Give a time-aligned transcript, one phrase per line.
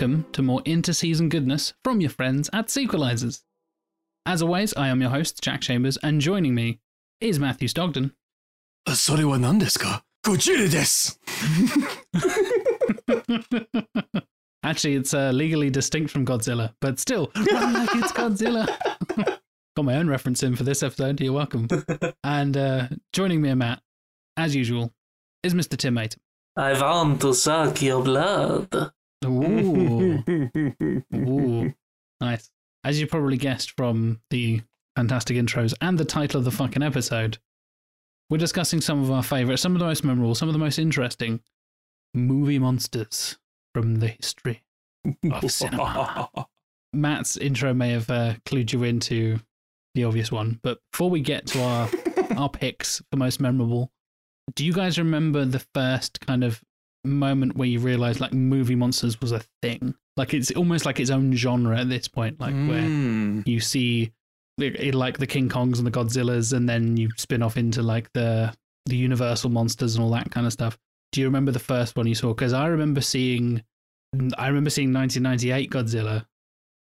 [0.00, 3.42] everybody, and welcome to more inter-season goodness from your friends at Sequelizers.
[4.24, 6.80] As always, I am your host, Jack Chambers, and joining me
[7.20, 8.12] is Matthew Stogden.
[8.94, 11.20] それは何ですかゴジラです。
[14.62, 18.66] Actually, it's uh, legally distinct from Godzilla, but still, run like it's Godzilla.
[19.76, 21.20] Got my own reference in for this episode.
[21.20, 21.68] You're welcome.
[22.24, 23.82] and uh, joining me and Matt,
[24.36, 24.92] as usual,
[25.42, 25.76] is Mr.
[25.76, 26.16] Tim Mate.
[26.56, 28.92] I want to suck your blood.
[29.25, 30.23] Ooh,
[31.15, 31.73] ooh,
[32.19, 32.49] nice.
[32.83, 34.61] As you probably guessed from the
[34.95, 37.37] fantastic intros and the title of the fucking episode,
[38.29, 40.79] we're discussing some of our favorites, some of the most memorable, some of the most
[40.79, 41.41] interesting
[42.13, 43.37] movie monsters
[43.73, 44.63] from the history
[45.31, 46.29] of cinema.
[46.93, 49.39] Matt's intro may have uh, clued you into
[49.95, 51.89] the obvious one, but before we get to our
[52.37, 53.91] our picks for most memorable,
[54.55, 56.61] do you guys remember the first kind of
[57.03, 59.95] moment where you realize like movie monsters was a thing?
[60.17, 63.47] Like it's almost like its own genre at this point, like where Mm.
[63.47, 64.11] you see
[64.57, 68.53] like the King Kongs and the Godzillas, and then you spin off into like the
[68.87, 70.77] the Universal monsters and all that kind of stuff.
[71.11, 72.29] Do you remember the first one you saw?
[72.33, 73.63] Because I remember seeing,
[74.37, 76.25] I remember seeing 1998 Godzilla.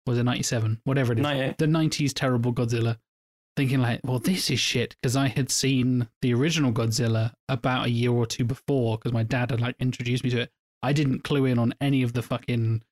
[0.08, 0.80] Was it 97?
[0.86, 1.58] Whatever it is, 98.
[1.58, 2.98] the 90s terrible Godzilla.
[3.60, 7.90] Thinking like, well, this is shit because I had seen the original Godzilla about a
[7.90, 10.52] year or two before because my dad had like introduced me to it.
[10.82, 12.84] I didn't clue in on any of the fucking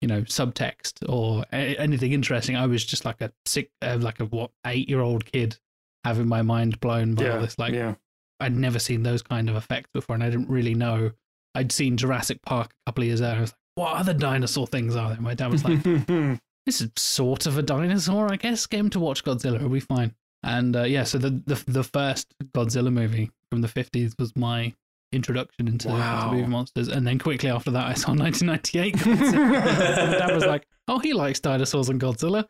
[0.00, 4.20] you know subtext or a- anything interesting i was just like a sick uh, like
[4.20, 5.56] a what eight year old kid
[6.04, 7.94] having my mind blown by all this like yeah.
[8.40, 11.10] i'd never seen those kind of effects before and i didn't really know
[11.54, 14.66] i'd seen jurassic park a couple of years earlier i was like what other dinosaur
[14.66, 15.82] things are there my dad was like
[16.66, 19.80] this is sort of a dinosaur i guess get him to watch godzilla it'll be
[19.80, 24.34] fine and uh, yeah so the, the the first godzilla movie from the 50s was
[24.36, 24.72] my
[25.12, 26.32] introduction into, into Wow.
[26.32, 29.96] movie monsters and then quickly after that i saw 1998 Godzilla.
[29.98, 32.46] And my dad was like oh he likes dinosaurs and godzilla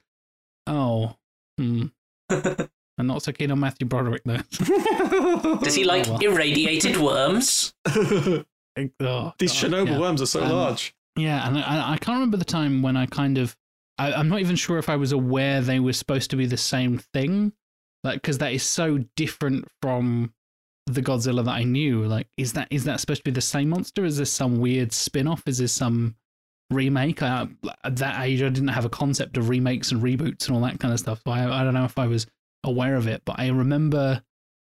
[0.67, 1.15] oh
[1.59, 1.87] hmm
[2.31, 4.39] i'm not so keen on matthew broderick though
[5.63, 6.21] Does he like Oh, well.
[6.21, 7.75] irradiated worms?
[7.87, 8.45] Oh,
[8.77, 9.99] These God, Chernobyl yeah.
[10.01, 10.95] worms are so Um, large.
[11.17, 13.57] Yeah, and I, I can't remember the time when I kind of,
[13.99, 16.57] I, I'm not even sure if I was aware they were supposed to be the
[16.57, 17.53] same thing,
[18.03, 20.33] like because that is so different from
[20.87, 22.05] the Godzilla that I knew.
[22.05, 24.05] Like, is that is that supposed to be the same monster?
[24.05, 25.43] Is this some weird spin-off?
[25.47, 26.17] Is this some
[26.71, 27.23] remake?
[27.23, 27.49] I,
[27.85, 30.81] at that age, I didn't have a concept of remakes and reboots and all that
[30.81, 31.23] kind of stuff.
[31.25, 32.27] So I, I don't know if I was
[32.65, 34.23] aware of it, but I remember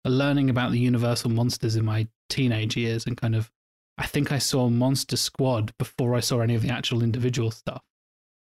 [0.05, 3.51] learning about the Universal monsters in my teenage years and kind of
[3.97, 7.81] I think I saw Monster Squad before I saw any of the actual individual stuff.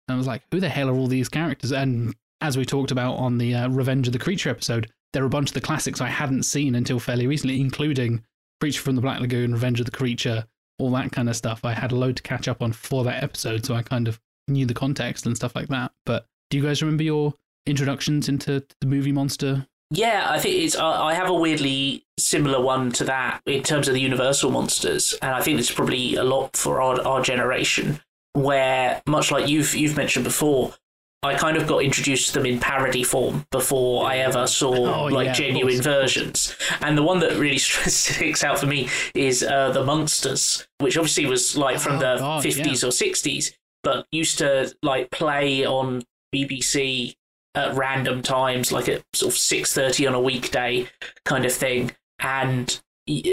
[0.09, 1.73] And I was like, who the hell are all these characters?
[1.73, 5.27] And as we talked about on the uh, Revenge of the Creature episode, there are
[5.27, 8.23] a bunch of the classics I hadn't seen until fairly recently, including
[8.61, 10.47] Creature from the Black Lagoon, Revenge of the Creature,
[10.79, 11.65] all that kind of stuff.
[11.65, 14.21] I had a load to catch up on for that episode, so I kind of
[14.49, 15.93] knew the context and stuff like that.
[16.05, 17.35] But do you guys remember your
[17.67, 19.67] introductions into the movie Monster?
[19.91, 20.77] Yeah, I think it's.
[20.77, 25.33] I have a weirdly similar one to that in terms of the Universal monsters, and
[25.33, 28.01] I think it's probably a lot for our, our generation,
[28.37, 30.75] where much like you've you've mentioned before,
[31.23, 34.75] I kind of got introduced to them in parody form before I ever saw
[35.05, 36.55] Oh, like yeah, genuine versions.
[36.83, 41.27] And the one that really sticks out for me is uh, the Munsters, which obviously
[41.27, 46.05] was like from Oh, the God, fifties or sixties, but used to like play on
[46.35, 47.17] BBC
[47.55, 50.87] at random times, like at sort of six thirty on a weekday
[51.25, 52.81] kind of thing, and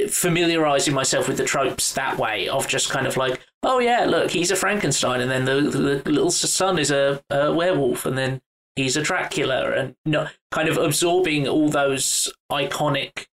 [0.09, 4.31] familiarizing myself with the tropes that way of just kind of like, oh yeah, look,
[4.31, 5.61] he's a Frankenstein, and then the,
[6.03, 8.41] the little son is a, a werewolf, and then
[8.75, 13.27] he's a Dracula, and no, kind of absorbing all those iconic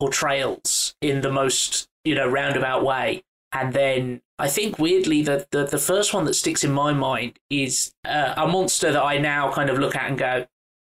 [0.00, 3.22] portrayals in the most you know roundabout way.
[3.52, 7.38] And then I think weirdly the, the, the first one that sticks in my mind
[7.48, 10.46] is uh, a monster that I now kind of look at and go,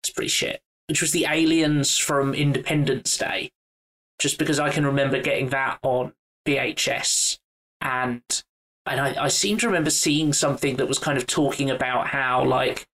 [0.02, 0.62] it's pretty shit.
[0.88, 3.50] Which was the aliens from Independence Day.
[4.20, 6.12] Just because I can remember getting that on
[6.46, 7.38] VHS.
[7.80, 8.22] And
[8.87, 12.44] and I, I seem to remember seeing something that was kind of talking about how
[12.44, 12.87] like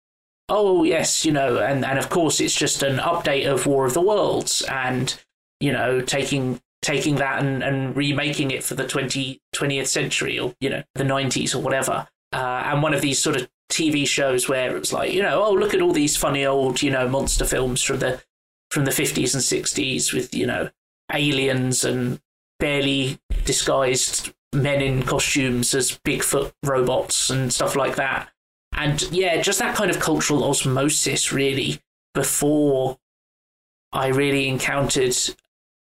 [0.48, 3.94] oh yes, you know, and, and of course it's just an update of War of
[3.94, 5.20] the Worlds and,
[5.60, 10.54] you know, taking taking that and, and remaking it for the 20, 20th century or,
[10.60, 12.06] you know, the 90s or whatever.
[12.32, 15.42] Uh, and one of these sort of TV shows where it was like, you know,
[15.42, 18.22] oh, look at all these funny old, you know, monster films from the
[18.70, 20.70] from the 50s and 60s with, you know,
[21.12, 22.20] aliens and
[22.60, 28.30] barely disguised men in costumes as Bigfoot robots and stuff like that.
[28.72, 31.80] And yeah, just that kind of cultural osmosis, really,
[32.14, 32.98] before
[33.92, 35.16] I really encountered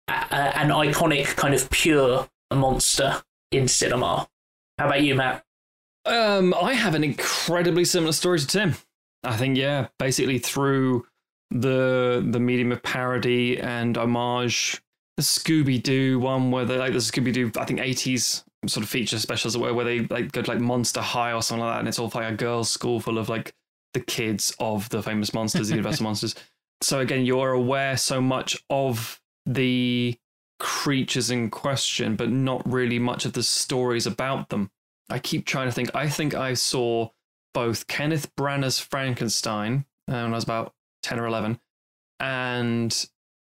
[0.07, 3.21] a, a, an iconic kind of pure monster
[3.51, 4.27] in cinema.
[4.77, 5.43] How about you, Matt?
[6.05, 8.75] Um, I have an incredibly similar story to Tim.
[9.23, 11.05] I think, yeah, basically through
[11.51, 14.81] the the medium of parody and homage,
[15.17, 18.89] the Scooby Doo one where they like the Scooby Doo, I think eighties sort of
[18.89, 21.80] feature specials where where they like go to like Monster High or something like that,
[21.80, 23.54] and it's all like a girls' school full of like
[23.94, 26.36] the kids of the famous monsters, the Universal monsters.
[26.81, 30.18] So again, you're aware so much of the
[30.59, 34.71] creatures in question, but not really much of the stories about them.
[35.09, 35.95] I keep trying to think.
[35.95, 37.09] I think I saw
[37.54, 40.74] both Kenneth Branagh's Frankenstein uh, when I was about
[41.04, 41.59] 10 or 11
[42.19, 43.07] and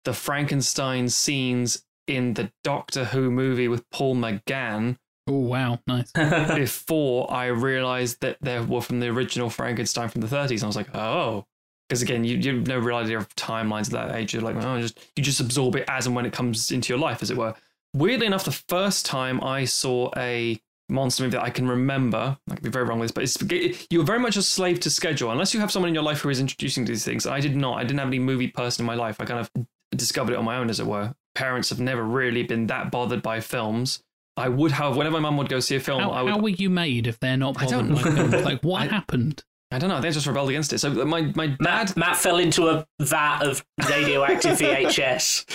[0.05, 6.11] the Frankenstein scenes in the Doctor Who movie with Paul McGann Oh wow, nice.
[6.55, 10.51] before I realized that they were from the original Frankenstein from the 30s.
[10.55, 11.45] And I was like, oh.
[11.87, 14.33] Because again, you, you have no real idea of timelines at that age.
[14.33, 16.99] You're like, oh, just you just absorb it as and when it comes into your
[16.99, 17.53] life, as it were.
[17.93, 22.55] Weirdly enough, the first time I saw a monster movie that I can remember, I
[22.55, 25.31] could be very wrong with this, but it's, you're very much a slave to schedule.
[25.31, 27.27] Unless you have someone in your life who is introducing these things.
[27.27, 27.77] I did not.
[27.77, 29.19] I didn't have any movie person in my life.
[29.19, 29.51] I kind of
[29.93, 31.13] discovered it on my own, as it were.
[31.35, 34.03] Parents have never really been that bothered by films.
[34.37, 36.31] I would have, whenever my mum would go see a film, How, I would.
[36.31, 38.15] how were you made if they're not I bothered don't by know.
[38.29, 38.45] films?
[38.45, 39.43] Like, what I- happened?
[39.73, 40.01] I don't know.
[40.01, 40.79] They just rebelled against it.
[40.79, 41.57] So my my dad.
[41.61, 45.45] Matt, Matt fell into a vat of radioactive VHS.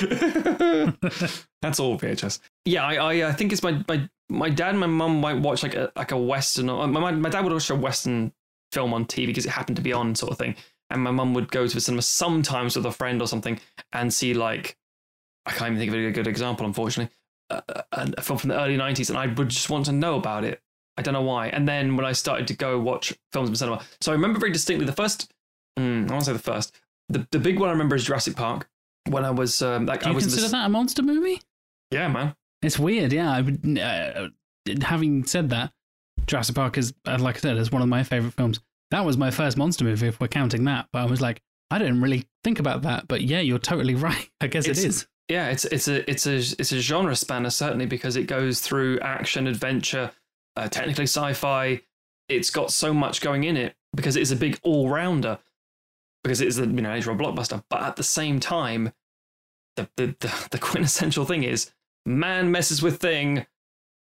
[1.63, 2.41] That's all VHS.
[2.65, 5.63] Yeah, I, I I think it's my my my dad and my mum might watch
[5.63, 6.71] like a like a western.
[6.71, 8.33] Or, my my- my dad would watch a western
[8.73, 10.57] film on TV because it happened to be on sort of thing,
[10.89, 13.61] and my mum would go to the cinema sometimes with a friend or something
[13.93, 14.77] and see like
[15.47, 17.15] I can't even think of a good example, unfortunately,
[17.51, 17.63] a,
[17.93, 20.45] a a film from the early '90s, and I would just want to know about
[20.45, 20.61] it.
[20.99, 21.49] I don't know why.
[21.49, 24.53] And then when I started to go watch films in cinema, so I remember very
[24.53, 25.31] distinctly the first.
[25.79, 26.75] Mm, I want to say the first.
[27.09, 28.69] The the big one I remember is Jurassic Park.
[29.09, 31.41] When I was um, like Do I you was consider this- that a monster movie?
[31.93, 32.35] yeah, man.
[32.63, 33.31] It's weird, yeah.
[33.31, 34.29] I would, uh,
[34.83, 35.73] having said that,
[36.27, 38.59] Jurassic Park is, uh, like I said, is one of my favorite films.
[38.91, 40.89] That was my first monster movie, if we're counting that.
[40.93, 43.07] But I was like, I didn't really think about that.
[43.07, 44.29] But yeah, you're totally right.
[44.41, 45.07] I guess It's- it is.
[45.29, 49.01] Yeah, it's it's a it's a it's a genre spanner certainly because it goes through
[49.01, 50.13] action, adventure,
[50.57, 51.81] uh, technically sci-fi.
[52.29, 55.39] It's got so much going in it because it is a big all rounder.
[56.23, 58.93] Because it is a you know age blockbuster, but at the same time,
[59.77, 61.71] the, the the the quintessential thing is
[62.05, 63.47] man messes with thing,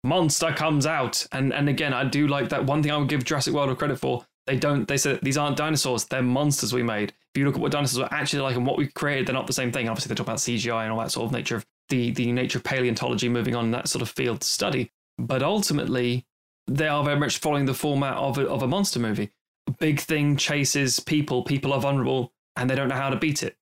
[0.04, 3.24] monster comes out, and and again I do like that one thing I would give
[3.24, 4.26] Jurassic World a credit for.
[4.48, 4.88] They don't.
[4.88, 7.14] They said these aren't dinosaurs; they're monsters we made.
[7.34, 9.48] If you look at what dinosaurs are actually like and what we created, they're not
[9.48, 9.90] the same thing.
[9.90, 12.60] Obviously, they talk about CGI and all that sort of nature of the the nature
[12.60, 14.92] of paleontology moving on that sort of field to study.
[15.18, 16.26] But ultimately,
[16.68, 19.32] they are very much following the format of a, of a monster movie.
[19.68, 21.44] A big thing chases people.
[21.44, 23.58] People are vulnerable, and they don't know how to beat it.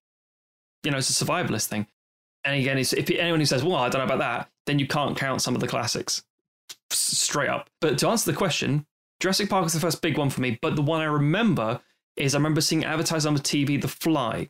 [0.83, 1.87] You know, it's a survivalist thing.
[2.43, 5.17] And again, if anyone who says, "Well, I don't know about that," then you can't
[5.17, 6.23] count some of the classics
[6.91, 7.69] straight up.
[7.79, 8.85] But to answer the question,
[9.23, 10.59] Jurassic Park was the first big one for me.
[10.61, 11.79] But the one I remember
[12.17, 14.49] is I remember seeing advertised on the TV, The Fly.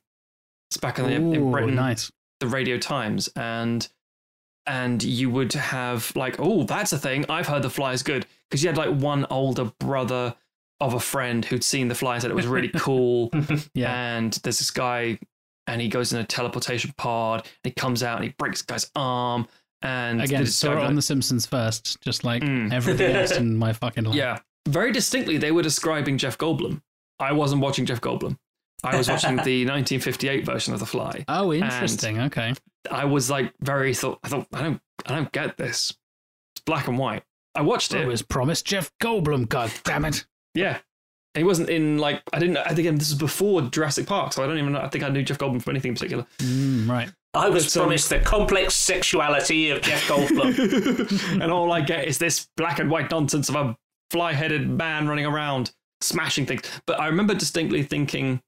[0.72, 2.12] It's back in, the, in Britain nice.
[2.40, 3.88] the Radio Times, and
[4.66, 7.26] and you would have like, oh, that's a thing.
[7.30, 10.36] I've heard the fly is good because you had like one older brother
[10.80, 13.30] of a friend who'd seen the fly and said it was really cool.
[13.76, 13.94] Yeah.
[14.18, 15.20] And there's this guy,
[15.68, 18.74] and he goes in a teleportation pod, and he comes out and he breaks the
[18.74, 19.48] guy's arm.
[19.84, 22.74] And Again, saw it on The Simpsons first, just like Mm.
[22.74, 24.16] everything else in my fucking life.
[24.16, 26.82] yeah, very distinctly, they were describing Jeff Goldblum.
[27.20, 28.38] I wasn't watching Jeff Goldblum.
[28.84, 31.24] I was watching the 1958 version of The Fly.
[31.28, 32.20] Oh, interesting.
[32.22, 32.54] okay.
[32.92, 34.20] I was like very thought.
[34.24, 34.82] I thought I don't.
[35.06, 35.96] I don't get this.
[36.56, 37.24] It's black and white.
[37.56, 38.08] I watched It it.
[38.08, 39.48] was promised Jeff Goldblum.
[39.48, 40.26] God damn it.
[40.54, 40.80] Yeah.
[41.36, 42.58] And he wasn't in like I didn't.
[42.58, 44.82] I think again this was before Jurassic Park, so I don't even know.
[44.82, 46.26] I think I knew Jeff Goldblum from anything in particular.
[46.40, 47.10] Mm, right.
[47.34, 51.42] I was But, um, promised the complex sexuality of Jeff Goldblum.
[51.42, 53.78] and all I get is this black and white nonsense of a
[54.14, 56.62] fly-headed man running around smashing things.
[56.86, 58.42] But I remember distinctly thinking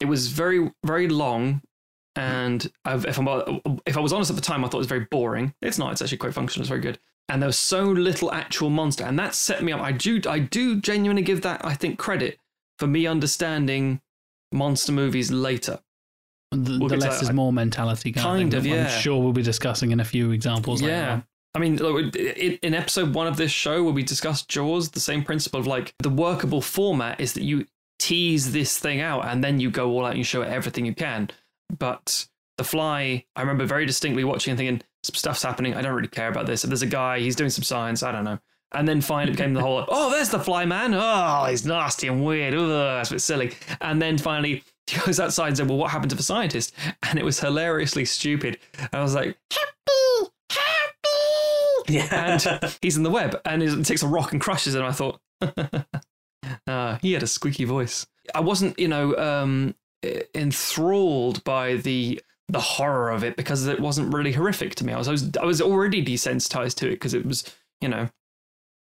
[0.00, 1.62] it was very, very long.
[2.16, 3.26] And I've, if, I'm,
[3.86, 5.54] if I was honest at the time, I thought it was very boring.
[5.62, 5.92] It's not.
[5.92, 6.62] It's actually quite functional.
[6.62, 6.98] It's very good.
[7.28, 9.80] And there was so little actual monster, and that set me up.
[9.80, 12.38] I do, I do genuinely give that, I think, credit
[12.78, 14.02] for me understanding
[14.52, 15.78] monster movies later.
[16.50, 18.84] The, Well, the less like- is more mentality kind, Kind of, yeah.
[18.92, 21.20] I'm sure we'll be discussing in a few examples later Yeah.
[21.54, 25.60] I mean, in episode one of this show where we discussed Jaws, the same principle
[25.60, 27.66] of like the workable format is that you
[27.98, 30.86] tease this thing out and then you go all out and you show it everything
[30.86, 31.28] you can.
[31.78, 35.74] But The Fly, I remember very distinctly watching and thinking, stuff's happening.
[35.74, 36.64] I don't really care about this.
[36.64, 38.02] If there's a guy, he's doing some science.
[38.02, 38.38] I don't know.
[38.72, 40.94] And then finally became the whole, oh, there's the fly man.
[40.94, 42.54] Oh, he's nasty and weird.
[42.54, 43.52] Ugh, that's a bit silly.
[43.82, 46.74] And then finally he goes outside and said, well, what happened to the scientist?
[47.02, 48.58] And it was hilariously stupid.
[48.78, 49.36] And I was like,
[51.88, 52.08] yeah.
[52.12, 54.78] and he's in the web and he takes a rock and crushes it.
[54.78, 55.20] And I thought,
[56.66, 58.06] uh, he had a squeaky voice.
[58.34, 59.74] I wasn't, you know, um,
[60.34, 64.92] enthralled by the the horror of it because it wasn't really horrific to me.
[64.92, 67.44] I was I was, I was already desensitized to it because it was,
[67.80, 68.08] you know,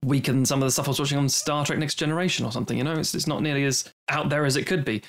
[0.04, 2.52] weaker than some of the stuff I was watching on Star Trek Next Generation or
[2.52, 2.76] something.
[2.76, 5.02] You know, it's it's not nearly as out there as it could be.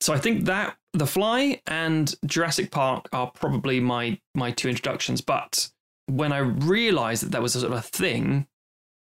[0.00, 5.20] So I think that The Fly and Jurassic Park are probably my my two introductions.
[5.20, 5.70] But
[6.08, 8.46] when I realised that that was a sort of a thing,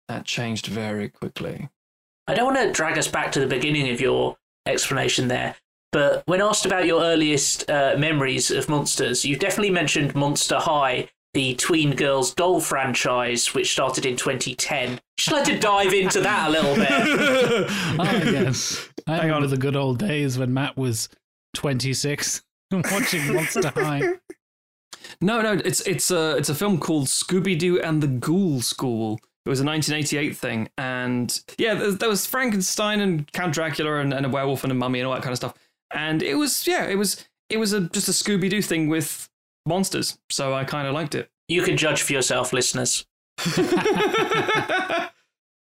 [0.08, 1.68] that changed very quickly.
[2.26, 5.56] I don't want to drag us back to the beginning of your explanation there,
[5.90, 11.08] but when asked about your earliest uh, memories of monsters, you definitely mentioned Monster High,
[11.34, 15.00] the Tween Girls doll franchise, which started in 2010.
[15.18, 16.88] Should like to dive into that a little bit.
[16.90, 18.88] Oh, yes.
[19.06, 19.50] I Hang remember on.
[19.50, 21.08] the good old days when Matt was
[21.54, 24.02] 26 watching Monster High.
[25.20, 29.20] No, no, it's it's a it's a film called Scooby Doo and the Ghoul School.
[29.44, 34.14] It was a 1988 thing, and yeah, there, there was Frankenstein and Count Dracula and,
[34.14, 35.54] and a werewolf and a mummy and all that kind of stuff.
[35.92, 39.28] And it was yeah, it was it was a just a Scooby Doo thing with
[39.66, 40.16] monsters.
[40.30, 41.28] So I kind of liked it.
[41.48, 43.04] You can judge for yourself, listeners.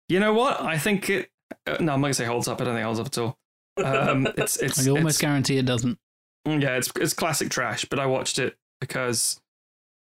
[0.09, 0.61] you know what?
[0.61, 1.31] I think it.
[1.67, 2.61] Uh, no, I'm not gonna say holds up.
[2.61, 3.39] I don't think it holds up at all.
[3.85, 5.99] Um, it's it's I almost it's- guarantee it doesn't.
[6.47, 9.41] Yeah, it's it's classic trash, but I watched it because,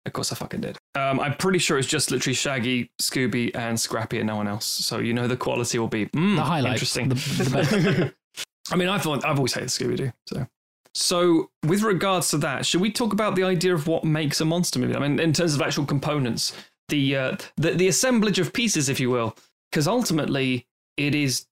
[0.05, 0.79] of course, I fucking did.
[0.95, 4.67] Um, I'm pretty sure it's just literally Shaggy, Scooby, and Scrappy, and no one else.
[4.67, 6.97] So you know the quality will be mm, The highlights.
[6.97, 7.09] Interesting.
[7.09, 8.15] The, the best.
[8.71, 10.13] I mean, I thought I've always hated Scooby Doo.
[10.27, 10.47] So,
[10.95, 14.45] so with regards to that, should we talk about the idea of what makes a
[14.45, 14.97] monster movie?
[14.97, 16.53] I mean, in terms of actual components,
[16.89, 19.37] the uh, the the assemblage of pieces, if you will,
[19.71, 20.67] because ultimately
[20.97, 21.47] it is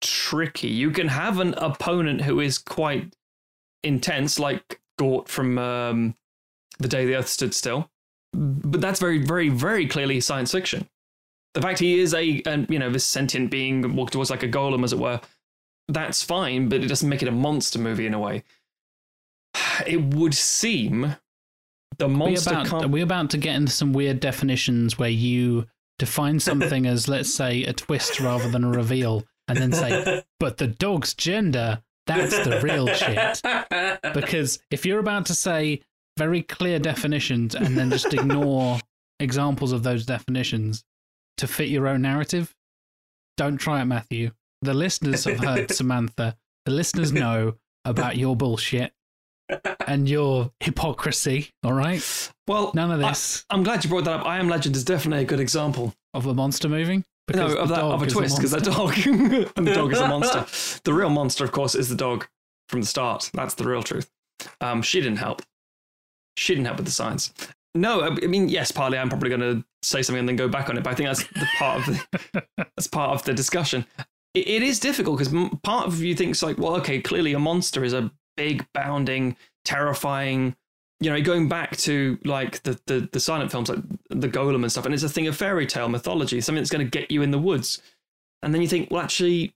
[0.00, 0.68] tricky.
[0.68, 3.14] You can have an opponent who is quite
[3.82, 6.14] intense, like Gort from um,
[6.80, 7.90] The Day the Earth Stood Still,
[8.32, 10.88] but that's very, very, very clearly science fiction.
[11.54, 14.48] The fact he is a, a you know, this sentient being walked towards like a
[14.48, 15.20] golem, as it were,
[15.88, 18.44] that's fine, but it doesn't make it a monster movie in a way.
[19.86, 21.16] It would seem
[21.98, 25.66] the Are we about, are we about to get into some weird definitions where you
[25.98, 30.58] define something as, let's say, a twist rather than a reveal, and then say, but
[30.58, 33.40] the dog's gender, that's the real shit?
[34.14, 35.82] Because if you're about to say
[36.20, 38.78] very clear definitions and then just ignore
[39.20, 40.84] examples of those definitions
[41.38, 42.54] to fit your own narrative,
[43.38, 44.32] don't try it, Matthew.
[44.60, 46.36] The listeners have heard Samantha.
[46.66, 47.54] The listeners know
[47.86, 48.92] about your bullshit
[49.86, 52.30] and your hypocrisy, all right?
[52.46, 54.26] well, None of this I'm glad you brought that up.
[54.26, 55.94] I Am Legend is definitely a good example.
[56.12, 57.02] of a monster moving.
[57.34, 58.92] No, of that of a twist because the dog
[59.56, 60.44] and the dog is a monster.
[60.84, 62.26] The real monster, of course, is the dog
[62.68, 63.30] from the start.
[63.32, 64.10] That's the real truth.
[64.60, 65.40] Um, she didn't help.
[66.40, 67.34] She didn't help with the science.
[67.74, 70.70] No, I mean, yes, partly I'm probably going to say something and then go back
[70.70, 73.84] on it, but I think that's the part of the that's part of the discussion.
[74.34, 77.84] It, it is difficult because part of you thinks like, well, okay, clearly a monster
[77.84, 80.56] is a big, bounding, terrifying.
[81.00, 84.72] You know, going back to like the, the the silent films, like the Golem and
[84.72, 87.22] stuff, and it's a thing of fairy tale mythology, something that's going to get you
[87.22, 87.82] in the woods.
[88.42, 89.54] And then you think, well, actually,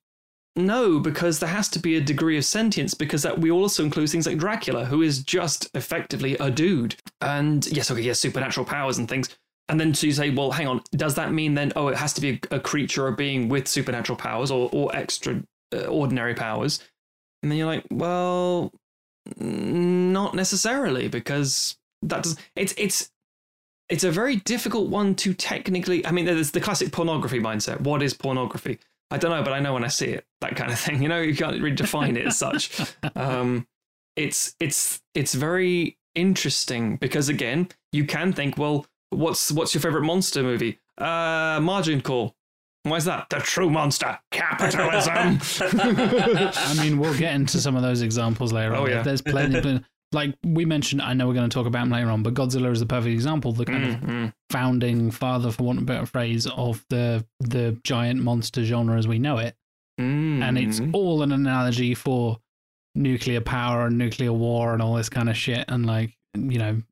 [0.57, 4.11] no, because there has to be a degree of sentience, because that we also include
[4.11, 6.97] things like Dracula, who is just effectively a dude.
[7.21, 9.29] And yes, okay, yes, supernatural powers and things.
[9.69, 12.21] And then you say, well, hang on, does that mean then, oh, it has to
[12.21, 15.43] be a, a creature or being with supernatural powers or, or extra
[15.75, 16.81] uh, ordinary powers?
[17.43, 18.73] And then you're like, well,
[19.39, 23.11] not necessarily, because that does it's it's
[23.89, 26.07] it's a very difficult one to technically.
[26.07, 27.81] I mean, there's the classic pornography mindset.
[27.81, 28.79] What is pornography?
[29.11, 30.25] I don't know, but I know when I see it.
[30.41, 31.03] That kind of thing.
[31.03, 32.71] You know, you can't really define it as such.
[33.17, 33.67] Um,
[34.17, 40.05] it's it's it's very interesting because again, you can think, well, what's what's your favorite
[40.05, 40.79] monster movie?
[40.99, 42.35] Uh, Margin Call.
[42.85, 43.29] Why is that?
[43.31, 45.41] The true monster, capitalism.
[45.81, 48.91] I mean, we'll get into some of those examples later Oh, on.
[48.91, 49.03] yeah.
[49.03, 52.11] There's plenty, plenty- like we mentioned, I know we're going to talk about them later
[52.11, 54.33] on, but Godzilla is the perfect example, the kind of Mhm.
[54.51, 59.07] founding father, for want of a better phrase, of the the giant monster genre as
[59.07, 59.57] we know it.
[59.99, 60.91] And it's Mhm.
[60.95, 62.39] all an analogy for
[62.95, 65.65] nuclear power and nuclear war and all this kind of shit.
[65.69, 66.83] And like, you know,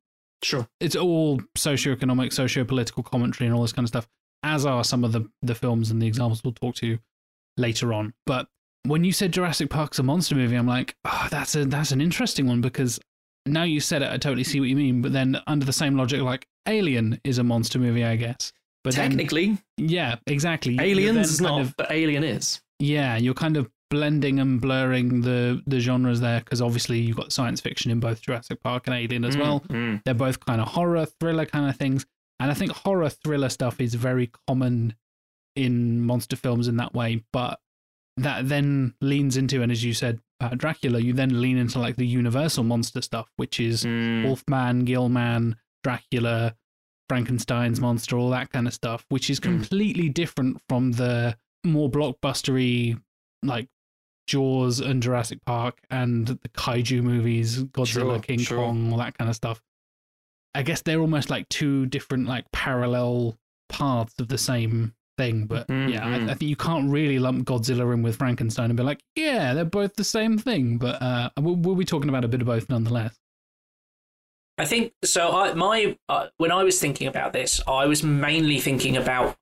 [0.43, 0.69] sure.
[0.81, 4.09] it's all socioeconomic, socio-political commentary and all this kind of stuff,
[4.43, 6.99] as are some of the the films and the examples we'll talk to
[7.57, 8.15] later on.
[8.27, 8.49] But
[8.85, 12.01] when you said Jurassic Park's a monster movie, I'm like, oh, that's a that's an
[12.01, 12.99] interesting one because
[13.47, 15.03] now you said it, I totally see what you mean.
[15.03, 18.53] But then under the same logic, like Alien is a monster movie, I guess.
[18.85, 20.77] But then, Technically, yeah, exactly.
[20.81, 22.61] Aliens is not, of- but Alien is.
[22.81, 27.31] yeah, you're kind of blending and blurring the the genres there because obviously you've got
[27.31, 29.61] science fiction in both Jurassic Park and Alien as well.
[29.69, 30.03] Mm.
[30.05, 32.07] They're both kind of horror thriller kind of things,
[32.41, 34.95] and I think horror thriller stuff is very common
[35.55, 37.61] in monster films in that way, but
[38.17, 41.97] that then leans into, and as you said, uh, Dracula, you then lean into like
[41.97, 44.25] the universal monster stuff, which is Mm.
[44.25, 46.55] Wolfman, Gillman, Dracula,
[47.09, 49.43] Frankenstein's monster, all that kind of stuff, which is Mm.
[49.43, 53.01] completely different from the more blockbustery
[53.43, 53.69] like
[54.27, 58.59] Jaws and Jurassic Park and the kaiju movies, Godzilla, Sure, King sure.
[58.59, 59.61] Kong, all that kind of stuff.
[60.55, 65.47] I guess they're almost like two different like parallel paths of the same thing.
[65.47, 66.07] But Mm, yeah.
[66.07, 69.55] I, I think you can't really lump Godzilla in with Frankenstein and be like, yeah,
[69.55, 70.79] they're both the same thing.
[70.79, 73.19] But uh, we'll, we'll be talking about a bit of both nonetheless.
[74.59, 75.33] I think so.
[75.33, 79.37] I my uh, when I was thinking about this, I was mainly thinking about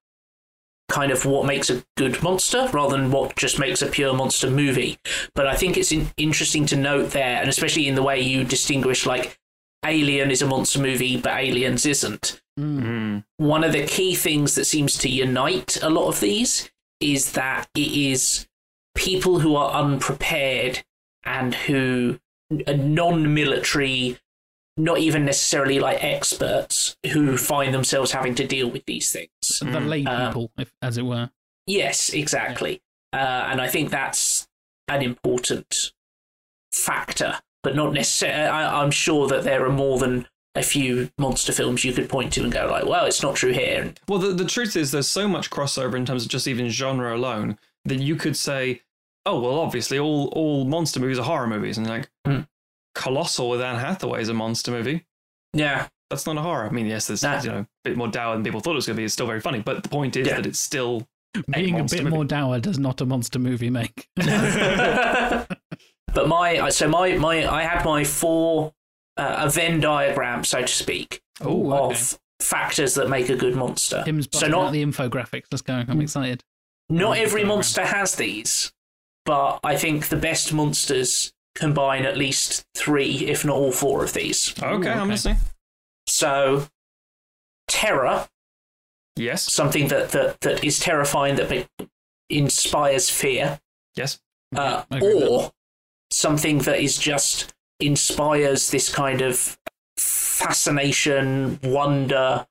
[0.88, 4.50] kind of what makes a good monster rather than what just makes a pure monster
[4.50, 4.98] movie.
[5.34, 8.44] But I think it's in, interesting to note there, and especially in the way you
[8.44, 9.38] distinguish like
[9.84, 12.40] Alien is a monster movie, but Aliens isn't.
[12.60, 13.24] Mm.
[13.38, 17.68] One of the key things that seems to unite a lot of these is that
[17.74, 18.46] it is
[18.94, 20.84] people who are unprepared
[21.24, 22.18] and who
[22.66, 24.18] are non-military
[24.76, 29.30] not even necessarily like experts who find themselves having to deal with these things.
[29.60, 29.88] The Mm.
[29.88, 31.30] lay Uh, people, if, as it were.
[31.66, 32.80] Yes, exactly.
[33.12, 33.16] Uh,
[33.50, 34.48] and I think that's
[34.88, 35.92] an important
[36.72, 38.48] factor, but not necessarily.
[38.48, 40.26] I, I'm sure that there are more than
[40.56, 43.52] a few monster films you could point to and go like, "Well, it's not true
[43.52, 46.68] here." Well, the, the truth is, there's so much crossover in terms of just even
[46.68, 48.82] genre alone that you could say,
[49.26, 51.78] oh, well, obviously, all, all monster movies are horror movies.
[51.78, 52.40] And like, Hmm.
[52.94, 55.06] Colossal with Anne Hathaway is a monster movie.
[55.54, 56.66] yeah, That's not a horror.
[56.66, 57.40] I mean, yes, there's Nah.
[57.42, 59.04] you know a bit more dour than people thought it was going to be.
[59.04, 60.36] It's still very funny, but the point is Yeah.
[60.36, 61.06] that it's still
[61.54, 62.16] Being a monster bit movie.
[62.16, 64.08] more dour does not a monster movie make.
[64.16, 65.46] but
[66.26, 68.74] my so my my I had my four
[69.20, 71.94] uh, a Venn diagram, so to speak, Oh, okay.
[71.94, 74.02] of factors that make a good monster.
[74.04, 75.44] Tim's so not the infographics.
[75.50, 75.74] Let's go.
[75.86, 76.42] I'm excited.
[76.88, 78.72] Not every monster has these,
[79.24, 84.12] but I think the best monsters combine at least three, if not all four of
[84.14, 84.54] these.
[84.60, 84.66] okay.
[84.88, 85.10] Ooh, I'm okay.
[85.10, 85.36] listening.
[86.06, 86.66] So,
[87.68, 88.28] terror,
[89.16, 91.66] Yes, something that, that, that is terrifying, that be-
[92.30, 93.60] inspires fear,
[93.94, 94.18] yes.
[94.56, 95.52] uh, I agree or
[96.10, 99.58] something that is just inspires this kind of
[99.96, 102.46] fascination, wonder,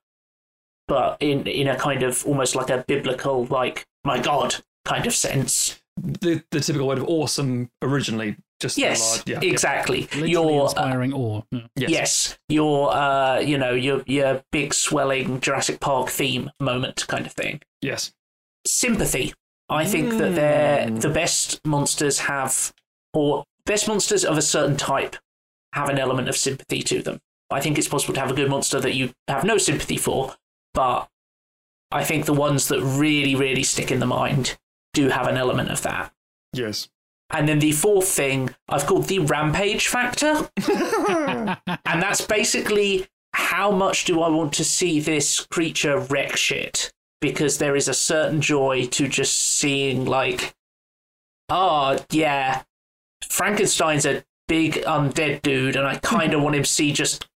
[0.88, 5.14] but in, in a kind of almost like a biblical, like, my God kind of
[5.14, 5.80] sense.
[5.96, 8.36] The the typical word of awesome originally.
[8.58, 9.50] Just Yes, large- yeah, yeah.
[9.52, 10.02] exactly.
[10.02, 11.42] Literally Your uh, inspiring awe.
[11.50, 11.60] Yeah.
[11.76, 11.90] Yes.
[11.90, 12.38] yes.
[12.48, 17.60] your uh, you know, your your big swelling Jurassic Park theme moment kind of thing.
[17.82, 18.12] Yes.
[18.66, 19.34] Sympathy.
[19.68, 21.00] I think that they're Mm.
[21.00, 22.72] the best monsters have,
[23.12, 25.14] or best monsters of a certain type
[25.74, 27.20] have an element of sympathy to them.
[27.50, 30.34] I think it's possible to have a good monster that you have no sympathy for,
[30.74, 31.08] but
[31.92, 34.58] I think the ones that really, really stick in the mind
[34.92, 36.12] do have an element of that.
[36.52, 36.88] Yes.
[37.30, 40.50] And then the fourth thing I've called the rampage factor.
[41.86, 46.92] And that's basically how much do I want to see this creature wreck shit?
[47.20, 50.54] Because there is a certain joy to just seeing, like,
[51.48, 52.62] oh, yeah,
[53.24, 56.00] Frankenstein's a big um, undead dude, and I hmm.
[56.00, 57.28] kind of want him to see just,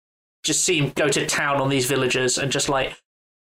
[0.43, 2.97] just see him go to town on these villagers and just like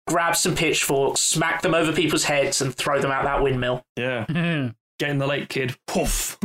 [0.08, 3.86] grab some pitchforks, smack them over people's heads, and throw them out that windmill.
[3.96, 4.26] Yeah.
[4.26, 4.70] Hmm.
[5.00, 5.76] Get in the lake, kid.
[5.88, 6.38] Poof.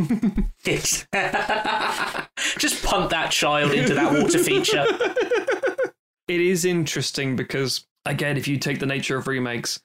[0.65, 1.07] It's-
[2.59, 4.85] just punt that child into that water feature.
[6.29, 9.81] it is interesting because again, if you take the nature of remakes,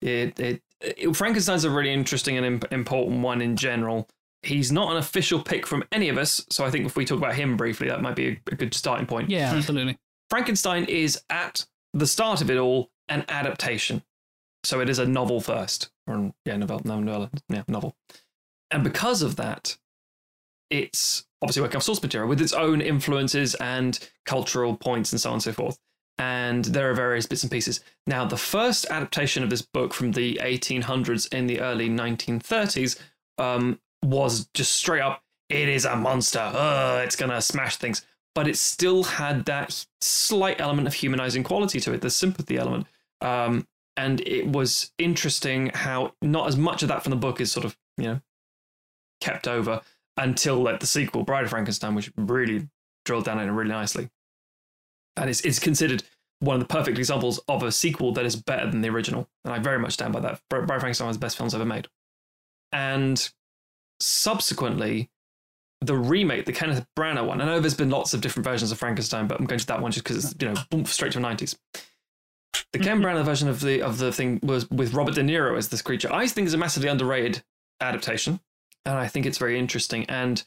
[0.00, 4.08] it it, it Frankenstein's a really interesting and imp- important one in general.
[4.42, 7.18] He's not an official pick from any of us, so I think if we talk
[7.18, 9.30] about him briefly, that might be a, a good starting point.
[9.30, 9.98] yeah, absolutely.
[10.30, 14.02] Frankenstein is at the start of it all an adaptation.
[14.64, 15.90] So it is a novel first.
[16.06, 17.96] Or yeah, novel, no, novella, yeah, novel.
[18.70, 19.76] And because of that,
[20.70, 25.30] it's obviously working off source material with its own influences and cultural points and so
[25.30, 25.78] on and so forth.
[26.18, 27.80] And there are various bits and pieces.
[28.06, 33.00] Now, the first adaptation of this book from the 1800s in the early 1930s
[33.38, 36.40] um, was just straight up, it is a monster.
[36.40, 38.04] Ugh, it's going to smash things
[38.38, 42.86] but it still had that slight element of humanizing quality to it, the sympathy element.
[43.20, 43.66] Um,
[43.96, 47.66] and it was interesting how not as much of that from the book is sort
[47.66, 48.20] of, you know,
[49.20, 49.80] kept over
[50.16, 52.68] until like the sequel, Bride of Frankenstein, which really
[53.04, 54.08] drilled down in it really nicely.
[55.16, 56.04] And it's, it's considered
[56.38, 59.28] one of the perfect examples of a sequel that is better than the original.
[59.44, 60.40] And I very much stand by that.
[60.48, 61.88] Bride of Frankenstein was the best films ever made.
[62.70, 63.28] And
[64.00, 65.10] subsequently,
[65.80, 67.40] the remake, the Kenneth Branagh one.
[67.40, 69.80] I know there's been lots of different versions of Frankenstein, but I'm going to that
[69.80, 71.56] one just because it's you know boom, straight to the 90s.
[72.72, 75.68] The Ken Branagh version of the of the thing was with Robert De Niro as
[75.68, 76.12] this creature.
[76.12, 77.42] I think is a massively underrated
[77.80, 78.40] adaptation,
[78.84, 80.04] and I think it's very interesting.
[80.06, 80.44] And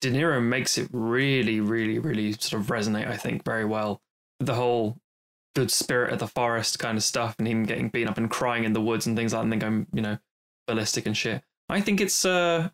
[0.00, 3.06] De Niro makes it really, really, really sort of resonate.
[3.06, 4.00] I think very well.
[4.40, 4.98] The whole
[5.54, 8.64] good spirit of the forest kind of stuff, and him getting beaten up and crying
[8.64, 10.18] in the woods and things like that, and then going, you know,
[10.66, 11.42] ballistic and shit.
[11.68, 12.70] I think it's uh,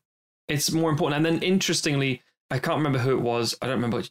[0.49, 1.17] it's more important.
[1.17, 3.57] And then interestingly, I can't remember who it was.
[3.61, 4.11] I don't remember which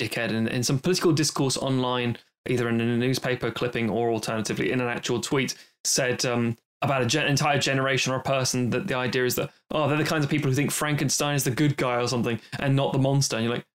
[0.00, 2.16] dickhead in, in some political discourse online,
[2.48, 7.08] either in a newspaper clipping or alternatively in an actual tweet, said um, about an
[7.08, 10.24] gen- entire generation or a person that the idea is that oh they're the kinds
[10.24, 13.36] of people who think Frankenstein is the good guy or something and not the monster.
[13.36, 13.66] And you're like,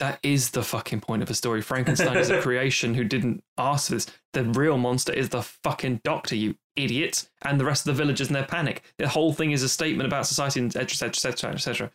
[0.00, 1.62] that is the fucking point of a story.
[1.62, 4.06] Frankenstein is a creation who didn't ask for this.
[4.32, 8.28] The real monster is the fucking doctor, you idiot, and the rest of the villagers
[8.28, 8.82] in their panic.
[8.98, 11.90] The whole thing is a statement about society, and etc., etc., etc., etc.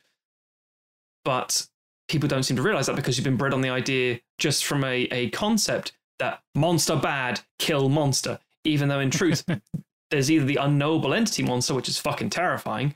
[1.25, 1.67] But
[2.07, 4.83] people don't seem to realize that because you've been bred on the idea just from
[4.83, 8.39] a, a concept that monster bad, kill monster.
[8.65, 9.45] Even though in truth,
[10.11, 12.95] there's either the unknowable entity monster, which is fucking terrifying,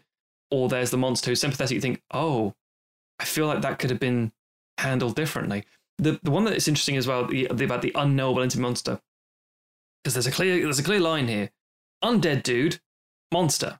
[0.51, 1.75] or there's the monster who's sympathetic.
[1.75, 2.53] You think, oh,
[3.19, 4.31] I feel like that could have been
[4.77, 5.63] handled differently.
[5.99, 8.99] The the one that is interesting as well the, the, about the unknowable entity monster,
[10.03, 11.51] because there's a clear there's a clear line here:
[12.03, 12.79] undead dude,
[13.31, 13.79] monster,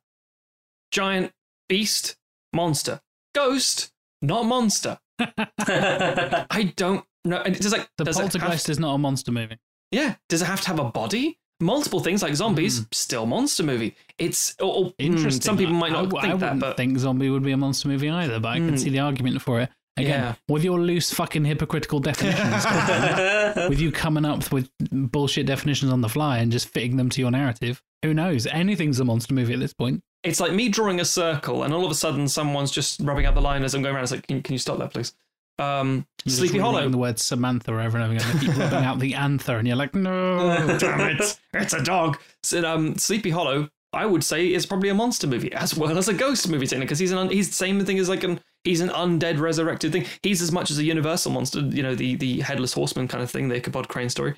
[0.91, 1.31] giant
[1.69, 2.15] beast,
[2.53, 3.01] monster,
[3.36, 4.99] ghost, not monster.
[5.19, 7.41] I don't know.
[7.41, 9.57] And it's like The does it have- Poltergeist is not a monster movie.
[9.91, 11.39] yeah, does it have to have a body?
[11.59, 12.83] Multiple things like zombies, Hmm.
[12.91, 13.95] still monster movie.
[14.17, 15.41] It's or, or, hmm, Interesting.
[15.41, 17.57] Some people might not I, think I that, wouldn't but think Zombie would be a
[17.57, 18.39] monster movie either.
[18.39, 18.79] But I can Mm.
[18.79, 19.69] see the argument for it.
[19.95, 20.36] Again, Yeah.
[20.49, 22.65] with your loose fucking hypocritical definitions,
[23.69, 27.21] with you coming up with bullshit definitions on the fly and just fitting them to
[27.21, 28.45] your narrative, who knows?
[28.45, 30.01] Anything's a monster movie at this point.
[30.23, 33.33] it's like me drawing a circle, and all of a sudden someone's just rubbing out
[33.33, 34.03] the line as I'm going around.
[34.03, 35.13] It's like, can, can you stop that, please?
[35.59, 36.89] Um, You're Sleepy Hollow.
[36.89, 38.27] The word Samantha over and over again.
[38.33, 40.77] They keep rubbing out the anther, and you're like, no.
[40.79, 42.17] Damn it, it's a dog.
[42.41, 46.07] So, um, Sleepy Hollow, I would say, is probably a monster movie as well as
[46.07, 48.39] a ghost movie, technically, because he's an un- he's the same thing as like an
[48.63, 50.05] he's an undead resurrected thing.
[50.23, 53.29] He's as much as a universal monster, you know, the the headless horseman kind of
[53.29, 54.33] thing, the Ichabod Crane story.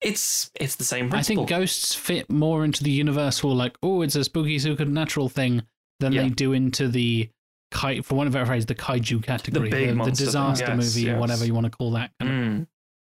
[0.00, 4.14] It's it's the same I think ghosts fit more into the universal, like, oh, it's
[4.14, 5.62] a spooky supernatural thing,
[6.00, 6.22] than Yeah.
[6.22, 7.28] they do into the
[7.72, 10.26] kai, for one of a phrase, the kaiju category, the, monster thing.
[10.26, 11.20] disaster Yes, movie, or yes.
[11.20, 12.12] whatever you want to call that.
[12.20, 12.66] kind of- Mm.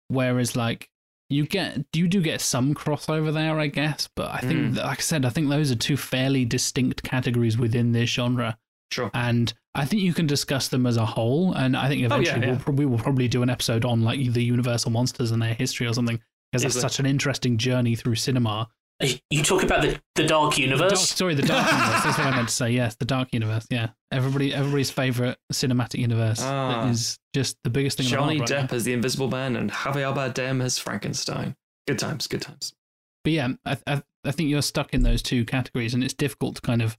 [0.09, 0.90] Whereas, like,
[1.31, 4.77] you get, you do get some crossover there, I guess, but I think, Mm.
[4.77, 8.59] like I said, I think those are two fairly distinct categories within this genre.
[8.90, 9.11] Sure.
[9.14, 11.55] and I think you can discuss them as a whole.
[11.55, 12.59] And I think Oh, yeah, eventually yeah.
[12.66, 15.87] We'll, we will probably do an episode on like the Universal monsters and their history
[15.87, 16.21] or something,
[16.53, 18.69] because that's such an interesting journey through cinema.
[19.31, 20.91] You talk about the, the Dark The Universe.
[20.93, 22.05] dark, sorry, the Dark Universe.
[22.05, 22.71] That's what I meant to say.
[22.71, 23.67] Yes, the Dark Universe.
[23.69, 26.85] Yeah, everybody, everybody's favorite cinematic universe Ah.
[26.85, 28.07] that is just the biggest thing.
[28.07, 31.57] Johnny the right Depp as the Invisible Man and Javier Bardem as Frankenstein.
[31.88, 32.75] Good times, good times.
[33.25, 36.57] But yeah, I, I, I think you're stuck in those two categories, and it's difficult
[36.57, 36.97] to kind of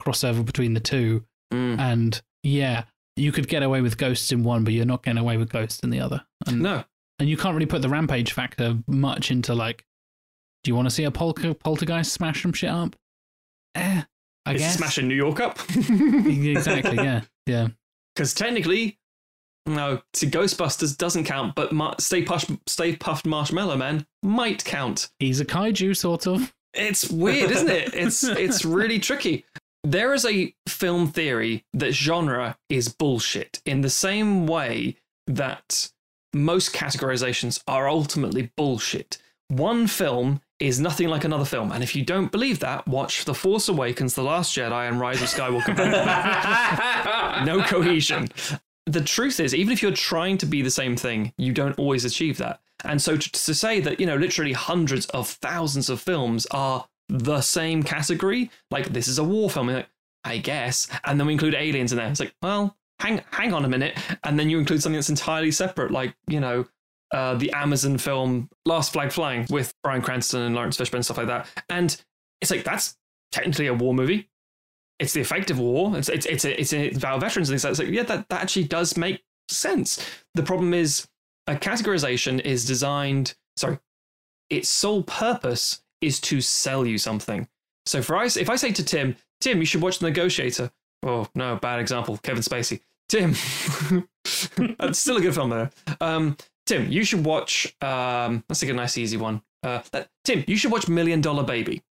[0.00, 1.24] cross over between the two.
[1.52, 1.78] Mm.
[1.78, 2.84] And yeah,
[3.16, 5.80] you could get away with ghosts in one, but you're not getting away with ghosts
[5.80, 6.24] in the other.
[6.46, 6.84] And No,
[7.18, 9.84] and you can't really put the rampage factor much into like,
[10.64, 12.96] do you want to see a polka, poltergeist smash some shit up?
[13.74, 14.02] Eh,
[14.46, 14.76] I it's guess.
[14.76, 15.58] smashing New York up.
[15.76, 16.96] exactly.
[16.96, 17.22] Yeah.
[17.46, 17.68] Yeah.
[18.14, 18.98] Because technically,
[19.66, 25.10] no, to Ghostbusters doesn't count, but Mar- Stay, Push- Stay Puft Marshmallow Man might count.
[25.18, 26.52] He's a kaiju, sort of.
[26.74, 27.94] It's weird, isn't it?
[27.94, 29.44] It's it's really tricky.
[29.84, 34.96] There is a film theory that genre is bullshit in the same way
[35.28, 35.90] that
[36.32, 39.18] most categorizations are ultimately bullshit.
[39.48, 43.34] One film is nothing like another film, and if you don't believe that, watch The
[43.34, 45.76] Force Awakens, The Last Jedi, and Rise of Skywalker.
[47.46, 48.28] no cohesion.
[48.86, 52.04] The truth is, even if you're trying to be the same thing, you don't always
[52.04, 52.60] achieve that.
[52.84, 56.86] And so to, to say that, you know, literally hundreds of thousands of films are
[57.08, 59.88] the same category, like this is a war film, like,
[60.24, 62.08] I guess, and then we include aliens in there.
[62.08, 65.50] It's like, well, hang hang on a minute, and then you include something that's entirely
[65.50, 66.66] separate, like you know,
[67.12, 71.18] uh, the Amazon film Last Flag Flying with Bryan Cranston and Laurence Fishburne and stuff
[71.18, 72.00] like that, and
[72.40, 72.96] it's like that's
[73.32, 74.28] technically a war movie.
[74.98, 75.96] It's the effect of war.
[75.96, 77.82] It's it's it's a, it's a, it's about veterans and things like that.
[77.82, 80.04] It's like yeah, that that actually does make sense.
[80.34, 81.08] The problem is
[81.46, 83.34] a categorization is designed.
[83.56, 83.78] Sorry,
[84.50, 87.48] its sole purpose is to sell you something.
[87.86, 90.70] So for I, if I say to Tim, Tim, you should watch The Negotiator.
[91.02, 92.18] Oh no, bad example.
[92.18, 92.80] Kevin Spacey.
[93.08, 93.34] Tim,
[94.78, 95.68] that's still a good film though.
[96.00, 97.74] Um, Tim, you should watch.
[97.80, 99.42] Um, let's take a nice easy one.
[99.62, 101.82] Uh, that- Tim, you should watch Million Dollar Baby.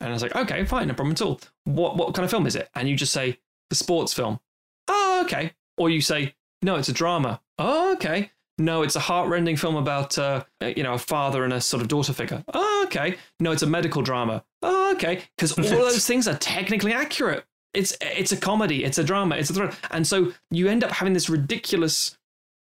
[0.00, 1.40] And I was like, okay, fine, no problem at all.
[1.64, 2.68] What what kind of film is it?
[2.74, 4.40] And you just say the sports film.
[4.88, 5.52] Oh, okay.
[5.76, 7.40] Or you say, no, it's a drama.
[7.58, 8.30] Oh, okay.
[8.58, 11.88] No, it's a heartrending film about uh, you know a father and a sort of
[11.88, 12.42] daughter figure.
[12.52, 13.16] Oh, okay.
[13.38, 14.44] No, it's a medical drama.
[14.62, 15.22] Oh, okay.
[15.36, 17.44] Because all those things are technically accurate.
[17.72, 18.84] It's it's a comedy.
[18.84, 19.36] It's a drama.
[19.36, 19.72] It's a thriller.
[19.90, 22.18] And so you end up having this ridiculous,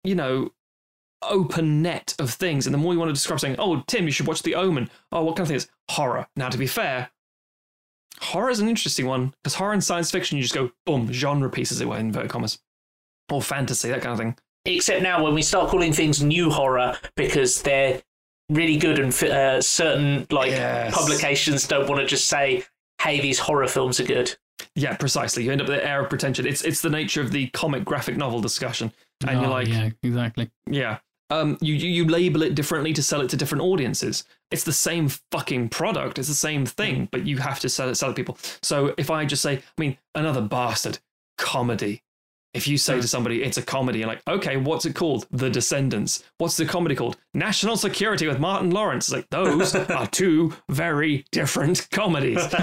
[0.03, 0.53] you know,
[1.23, 2.67] open net of things.
[2.67, 4.91] And the more you want to describe saying, "Oh, Tim, you should watch The Omen."
[5.13, 6.27] Oh, what kind of thing is horror?
[6.37, 7.11] Now, to be fair,
[8.21, 11.51] horror is an interesting one because horror and science fiction, you just go boom, genre
[11.51, 12.59] pieces, it were, in inverted commas,
[13.31, 14.37] or fantasy, that kind of thing.
[14.67, 18.03] Except now, when we start calling things new horror because they're
[18.49, 20.95] really good and uh, certain like Yes.
[20.95, 22.65] publications don't want to just say,
[23.03, 24.37] "Hey, these horror films are good."
[24.75, 25.45] Yeah, precisely.
[25.45, 26.47] You end up with the air of pretension.
[26.47, 28.93] It's it's the nature of the comic graphic novel discussion,
[29.27, 30.51] and you're Oh, like, yeah, exactly.
[30.71, 30.99] Yeah.
[31.31, 34.25] Um, you, you you label it differently to sell it to different audiences.
[34.51, 36.19] It's the same fucking product.
[36.19, 38.39] It's the same thing, but you have to sell it sell it to people.
[38.63, 40.99] So if I just say, I mean, another bastard
[41.39, 42.03] comedy.
[42.55, 43.09] If you say to mm.
[43.09, 45.27] somebody it's a comedy, you're like, okay, what's it called?
[45.31, 46.23] The Descendants.
[46.39, 47.17] What's the comedy called?
[47.35, 49.11] National Security with Martin Lawrence.
[49.13, 52.41] Like those are two very different comedies.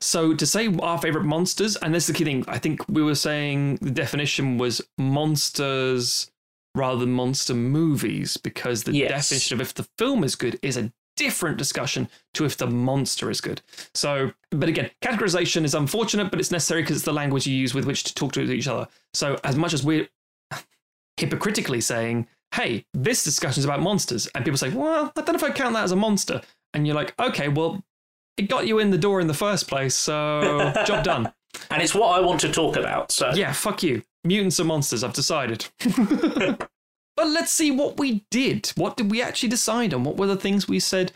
[0.00, 3.02] So to say our favorite monsters, and this is the key thing, I think we
[3.02, 6.30] were saying the definition was monsters
[6.74, 9.28] rather than monster movies, because the Yes.
[9.28, 13.28] definition of if the film is good is a different discussion to if the monster
[13.30, 13.60] is good.
[13.92, 17.74] So, but again, categorization is unfortunate, but it's necessary because it's the language you use
[17.74, 18.86] with which to talk to each other.
[19.12, 20.08] So, as much as we're
[21.18, 25.34] hypocritically saying, hey, this discussion is about monsters, and people say, well, I don't know
[25.34, 26.40] if I count that as a monster.
[26.72, 27.82] And you're like, okay, well,
[28.36, 31.32] it got you in the door in the first place, so job done.
[31.70, 33.10] And it's what I want to talk about.
[33.10, 34.02] So Yeah, fuck you.
[34.24, 35.66] Mutants are monsters, I've decided.
[37.18, 38.68] but let's see what we did.
[38.76, 40.04] What did we actually decide on?
[40.04, 41.10] What were the things we said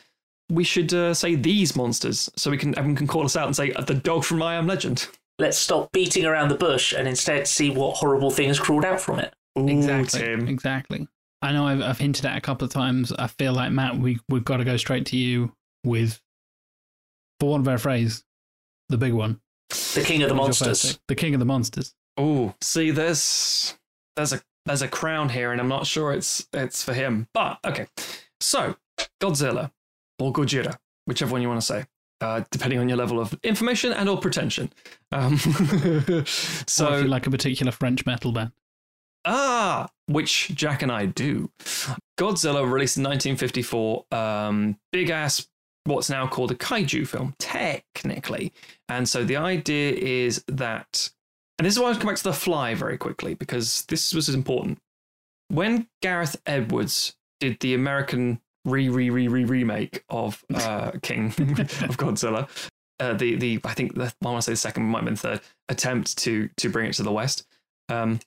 [0.51, 3.55] we should uh, say these monsters so we can everyone can call us out and
[3.55, 5.09] say the dog from I Am Legend?
[5.39, 9.19] let's stop beating around the bush and instead see what horrible things crawled out from
[9.19, 9.33] it.
[9.59, 10.21] Ooh, Exactly.
[10.21, 10.49] Tim.
[10.49, 11.09] Exactly.
[11.41, 13.13] I know I've, I've hinted at it a couple of times.
[13.13, 15.53] I feel like Matt, we we've got to go straight to you
[15.85, 16.21] with,
[17.39, 18.25] for want of a better phrase,
[18.89, 19.41] the big one.
[19.95, 21.01] The king of the Who's your first monsters.
[21.07, 21.95] The king of the monsters.
[22.17, 23.77] Oh, see, there's
[24.17, 27.29] there's a there's a crown here, and I'm not sure it's it's for him.
[27.35, 27.87] But okay,
[28.41, 28.77] so
[29.21, 29.71] Godzilla
[30.19, 31.85] or Gojira, whichever one you want to say,
[32.21, 34.73] uh, depending on your level of information and or pretension.
[35.11, 35.39] Um,
[36.67, 38.53] So, if you like a particular French metal band.
[39.25, 41.51] ah, which Jack and I do.
[42.19, 44.05] Godzilla released in 1954.
[44.13, 45.47] Um, big ass.
[45.85, 48.53] What's now called a kaiju film, technically.
[48.89, 51.11] And so the idea is that
[51.63, 54.29] and this is why I come back to The Fly very quickly because this was
[54.29, 54.79] important.
[55.47, 61.97] When Gareth Edwards did the American re re re re remake of uh, King of
[61.97, 62.49] Godzilla,
[62.99, 65.15] uh, the the I think the, I want to say the second might have been
[65.15, 67.47] third attempt to to bring it to the West.
[67.89, 68.19] Um,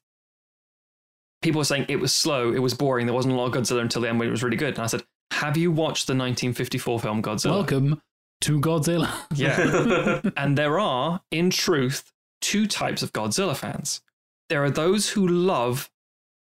[1.41, 3.81] people were saying it was slow, it was boring, there wasn't a lot of Godzilla
[3.81, 4.75] until the end when it was really good.
[4.75, 8.01] And I said, "Have you watched the 1954 film Godzilla?" Welcome
[8.45, 9.13] to Godzilla.
[9.33, 10.21] Yeah.
[10.37, 14.01] And there are, in truth, two types of Godzilla fans.
[14.49, 15.89] There are those who love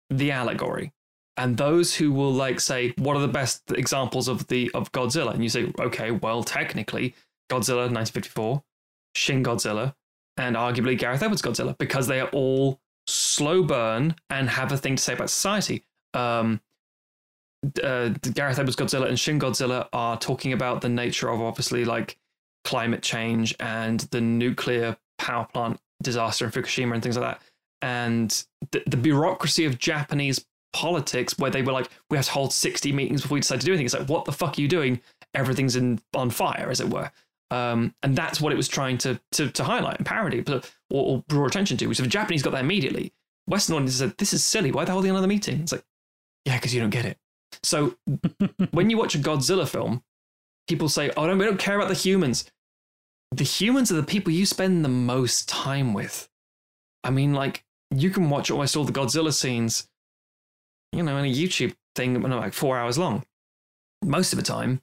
[0.09, 0.93] the allegory,
[1.37, 5.33] and those who will like say, "What are the best examples of the of Godzilla?"
[5.33, 7.15] And you say, "Okay, well, technically,
[7.49, 8.63] Godzilla 1954,
[9.15, 9.95] Shin Godzilla,
[10.37, 14.95] and arguably Gareth Edwards Godzilla, because they are all slow burn and have a thing
[14.95, 16.61] to say about society." Um,
[17.83, 22.17] uh, Gareth Edwards Godzilla and Shin Godzilla are talking about the nature of obviously like
[22.63, 27.41] climate change and the nuclear power plant disaster in Fukushima and things like that.
[27.81, 32.53] And the, the bureaucracy of Japanese politics, where they were like, we have to hold
[32.53, 33.85] 60 meetings before we decide to do anything.
[33.85, 34.99] It's like, what the fuck are you doing?
[35.33, 37.11] Everything's in on fire, as it were.
[37.51, 41.05] Um, and that's what it was trying to to, to highlight and parody, but or,
[41.05, 41.93] or draw attention to.
[41.93, 43.11] So the Japanese got that immediately.
[43.47, 44.71] Western audiences said, "This is silly.
[44.71, 45.83] Why the hell are they holding another meeting?" It's like,
[46.45, 47.17] yeah, because you don't get it.
[47.63, 47.95] So
[48.71, 50.03] when you watch a Godzilla film,
[50.67, 52.45] people say, "Oh no, we don't care about the humans."
[53.31, 56.29] The humans are the people you spend the most time with.
[57.03, 59.87] I mean, like you can watch almost all the Godzilla scenes,
[60.91, 63.23] you know, in a YouTube thing, like four hours long.
[64.03, 64.81] Most of the time,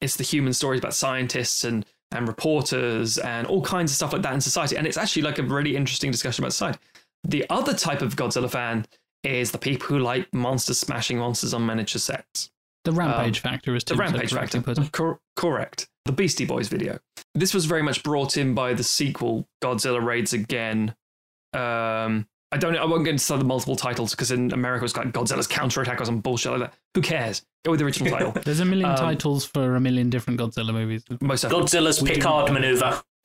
[0.00, 4.22] it's the human stories about scientists and and reporters and all kinds of stuff like
[4.22, 4.76] that in society.
[4.76, 6.78] And it's actually like a really interesting discussion about society.
[7.24, 8.86] The other type of Godzilla fan
[9.22, 12.50] is the people who like monsters smashing monsters on miniature sets.
[12.84, 14.62] The rampage um, factor is The Rampage Factor.
[14.62, 14.92] put.
[14.92, 15.88] Cor- correct.
[16.06, 16.98] The Beastie Boys video.
[17.34, 20.94] This was very much brought in by the sequel, Godzilla Raids Again.
[21.52, 22.82] Um, I don't know.
[22.82, 26.04] I won't get into the multiple titles because in America it's like Godzilla's counterattack or
[26.04, 26.74] some bullshit like that.
[26.94, 27.42] Who cares?
[27.64, 28.32] Go with the original title.
[28.44, 31.04] There's a million Um, titles for a million different Godzilla movies.
[31.20, 31.44] Most.
[31.44, 33.00] Godzilla's Picard maneuver.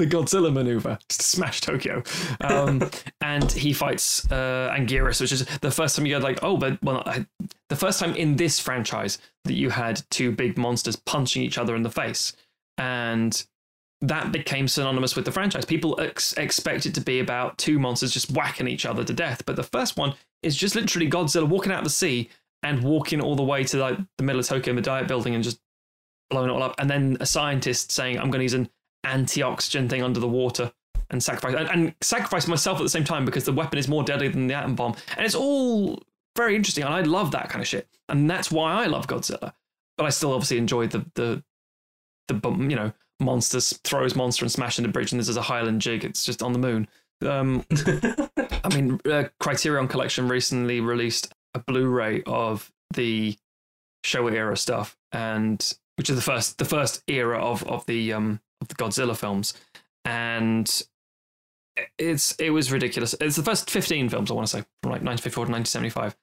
[0.00, 2.02] the Godzilla maneuver to smash Tokyo.
[2.40, 6.56] Um, and he fights uh, Anguirus, which is the first time you had like, oh,
[6.56, 7.26] but well, I,
[7.68, 11.76] the first time in this franchise that you had two big monsters punching each other
[11.76, 12.32] in the face,
[12.78, 13.44] and
[14.00, 15.66] that became synonymous with the franchise.
[15.66, 19.44] People ex- expect it to be about two monsters just whacking each other to death,
[19.44, 22.30] but the first one is just literally Godzilla walking out of the sea
[22.62, 25.44] and walking all the way to like the middle of Tokyo, the Diet Building, and
[25.44, 25.60] just
[26.30, 26.76] blowing it all up.
[26.78, 28.70] And then a scientist saying, "I'm going to use an
[29.04, 30.72] anti-oxygen thing under the water."
[31.12, 34.04] And sacrifice and, and sacrifice myself at the same time because the weapon is more
[34.04, 36.00] deadly than the atom bomb, and it's all
[36.36, 36.84] very interesting.
[36.84, 39.52] And I love that kind of shit, and that's why I love Godzilla.
[39.98, 41.42] But I still obviously enjoy the the
[42.28, 45.80] the you know monsters throws monster and smashing the bridge, and this is a Highland
[45.80, 46.04] jig.
[46.04, 46.88] It's just on the moon.
[47.22, 47.64] Um,
[48.64, 53.36] I mean, uh, Criterion Collection recently released a Blu-ray of the
[54.04, 58.40] Showa era stuff, and which is the first the first era of of the um
[58.60, 59.54] of the Godzilla films,
[60.04, 60.82] and
[61.98, 63.14] it's it was ridiculous.
[63.20, 66.16] It's the first fifteen films I want to say from like 1954 to 1975,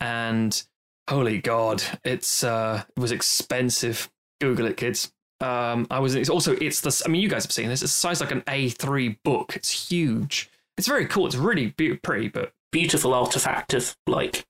[0.00, 0.62] and
[1.08, 4.10] holy god, it's uh it was expensive.
[4.40, 5.12] Google it, kids.
[5.40, 6.14] Um, I was.
[6.14, 7.02] It's also it's the.
[7.04, 7.82] I mean, you guys have seen this.
[7.82, 9.54] It's size like an A3 book.
[9.56, 10.50] It's huge.
[10.78, 11.26] It's very cool.
[11.26, 14.46] It's really be- pretty, but Beautiful artifact of like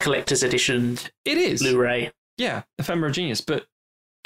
[0.00, 1.60] collector's edition it is.
[1.60, 2.10] Blu-ray.
[2.38, 3.42] Yeah, ephemera genius.
[3.42, 3.66] But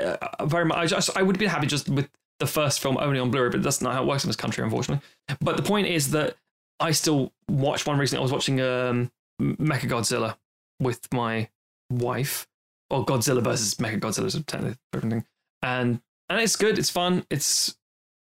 [0.01, 0.79] uh, very much.
[0.79, 2.09] I just I would be happy just with
[2.43, 4.65] the first film only on Blu-ray, but that's not how it works in this country,
[4.65, 5.01] unfortunately.
[5.41, 6.35] But the point is that
[6.81, 8.19] I still watched one recently.
[8.19, 10.37] I was watching um, Mecha Godzilla
[10.81, 11.49] with my
[11.89, 12.49] wife,
[12.91, 15.25] or Godzilla versus Mecha Godzilla is a technically different thing,
[15.63, 16.81] and and it's good.
[16.81, 17.25] It's fun.
[17.31, 17.77] It's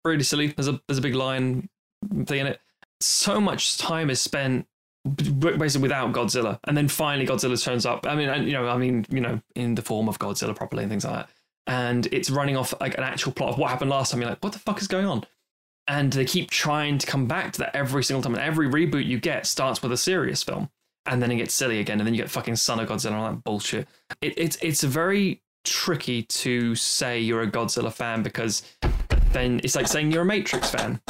[0.04, 0.48] really silly.
[0.48, 1.68] There's a there's a big lion
[2.26, 2.60] thing in it.
[3.00, 4.68] So much time is spent
[5.04, 8.06] basically without Godzilla, and then finally Godzilla turns up.
[8.06, 10.90] I mean, you know, I mean, you know, in the form of Godzilla properly and
[10.90, 11.30] things like that.
[11.66, 14.20] And it's running off like an actual plot of what happened last time.
[14.20, 15.24] You're like, what the fuck is going on?
[15.88, 18.34] And they keep trying to come back to that every single time.
[18.34, 20.68] And every reboot you get starts with a serious film,
[21.06, 23.14] and then it gets silly again, and then you get fucking Son of Godzilla and
[23.16, 23.86] all that bullshit.
[24.20, 28.62] It, it's it's very tricky to say you're a Godzilla fan because
[29.32, 31.00] then it's like saying you're a Matrix fan.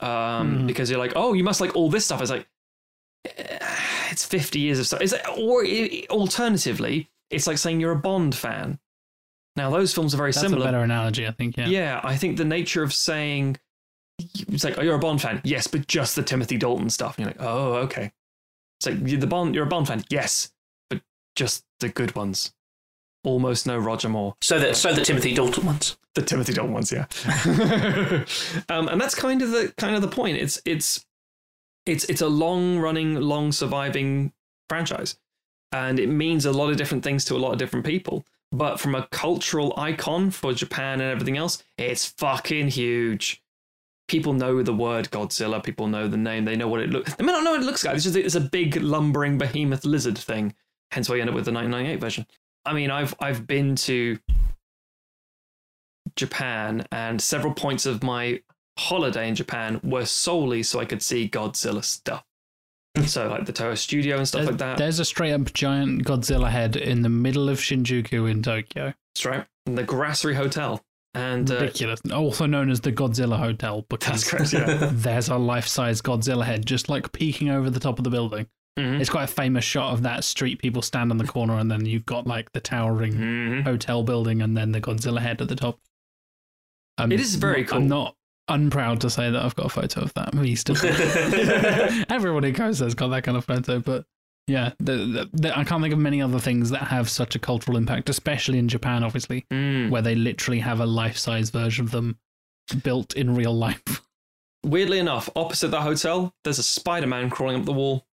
[0.00, 0.08] Um,
[0.62, 0.66] Mhm.
[0.66, 2.20] Because you're like, oh, you must like all this stuff.
[2.22, 2.48] It's like,
[4.10, 5.00] it's 50 years of stuff.
[5.00, 8.78] It's like, or i- alternatively, it's like saying you're a Bond fan.
[9.56, 10.62] Now, those films are very That's similar.
[10.62, 11.56] a better analogy, I think.
[11.56, 11.66] Yeah.
[11.66, 13.58] Yeah, I think the nature of saying
[14.48, 17.16] it's like, oh, you're a Bond fan, yes, but just the Timothy Dalton stuff.
[17.16, 18.12] And you're like, oh, okay.
[18.78, 20.52] It's like you're the Bond, you're a Bond fan, yes,
[20.88, 21.00] but
[21.36, 22.52] just the good ones.
[23.22, 24.34] Almost no Roger Moore.
[24.40, 25.98] So that so the Timothy Dalton ones.
[26.14, 27.04] The Timothy Dalton ones, yeah.
[28.70, 30.38] um, and that's kind of the kind of the point.
[30.38, 31.04] It's it's
[31.84, 34.32] it's it's a long running, long surviving
[34.70, 35.16] franchise,
[35.70, 38.24] and it means a lot of different things to a lot of different people.
[38.52, 43.42] But from a cultural icon for Japan and everything else, it's fucking huge.
[44.08, 45.62] People know the word Godzilla.
[45.62, 46.44] People know the name.
[46.44, 47.14] They know what it looks.
[47.14, 47.94] They may not know what it looks like.
[47.94, 50.54] It's just it's a big lumbering behemoth lizard thing.
[50.90, 52.26] Hence why you end up with the 1998 version.
[52.64, 54.18] I mean, I've I've been to
[56.16, 58.42] Japan, and several points of my
[58.76, 62.24] holiday in Japan were solely so I could see Godzilla stuff.
[63.06, 64.78] so like the Toho Studio and stuff There's, like that.
[64.78, 68.94] there's a straight up giant Godzilla head in the middle of Shinjuku in Tokyo.
[69.14, 69.46] That's right.
[69.66, 70.82] The Gracery Hotel.
[71.14, 72.00] And uh, Ridiculous.
[72.12, 74.52] Also known as the Godzilla Hotel because correct.
[74.52, 74.90] Yeah.
[74.92, 78.46] there's a life size Godzilla head just like peeking over the top of the building.
[78.78, 79.00] Mhm.
[79.00, 80.60] It's quite a famous shot of that street.
[80.60, 83.62] People stand on the corner, and then you've got like the towering Mhm.
[83.64, 85.80] hotel building, and then the Godzilla head at the top.
[86.96, 87.78] I'm It is very cool.
[87.78, 88.14] I'm not
[88.50, 90.34] unproud to say that I've got a photo of that.
[90.34, 90.76] Me still.
[92.10, 94.04] Everyone who goes there's got that kind of photo, but
[94.46, 97.38] yeah, the, the, the, I can't think of many other things that have such a
[97.38, 99.90] cultural impact, especially in Japan, obviously, Mm.
[99.90, 102.18] where they literally have a life-size version of them
[102.82, 104.02] built in real life.
[104.64, 108.04] Weirdly enough, opposite that hotel, there's a Spider-Man crawling up the wall,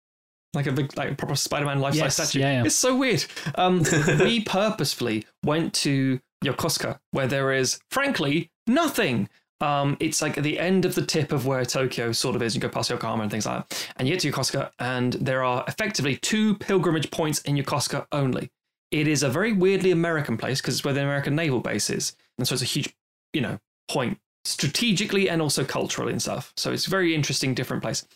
[0.54, 2.40] like a big, like a proper Spider-Man life-size Yes, statue.
[2.40, 2.64] yeah, yeah.
[2.66, 3.24] It's so weird.
[3.54, 3.82] Um,
[4.20, 9.28] we purposefully went to Yokosuka, where there is, frankly, nothing.
[9.60, 12.54] Um, it's like at the end of the tip of where Tokyo sort of is.
[12.54, 15.42] You go past Yokohama and things like that, and you get to Yokosuka, and there
[15.42, 18.50] are effectively two pilgrimage points in Yokosuka only.
[18.90, 22.14] It is a very weirdly American place because it's where the American naval base is,
[22.38, 22.94] and so it's a huge,
[23.32, 26.52] you know, point strategically and also culturally and stuff.
[26.56, 28.06] So it's a very interesting, different place.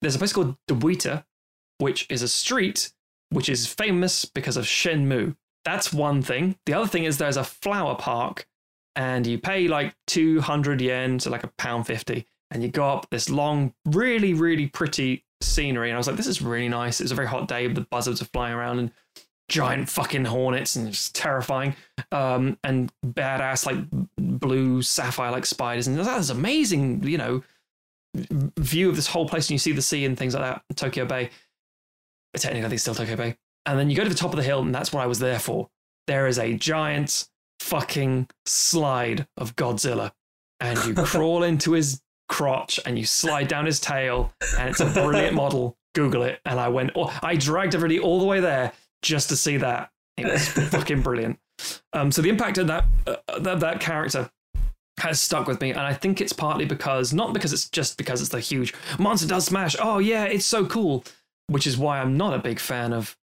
[0.00, 1.24] There's a place called Dobuita,
[1.78, 2.92] which is a street
[3.30, 5.36] which is famous because of Shenmue.
[5.64, 6.56] That's one thing.
[6.66, 8.46] The other thing is there's a flower park,
[8.98, 13.08] and you pay like 200 yen, so like a pound 50, and you go up
[13.10, 15.88] this long, really, really pretty scenery.
[15.88, 17.00] And I was like, this is really nice.
[17.00, 18.90] It was a very hot day, the buzzards are flying around and
[19.48, 21.76] giant fucking hornets, and it's terrifying.
[22.10, 23.78] Um, and badass, like
[24.16, 27.04] blue sapphire like spiders, and that's amazing.
[27.04, 27.44] You know,
[28.58, 30.76] view of this whole place, and you see the sea and things like that.
[30.76, 31.30] Tokyo Bay.
[32.36, 33.36] Technically, I think it's still Tokyo Bay.
[33.64, 35.20] And then you go to the top of the hill, and that's what I was
[35.20, 35.70] there for.
[36.08, 37.28] There is a giant
[37.68, 40.12] fucking slide of Godzilla,
[40.60, 44.86] and you crawl into his crotch and you slide down his tail, and it's a
[44.86, 45.76] brilliant model.
[45.94, 46.92] Google it, and I went.
[46.94, 49.90] Oh, I dragged everybody all the way there just to see that.
[50.16, 51.38] It was fucking brilliant.
[51.92, 54.30] Um, so the impact of that, uh, that that character
[55.00, 58.20] has stuck with me, and I think it's partly because not because it's just because
[58.20, 59.76] it's the huge monster does smash.
[59.80, 61.04] Oh yeah, it's so cool,
[61.48, 63.16] which is why I'm not a big fan of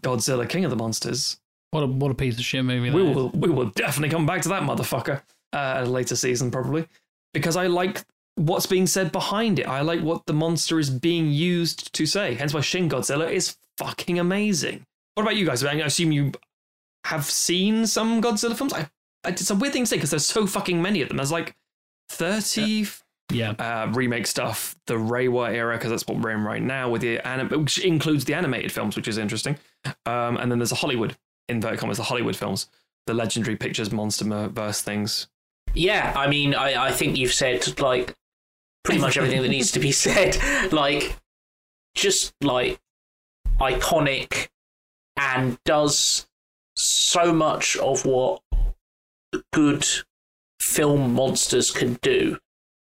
[0.00, 1.40] Godzilla King of the Monsters.
[1.72, 2.90] What a what a piece of shit movie.
[2.90, 3.16] We that is.
[3.16, 6.86] will we will definitely come back to that motherfucker uh, at a later season probably
[7.32, 8.04] because I like
[8.36, 9.68] what's being said behind it.
[9.68, 12.34] I like what the monster is being used to say.
[12.34, 14.84] Hence why Shin Godzilla is fucking amazing.
[15.14, 15.62] What about you guys?
[15.64, 16.32] I assume you
[17.04, 18.72] have seen some Godzilla films.
[18.72, 18.88] I,
[19.24, 21.18] I it's a weird thing to say because there's so fucking many of them.
[21.18, 21.54] There's like
[22.08, 22.86] thirty
[23.32, 23.50] Yeah.
[23.52, 27.20] uh, remake stuff, the Reiwa era, because that's what we're in right now, with the
[27.26, 29.56] anim- which includes the animated films, which is interesting.
[30.06, 31.16] Um, and then there's a Hollywood
[31.50, 32.68] inverted commas, the Hollywood films,
[33.06, 35.28] the legendary pictures, monster verse things.
[35.74, 38.14] Yeah, I mean, I, I think you've said like
[38.84, 40.38] pretty much everything that needs to be said.
[40.72, 41.16] Like,
[41.94, 42.80] just like
[43.58, 44.48] iconic
[45.16, 46.26] and does
[46.76, 48.42] so much of what
[49.52, 49.86] good
[50.60, 52.38] film monsters can do,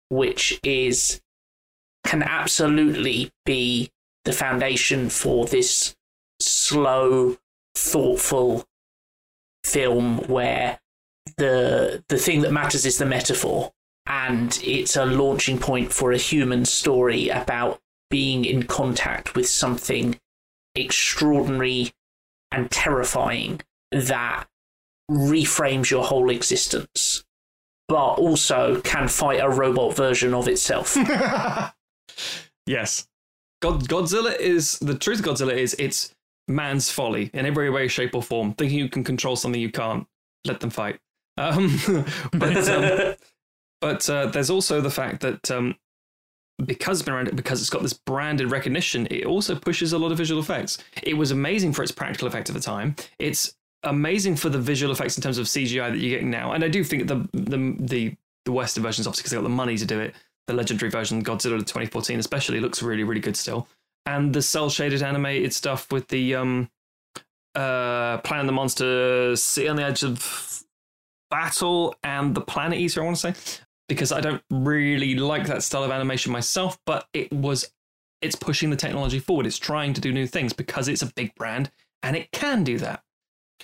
[0.09, 1.21] which is
[2.05, 3.91] can absolutely be
[4.25, 5.95] the foundation for this
[6.39, 7.37] slow,
[7.79, 8.65] thoughtful
[9.63, 10.79] film where
[11.37, 13.71] the the thing that matters is the metaphor
[14.05, 20.19] and it's a launching point for a human story about being in contact with something
[20.75, 21.91] extraordinary
[22.51, 23.61] and terrifying
[23.91, 24.45] that
[25.09, 27.23] reframes your whole existence
[27.87, 30.95] but also can fight a robot version of itself
[32.65, 33.07] yes.
[33.61, 36.15] God, Godzilla is the truth of Godzilla is it's
[36.49, 38.53] man's folly in every way, shape, or form.
[38.53, 40.05] Thinking you can control something you can't,
[40.45, 40.99] let them fight.
[41.37, 41.79] Um,
[42.33, 43.15] but um,
[43.81, 45.75] but uh, there's also the fact that um,
[46.65, 50.11] because it's been around, because it's got this branded recognition, it also pushes a lot
[50.11, 50.77] of visual effects.
[51.03, 52.95] It was amazing for its practical effect at the time.
[53.17, 56.51] It's amazing for the visual effects in terms of CGI that you're getting now.
[56.51, 59.49] And I do think the the the, the Western versions, obviously, because they got the
[59.49, 60.15] money to do it.
[60.47, 63.67] The legendary version, Godzilla 2014, especially, looks really really good still.
[64.09, 66.69] And the cell shaded animated stuff with the um
[67.55, 70.63] uh Planet of the Monster, City on the Edge of
[71.29, 73.01] Battle, and the Planet Eater.
[73.01, 77.07] I want to say because I don't really like that style of animation myself, but
[77.13, 77.71] it was
[78.21, 79.45] it's pushing the technology forward.
[79.45, 81.71] It's trying to do new things because it's a big brand
[82.03, 83.03] and it can do that.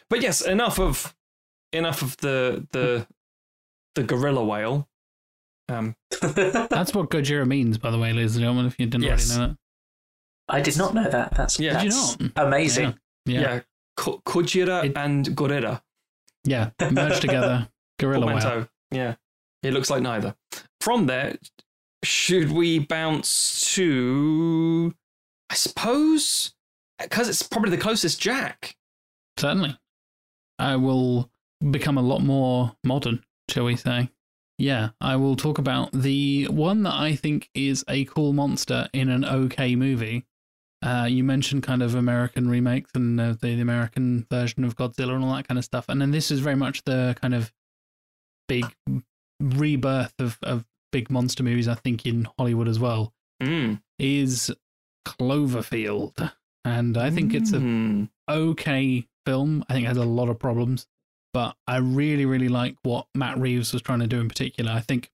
[0.09, 1.15] But yes, enough of
[1.73, 3.07] enough of the the
[3.95, 4.87] the gorilla whale.
[5.69, 9.31] Um, That's what Gojira means, by the way, ladies and gentlemen, if you didn't Yes.
[9.31, 9.57] already know
[10.47, 11.81] i did not know that that's, Yeah.
[11.81, 12.21] Did you not?
[12.37, 12.97] amazing that.
[13.25, 13.41] Yeah.
[13.41, 13.59] yeah,
[13.97, 15.81] Ko- Kojira It- and Gorilla.
[16.43, 16.69] Yeah.
[16.91, 17.67] Merged together.
[17.99, 18.67] Gorilla Whale.
[18.91, 19.15] Yeah,
[19.63, 20.35] it looks like neither.
[20.81, 21.37] From there,
[22.03, 24.93] should we bounce to?
[25.49, 26.53] I suppose
[26.99, 28.75] because it's probably the closest Jack.
[29.37, 29.77] Certainly.
[30.59, 31.31] I will
[31.71, 34.09] become a lot more modern, shall we say.
[34.57, 39.09] Yeah, I will talk about the one that I think is a cool monster in
[39.09, 40.25] an okay movie.
[40.85, 45.15] Uh, you mentioned kind of American remakes and uh, the, the American version of Godzilla
[45.15, 45.85] and all that kind of stuff.
[45.89, 47.51] And then this is very much the kind of
[48.47, 48.65] big
[49.39, 53.81] rebirth of, of big monster movies, I think, in Hollywood as well, Mm.
[53.99, 54.51] is
[55.07, 56.31] Cloverfield.
[56.63, 58.09] And I think it's a Mm.
[58.29, 59.63] okay film.
[59.69, 60.87] I think it has a lot of problems,
[61.33, 64.71] but I really, really like what Matt Reeves was trying to do in particular.
[64.71, 65.11] I think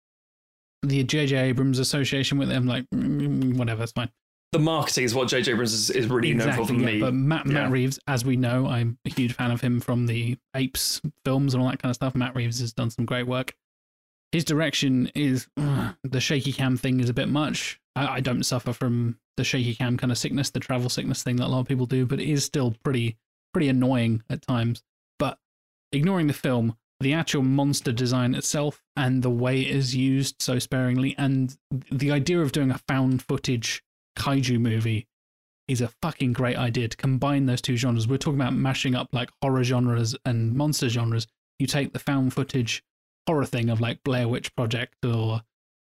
[0.84, 1.36] the J.J.
[1.38, 4.12] Abrams association with them, like, mm, whatever, it's fine.
[4.52, 5.54] The marketing is what J.J.
[5.54, 7.00] Abrams is, is really known for for yeah, me.
[7.00, 7.54] But Matt, Yeah.
[7.54, 11.54] Matt Reeves, as we know, I'm a huge fan of him from the Apes films
[11.54, 12.16] and all that kind of stuff.
[12.16, 13.56] Matt Reeves has done some great work.
[14.32, 17.80] His direction is uh, the shaky cam thing is a bit much.
[17.96, 21.38] I, I don't suffer from the shaky cam kind of sickness, the travel sickness thing
[21.38, 23.18] that a lot of people do, but it is still pretty
[23.54, 24.84] pretty annoying at times.
[25.20, 25.38] But
[25.92, 30.60] ignoring the film, the actual monster design itself and the way it is used so
[30.60, 31.58] sparingly, and
[31.90, 33.84] the idea of doing a found footage
[34.18, 35.08] kaiju movie
[35.68, 38.08] is a fucking great idea to combine those two genres.
[38.08, 41.28] We're talking about mashing up like horror genres and monster genres.
[41.60, 42.84] You take the found footage
[43.28, 45.42] horror thing of like Blair Witch Project or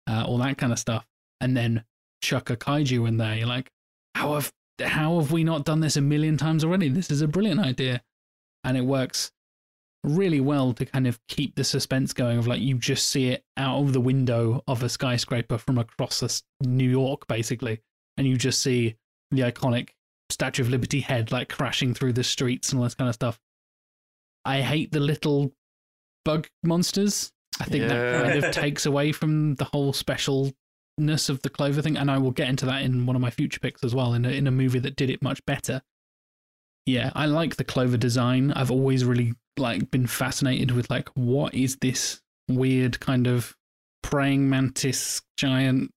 [0.07, 1.05] uh, all that kind of stuff,
[1.41, 1.83] and then
[2.21, 3.35] chuck a kaiju in there.
[3.35, 3.71] You're like,
[4.15, 6.89] how have how have we not done this a million times already?
[6.89, 8.01] This is a brilliant idea,
[8.63, 9.31] and it works
[10.03, 13.43] really well to kind of keep the suspense going of like you just see it
[13.57, 17.81] out of the window of a skyscraper from across New York, basically,
[18.17, 18.95] and you just see
[19.31, 19.89] the iconic
[20.29, 23.39] Statue of Liberty head like crashing through the streets and all this kind of stuff.
[24.43, 25.53] I hate the little
[26.23, 27.31] bug monsters.
[27.59, 31.97] I think that kind of takes away from the whole specialness of the Clover thing,
[31.97, 34.25] and I will get into that in one of my future picks as well in
[34.25, 35.81] a, in a movie that did it much better.
[36.85, 38.51] Yeah, I like the Clover design.
[38.51, 43.55] I've always really like been fascinated with like what is this weird kind of
[44.03, 45.91] praying mantis giant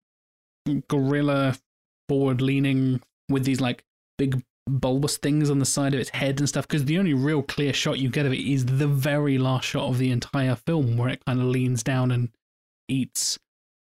[0.88, 1.56] gorilla
[2.08, 3.84] forward leaning with these like
[4.16, 7.42] big bulbous things on the side of its head and stuff because the only real
[7.42, 10.96] clear shot you get of it is the very last shot of the entire film
[10.98, 12.28] where it kind of leans down and
[12.88, 13.38] eats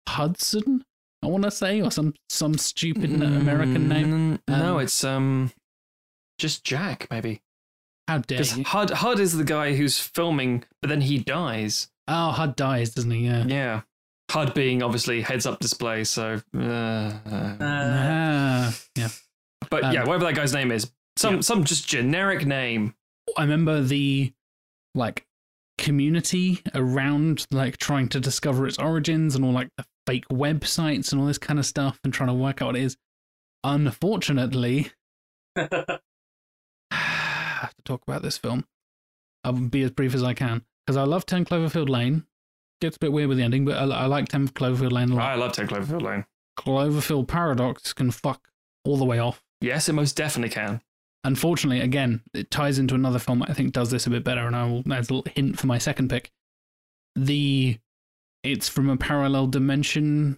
[0.09, 0.83] Hudson
[1.23, 5.51] I want to say or some some stupid American name Mm, no, Um, it's um,
[6.37, 7.41] just Jack maybe.
[8.07, 11.89] how dare you Hud Hud is the guy who's filming, but then he dies.
[12.07, 13.81] oh Hud dies doesn't he yeah Yeah.
[14.33, 16.41] HUD being obviously heads up display, so.
[16.57, 19.09] Uh, Uh, ah, yeah
[19.69, 21.41] but um, yeah, whatever that guy's name is, some yeah.
[21.41, 22.95] some just generic name.
[23.37, 24.33] I remember the
[24.95, 25.25] like
[25.77, 31.19] community around like trying to discover its origins and all like the fake websites and
[31.19, 32.97] all this kind of stuff and trying to work out what it is.
[33.63, 34.91] Unfortunately,
[35.57, 35.99] I
[36.91, 38.65] have to talk about this film.
[39.43, 42.25] I'll be as brief as I can because I love 10 Cloverfield Lane.
[42.83, 45.15] Gets a bit weird with the ending, but I, I like 10 Cloverfield Lane a
[45.15, 45.23] lot.
[45.23, 46.25] I love Ten Cloverfield Lane.
[46.59, 48.49] Cloverfield Paradox can fuck
[48.83, 49.41] all the way off.
[49.61, 50.81] Yes, it most definitely can.
[51.23, 54.45] Unfortunately, again, it ties into another film that I think does this a bit better,
[54.45, 56.29] and I will as a little hint for my second pick.
[57.15, 57.79] The
[58.43, 60.37] it's from a parallel dimension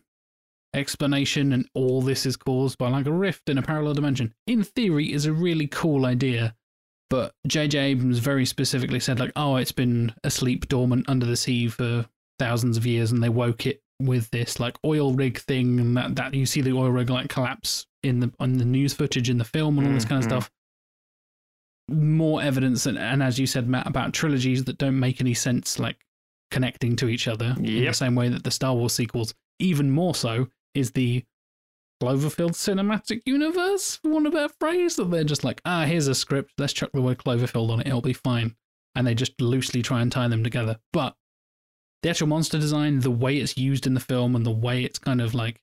[0.76, 4.36] explanation, and all this is caused by like a rift in a parallel dimension.
[4.46, 6.56] In theory, is a really cool idea,
[7.10, 7.80] but J.J.
[7.80, 12.06] Abrams very specifically said like, oh, it's been asleep dormant under the sea for
[12.40, 16.16] thousands of years, and they woke it with this like oil rig thing, and that
[16.16, 19.38] that you see the oil rig like collapse in the on the news footage in
[19.38, 20.32] the film and all this kind of Mhm.
[20.32, 20.52] stuff.
[21.88, 25.78] More evidence and, and as you said matt about trilogies that don't make any sense
[25.78, 25.98] like
[26.50, 29.36] connecting to each other in the same way that the star wars sequels.
[29.60, 31.24] Even more so is the
[32.02, 36.08] cloverfield cinematic universe for want of a better phrase that they're just like ah here's
[36.08, 36.54] a script.
[36.58, 37.88] Let's chuck the word cloverfield on it.
[37.88, 38.56] It'll be fine.
[38.96, 40.80] And they just loosely try and tie them together.
[40.92, 41.16] But
[42.04, 45.00] the actual monster design the way it's used in the film and the way it's
[45.00, 45.62] kind of like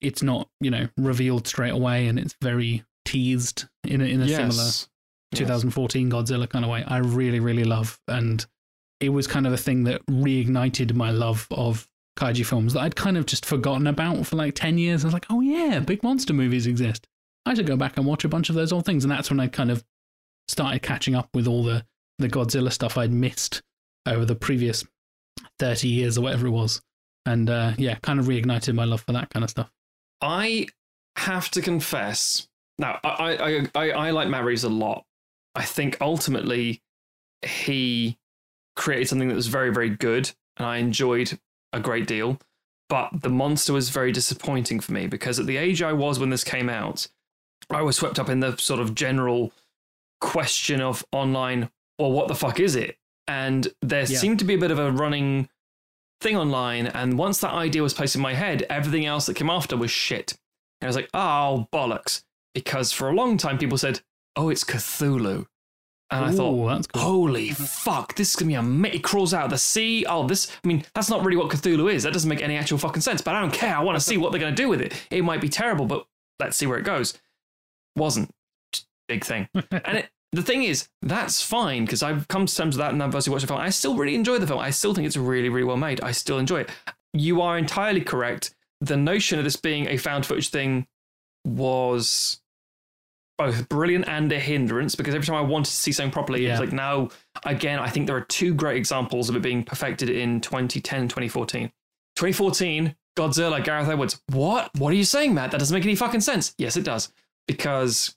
[0.00, 4.28] it's not you know revealed straight away and it's very teased in a, in a
[4.28, 4.64] similar
[5.32, 5.40] Yes.
[5.40, 6.84] 2014 Godzilla kind of way.
[6.86, 8.44] I really, really love, and
[9.00, 11.86] it was kind of a thing that reignited my love of
[12.18, 15.04] kaiju films that I'd kind of just forgotten about for like 10 years.
[15.04, 17.06] I was like, oh yeah, big monster movies exist.
[17.46, 19.38] I should go back and watch a bunch of those old things, and that's when
[19.38, 19.84] I kind of
[20.48, 21.84] started catching up with all the
[22.18, 23.62] the Godzilla stuff I'd missed
[24.06, 24.84] over the previous
[25.58, 26.80] 30 years or whatever it was.
[27.26, 29.70] And uh, yeah, kind of reignited my love for that kind of stuff.
[30.20, 30.66] I
[31.16, 32.48] have to confess.
[32.78, 35.04] Now, I, I, I, I, like Matt Reeves a lot.
[35.54, 36.80] I think ultimately
[37.42, 38.16] he
[38.76, 41.38] created something that was very, very good, and I enjoyed
[41.72, 42.38] a great deal.
[42.88, 46.30] But the monster was very disappointing for me because at the age I was when
[46.30, 47.08] this came out,
[47.68, 49.52] I was swept up in the sort of general
[50.20, 52.96] question of online, well, what the fuck is it?
[53.28, 54.18] And there Yeah.
[54.18, 55.48] seemed to be a bit of a running
[56.20, 56.86] thing online.
[56.86, 59.90] And once that idea was placed in my head, everything else that came after was
[59.90, 60.32] shit.
[60.80, 62.24] And I was like, oh, bollocks.
[62.54, 64.00] Because for a long time, people said,
[64.34, 65.46] oh, it's Cthulhu.
[66.10, 67.02] And I thought, Ooh, that's cool.
[67.02, 67.64] holy mm-hmm.
[67.64, 70.06] fuck, this is going to be a ma- It crawls out of the sea.
[70.08, 72.04] Oh, this, I mean, that's not really what Cthulhu is.
[72.04, 73.20] That doesn't make any actual fucking sense.
[73.20, 73.76] But I don't care.
[73.76, 74.94] I want to see what they're going to do with it.
[75.10, 76.06] It might be terrible, but
[76.40, 77.18] let's see where it goes.
[77.94, 78.30] Wasn't.
[79.06, 79.48] Big thing.
[79.54, 83.02] and it, the thing is, that's fine because I've come to terms with that and
[83.02, 83.60] I've obviously watched the film.
[83.60, 84.60] I still really enjoy the film.
[84.60, 86.00] I still think it's really, really well made.
[86.02, 86.70] I still enjoy it.
[87.14, 88.54] You are entirely correct.
[88.80, 90.86] The notion of this being a found footage thing
[91.46, 92.40] was
[93.38, 96.50] both brilliant and a hindrance because every time I wanted to see something properly, it
[96.50, 97.08] was like, now,
[97.44, 101.10] again, I think there are two great examples of it being perfected in 2010 and
[101.10, 101.72] 2014.
[102.16, 104.20] 2014, Godzilla, Gareth Edwards.
[104.30, 104.70] What?
[104.76, 105.52] What are you saying, Matt?
[105.52, 106.54] That doesn't make any fucking sense.
[106.58, 107.12] Yes, it does.
[107.46, 108.14] Because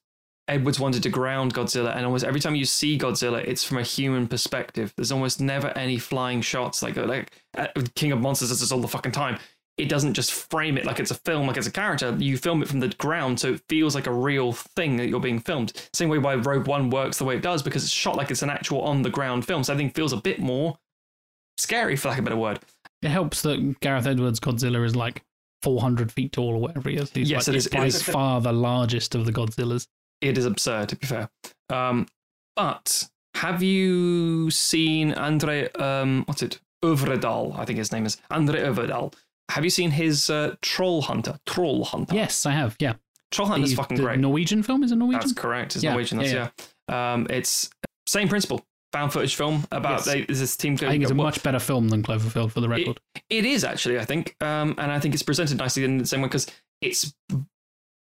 [0.51, 3.83] Edwards wanted to ground Godzilla, and almost every time you see Godzilla, it's from a
[3.83, 4.93] human perspective.
[4.97, 8.79] There's almost never any flying shots like like uh, King of Monsters does this all
[8.81, 9.39] the fucking time.
[9.77, 12.15] It doesn't just frame it like it's a film, like it's a character.
[12.19, 15.19] You film it from the ground, so it feels like a real thing that you're
[15.21, 15.71] being filmed.
[15.93, 18.43] Same way why Rogue One works the way it does because it's shot like it's
[18.43, 19.63] an actual on the ground film.
[19.63, 20.77] So I think feels a bit more
[21.57, 22.59] scary, for lack of a better word.
[23.01, 25.23] It helps that Gareth Edwards' Godzilla is like
[25.63, 27.09] 400 feet tall or whatever he is.
[27.11, 28.03] He's Yes, like, it is- it by is.
[28.03, 29.87] far the largest of the Godzillas.
[30.21, 31.29] It is absurd to be fair.
[31.69, 32.07] Um,
[32.55, 35.71] but Have you seen Andre?
[35.73, 36.59] Um, what's it?
[36.83, 39.13] Övredal, I think his name is Andre Övredal.
[39.51, 41.39] Have you seen his uh, Troll Hunter?
[41.45, 42.15] Troll Hunter.
[42.15, 42.75] Yes, I have.
[42.79, 42.93] Yeah.
[43.31, 44.19] Troll Hunter's The- fucking great.
[44.19, 45.19] Norwegian film is it Norwegian?
[45.21, 45.75] That's correct.
[45.75, 46.17] It's Yeah, Norwegian.
[46.17, 46.49] That's, yeah,
[46.89, 47.13] yeah.
[47.13, 47.69] Um, it's
[48.07, 48.65] same principle.
[48.93, 50.05] Found footage film about Yes.
[50.05, 50.73] they, this team.
[50.73, 52.99] I think it's a well, much better film than Cloverfield, for the record.
[53.29, 56.21] It is actually, I think, um, and I think it's presented nicely in the same
[56.21, 56.47] way because
[56.81, 57.13] it's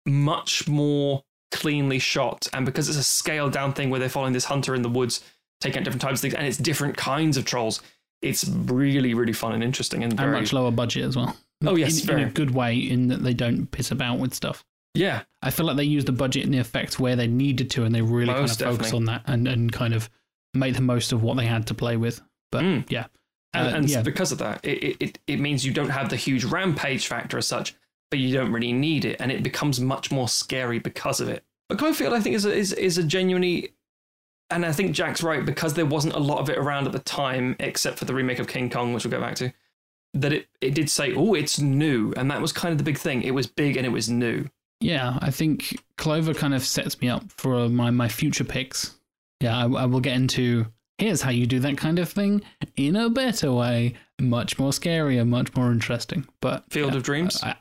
[0.06, 4.44] much more cleanly shot, and because it's a scaled down thing where they're following this
[4.44, 5.22] hunter in the woods,
[5.60, 7.80] taking out different types of things, and it's different kinds of trolls.
[8.22, 11.36] It's really, really fun and interesting, and, and much lower budget as well.
[11.64, 12.22] Oh, yes, in, very.
[12.22, 14.64] in a good way, in that they don't piss about with stuff.
[14.94, 17.84] yeah, I feel like they used the budget and the effects where they needed to,
[17.84, 18.96] and they really Most kind of focus definitely.
[18.98, 20.08] on that and, and kind of
[20.54, 22.20] make the most of what they had to play with.
[22.52, 22.90] But Mm.
[22.90, 23.06] yeah,
[23.54, 24.02] and, Uh, and yeah.
[24.02, 27.46] because of that, it- it it means you don't have the huge rampage factor as
[27.46, 27.74] such,
[28.10, 31.44] but you don't really need it, and it becomes much more scary because of it.
[31.68, 33.72] But Cloverfield, I think, is a, is is a genuinely,
[34.50, 36.98] and I think Jack's right because there wasn't a lot of it around at the
[36.98, 39.52] time, except for the remake of King Kong, which we'll get back to.
[40.14, 42.98] That it it did say, oh, it's new, and that was kind of the big
[42.98, 43.22] thing.
[43.22, 44.46] It was big and it was new.
[44.80, 48.96] yeah, I think Clover kind of sets me up for my my future picks.
[49.40, 50.66] Yeah, I, I will get into.
[50.98, 52.42] Here's how you do that kind of thing
[52.76, 56.26] in a better way, much more scary and much more interesting.
[56.42, 57.56] But Field yeah, of Dreams, I-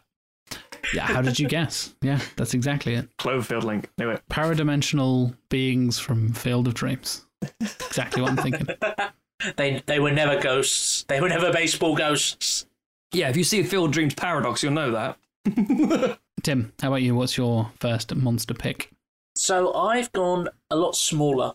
[0.93, 1.93] yeah, how did you guess?
[2.01, 3.15] Yeah, that's exactly it.
[3.17, 3.89] Cloverfield link.
[3.97, 4.21] Knew it.
[4.29, 7.25] Paradimensional beings from Field of Dreams.
[7.61, 8.67] Exactly what I'm thinking.
[9.55, 11.03] They they were never ghosts.
[11.07, 12.65] They were never baseball ghosts.
[13.13, 16.19] Yeah, if you see a Field of Dreams paradox, you'll know that.
[16.43, 17.15] Tim, how about you?
[17.15, 18.91] What's your first monster pick?
[19.35, 21.53] So I've gone a lot smaller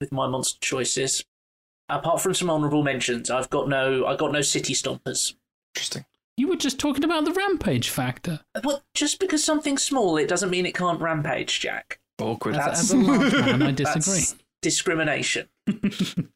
[0.00, 1.24] with my monster choices.
[1.88, 5.34] Apart from some honourable mentions, I've got no I got no city stompers.
[5.74, 6.04] Interesting.
[6.36, 8.40] You were just talking about the rampage factor.
[8.64, 12.00] Well, just because something's small, it doesn't mean it can't rampage, Jack.
[12.20, 12.54] Awkward.
[12.56, 14.20] That's- as a large man, I disagree.
[14.20, 15.48] That's discrimination.
[15.68, 16.30] and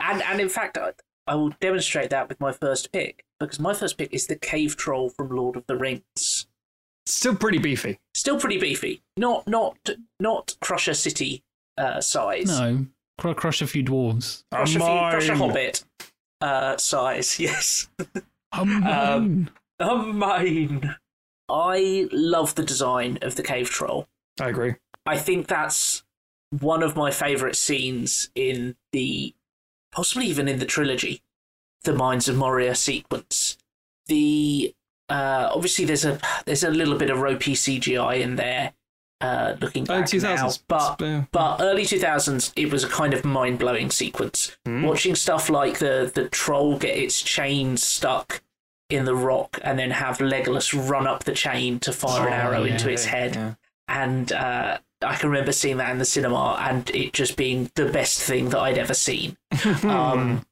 [0.00, 0.92] and in fact, I,
[1.26, 4.76] I will demonstrate that with my first pick because my first pick is the cave
[4.76, 6.46] troll from Lord of the Rings.
[7.06, 7.98] Still pretty beefy.
[8.14, 9.02] Still pretty beefy.
[9.16, 9.76] Not not
[10.20, 11.42] not Crusher City
[11.76, 12.46] uh, size.
[12.46, 12.86] No,
[13.18, 14.44] cr- crush a few dwarves.
[14.52, 15.84] Crush a, few, crush a hobbit
[16.42, 17.38] uh, size.
[17.40, 17.88] Yes.
[18.52, 20.96] Um, Um, A mine.
[21.48, 24.08] I love the design of the cave troll.
[24.40, 24.74] I agree.
[25.06, 26.02] I think that's
[26.60, 29.34] one of my favourite scenes in the,
[29.90, 31.22] possibly even in the trilogy,
[31.84, 33.56] the Mines of Moria sequence.
[34.06, 34.74] The
[35.08, 38.72] uh, obviously there's a there's a little bit of ropey CGI in there,
[39.22, 40.62] uh, looking Early back now, 2000s.
[40.68, 41.24] but Yeah.
[41.32, 44.56] but early 2000s it was a kind of mind blowing sequence.
[44.66, 44.82] Hmm.
[44.82, 48.42] Watching stuff like the the troll get its chain stuck
[48.90, 52.36] in the rock and then have Legolas run up the chain to fire an Oh,
[52.36, 53.54] arrow yeah, into its head Yeah.
[53.88, 57.86] and uh, I can remember seeing that in the cinema and it just being the
[57.86, 59.36] best thing that I'd ever seen.
[59.84, 60.44] Um,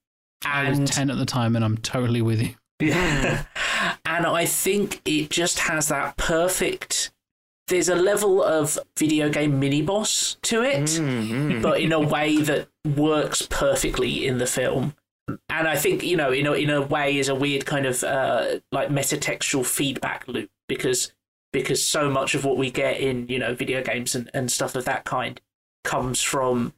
[0.45, 2.55] I was and 10 at the time, and I'm totally with you.
[2.81, 3.45] yeah,
[4.07, 7.11] and I think it just has that perfect.
[7.71, 11.63] There's a level of video game mini boss to it, Mhm.
[11.63, 14.95] but in a way that works perfectly in the film.
[15.49, 18.03] And I think you know, in a, in a way, is a weird kind of
[18.03, 21.13] uh, like metatextual feedback loop because
[21.53, 24.75] because so much of what we get in you know video games and, and stuff
[24.75, 25.41] of that kind
[25.85, 26.73] comes from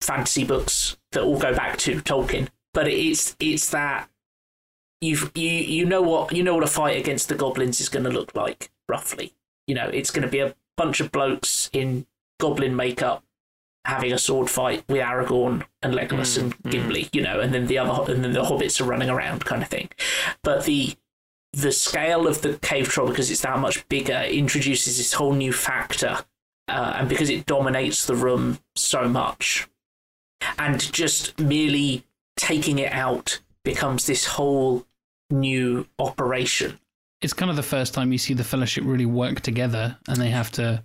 [0.00, 2.48] fantasy books that all go back to Tolkien.
[2.72, 4.08] But it's it's that
[5.00, 8.04] you've you you know what you know what a fight against the goblins is going
[8.04, 9.32] to look like roughly.
[9.66, 12.06] You know, it's going to be a bunch of blokes in
[12.38, 13.22] goblin makeup
[13.86, 17.78] having a sword fight with Aragorn and Legolas and Gimli, you know, and then the
[17.78, 19.88] other and then the hobbits are running around kind of thing.
[20.42, 20.96] But the
[21.52, 25.52] the scale of the cave troll because it's that much bigger introduces this whole new
[25.52, 26.18] factor
[26.68, 29.66] uh, and because it dominates the room so much
[30.58, 32.04] and just merely
[32.36, 34.84] taking it out becomes this whole
[35.30, 36.78] new operation
[37.22, 40.30] It's kind of the first time you see the Fellowship really work together, and they
[40.30, 40.82] have to.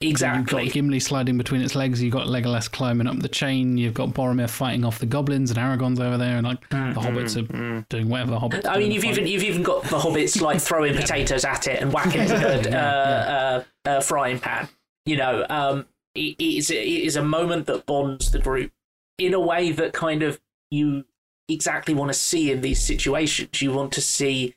[0.00, 2.02] You've exactly got Gimli sliding between its legs.
[2.02, 3.78] You've got Legolas climbing up the chain.
[3.78, 7.36] You've got Boromir fighting off the goblins, and Aragorn's over there, and like the hobbits
[7.36, 8.62] are doing whatever hobbits.
[8.62, 11.80] Mm, I mean, you've even you've even got the hobbits like throwing potatoes at it
[11.80, 14.68] and whacking it with a Yeah, uh, uh, uh, frying pan.
[15.06, 18.72] You know, um, it, it is it is a moment that bonds the group
[19.18, 21.04] in a way that kind of you
[21.48, 23.62] exactly want to see in these situations.
[23.62, 24.54] You want to see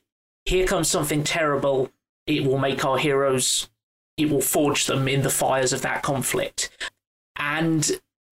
[0.48, 1.90] here comes something terrible.
[2.26, 3.68] It will make our heroes.
[4.16, 6.70] It will forge them in the fires of that conflict.
[7.36, 7.88] And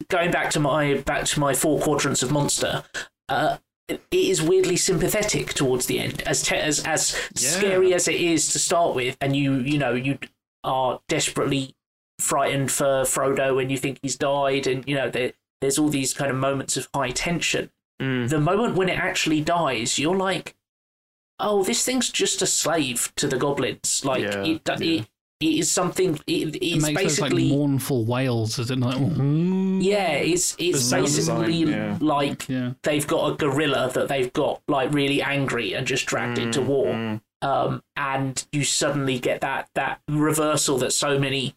[0.09, 2.85] going back to my back to my four quadrants of monster,
[3.29, 3.59] uh,
[3.89, 7.51] it is weirdly sympathetic towards the end, as te- as as Yeah.
[7.51, 10.19] scary as it is to start with, and you you know you
[10.65, 11.75] are desperately
[12.19, 16.13] frightened for Frodo and you think he's died, and you know the there's all these
[16.13, 17.71] kind of moments of high tension.
[18.03, 18.29] Mm.
[18.29, 20.55] The moment when it actually dies, you're like,
[21.39, 24.05] oh, this thing's just a slave to the goblins.
[24.05, 24.77] Like Yeah, it, yeah.
[24.81, 25.09] it,
[25.41, 26.19] it is something.
[26.27, 28.97] It, It it's makes those like basically mournful wails, is it like?
[29.83, 30.13] Yeah.
[30.13, 31.99] It's it's basically design, yeah.
[32.01, 32.73] like yeah.
[32.83, 36.67] they've got a gorilla that they've got like really angry and just dragged into Mm,
[36.67, 36.87] war.
[36.87, 37.21] mm.
[37.43, 41.55] um, and you suddenly get that that reversal that so many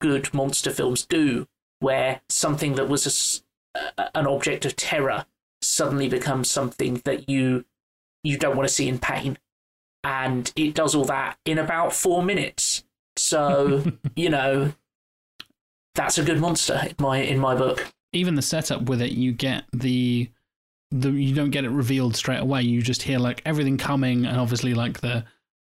[0.00, 1.46] good monster films do,
[1.78, 3.42] where something that was a s
[3.74, 5.26] a an object of terror
[5.62, 7.64] suddenly becomes something that you
[8.24, 9.38] you don't want to see in pain,
[10.02, 12.82] and it does all that in about four minutes.
[13.16, 13.84] So
[14.16, 14.72] you know,
[15.94, 17.86] that's a good monster in my in my book.
[18.12, 20.30] even the setup with it, you get the
[20.90, 22.62] the you don't get it revealed straight away.
[22.62, 25.24] You just hear like everything coming, and obviously like the,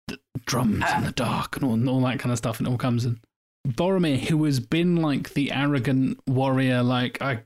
[0.07, 2.71] the drums in the dark and all, and all that kind of stuff, and it
[2.71, 3.19] all comes in.
[3.67, 7.37] Boromir, who has been like the arrogant warrior, like I,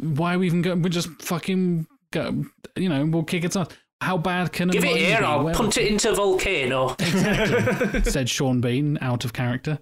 [0.00, 0.82] why are we even going?
[0.82, 2.44] We're just fucking go,
[2.76, 3.68] you know, we'll kick its ass.
[4.00, 5.24] How bad can Give it here, be?
[5.24, 6.94] I'll Well- punt it into volcano.
[8.04, 9.78] said Sean Bean, out of character.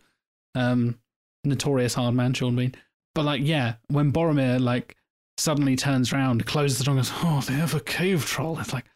[0.54, 0.98] Um,
[1.44, 2.74] notorious hard man, Sean Bean.
[3.14, 4.96] But like, yeah, when Boromir like
[5.38, 8.72] suddenly turns around, closes the door, and goes, "Oh, they have a cave troll." It's
[8.72, 8.86] like,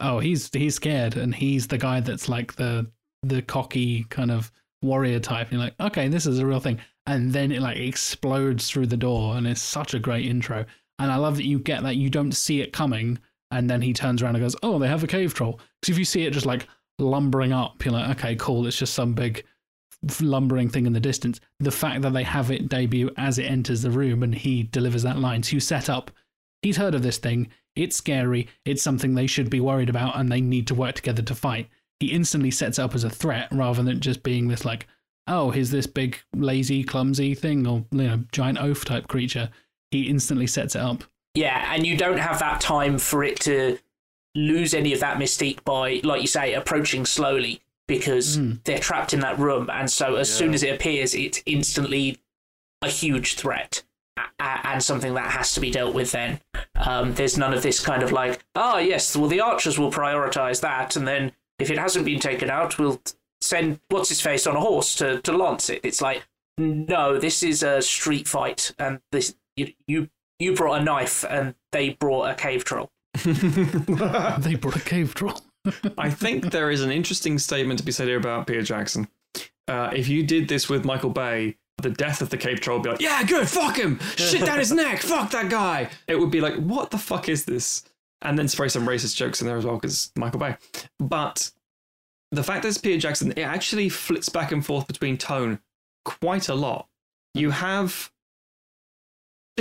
[0.00, 2.90] oh, he's he's scared, and he's the guy that's like the
[3.24, 4.50] the cocky kind of
[4.82, 5.48] warrior type.
[5.50, 6.78] And you're like, okay, this is a real thing.
[7.06, 10.64] And then it like explodes through the door, and it's such a great intro.
[11.00, 13.18] And I love that you get that you don't see it coming,
[13.52, 15.98] and then he turns around and goes, "Oh, they have a cave troll." Because if
[15.98, 16.66] you see it just like
[16.98, 18.66] lumbering up, you're like, okay, cool.
[18.66, 19.44] It's just some big
[20.20, 21.40] lumbering thing in the distance.
[21.60, 25.02] The fact that they have it debut as it enters the room and he delivers
[25.04, 26.10] that line, so you set up.
[26.62, 27.48] He's heard of this thing.
[27.74, 28.48] It's scary.
[28.64, 31.68] It's something they should be worried about, and they need to work together to fight.
[32.00, 34.86] He instantly sets up as a threat rather than just being this like,
[35.26, 39.50] oh, here's this big lazy, clumsy thing or you know giant oaf type creature.
[39.90, 41.04] He instantly sets it up.
[41.34, 43.78] Yeah, and you don't have that time for it to
[44.34, 48.62] lose any of that mystique by, like you say, approaching slowly because Mm.
[48.64, 49.68] they're trapped in that room.
[49.70, 52.18] And so as soon as it appears, it's instantly
[52.80, 53.82] a huge threat
[54.16, 56.40] a- a- and something that has to be dealt with then.
[56.74, 60.60] Um, there's none of this kind of like, ah, yes, well, the archers will prioritize
[60.60, 60.96] that.
[60.96, 63.00] And then if it hasn't been taken out, we'll
[63.40, 65.80] send what's his face on a horse to, to lance it.
[65.82, 66.22] It's like,
[66.58, 68.72] no, this is a street fight.
[68.78, 70.08] And this you, you
[70.42, 72.90] you brought a knife and they brought a cave troll.
[73.24, 75.40] They brought a cave troll.
[75.96, 79.08] I think there is an interesting statement to be said here about Peter Jackson.
[79.68, 82.84] Uh, if you did this with Michael Bay, the death of the cave troll would
[82.84, 85.88] be like, yeah, good, fuck him, shit down his neck, fuck that guy.
[86.08, 87.84] It would be like, what the fuck is this?
[88.22, 90.56] And then spray some racist jokes in there as well because Michael Bay.
[90.98, 91.50] But
[92.30, 95.60] the fact that it's Peter Jackson, it actually flits back and forth between tone
[96.04, 96.88] quite a lot.
[97.34, 98.11] You have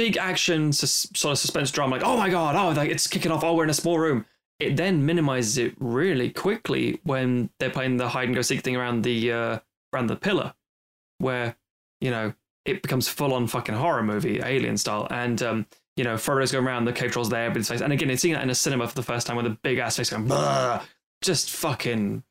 [0.02, 3.32] big action, sus- sort of suspense drama, like, oh my god, oh, like, it's kicking
[3.32, 4.26] off, oh, we're in a small room
[4.62, 8.76] it then minimizes it really quickly when they're playing the hide and go seek thing
[8.76, 9.60] around the uh,
[9.92, 10.54] around the pillar,
[11.18, 11.56] where
[12.00, 12.34] you know
[12.66, 15.66] it becomes full on fucking horror movie, alien style, and um,
[15.98, 18.44] you know Frodo's going around, the cave troll's there, but and again, it's seeing that
[18.44, 20.84] in a cinema for the first time with a big ass face going, "Bah!"
[21.24, 22.24] just fucking,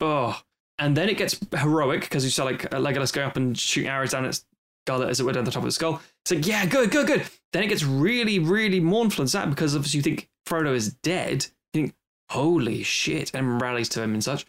[0.00, 0.38] oh,
[0.78, 4.10] and then it gets heroic because you saw like Legolas going up and shooting arrows
[4.10, 4.44] down its
[4.90, 6.02] gullet as it went down the top of the skull.
[6.24, 7.24] It's like, yeah, good, good, good.
[7.52, 11.46] Then it gets really, really mournful and sad because obviously you think Frodo is dead.
[11.72, 11.94] You think,
[12.30, 14.46] holy shit, and rallies to him and such.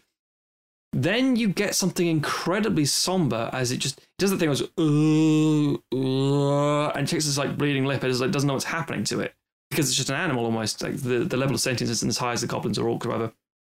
[0.92, 6.88] Then you get something incredibly somber as it just does the thing was uh, uh,
[6.90, 8.04] and takes this like bleeding lip.
[8.04, 9.34] It like doesn't know what's happening to it
[9.70, 10.82] because it's just an animal almost.
[10.82, 13.08] Like the, the level of sentience isn't as high as the goblins or orcs or
[13.08, 13.32] whatever.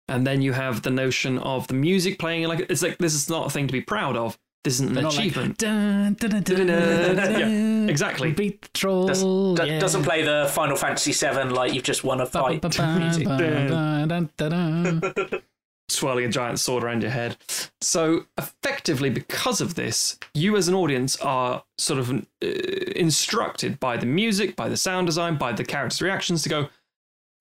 [0.08, 3.30] And then you have the notion of the music playing like it's like this is
[3.30, 4.38] not a thing to be proud of.
[4.68, 5.64] This isn't an They're not achievement.
[7.90, 8.34] exactly.
[8.34, 9.08] Beat the troll.
[9.08, 12.62] Does, do- Doesn't play the Final Fantasy VII like you've just won a fight.
[15.90, 17.38] swirling a giant sword around your head.
[17.80, 23.96] So, effectively, because of this, you as an audience are sort of uh, instructed by
[23.96, 26.68] the music, by the sound design, by the characters' reactions to go,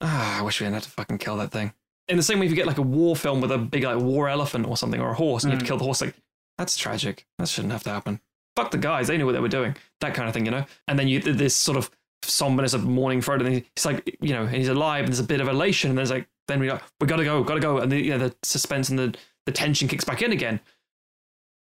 [0.00, 1.72] ah, I wish we hadn't had to fucking kill that thing.
[2.06, 3.98] In the same way, if you get like a war film with a big like
[3.98, 6.14] war elephant or something, or a horse, and you have to kill the horse, like,
[6.58, 7.26] that's tragic.
[7.38, 8.20] That shouldn't have to happen.
[8.56, 9.76] Fuck the guys, they knew what they were doing.
[10.00, 10.64] That kind of thing, you know?
[10.88, 11.90] And then you this sort of
[12.22, 15.40] somberness of mourning Frodo, and he's like, you know, he's alive, and there's a bit
[15.40, 18.00] of elation, and there's like, then we go, we gotta go, gotta go, and the,
[18.00, 20.60] you know, the suspense and the, the tension kicks back in again.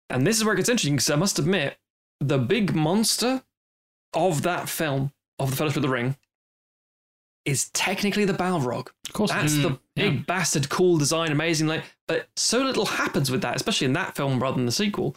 [0.09, 1.77] And this is where it gets interesting, because I must admit,
[2.19, 3.43] the big monster
[4.13, 6.15] of that film, of The Fellowship of the Ring,
[7.45, 8.89] is technically the Balrog.
[9.07, 9.61] Of course, That's is.
[9.61, 10.09] the yeah.
[10.09, 11.67] big bastard, cool design, amazing.
[11.67, 15.15] Like, but so little happens with that, especially in that film rather than the sequel,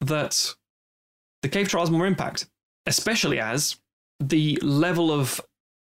[0.00, 0.54] that
[1.42, 2.46] the cave troll's more impact.
[2.86, 3.76] Especially as
[4.20, 5.40] the level of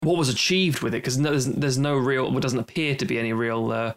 [0.02, 3.06] what was achieved with it because no, there's, there's no real, well, doesn't appear to
[3.06, 3.94] be any real uh,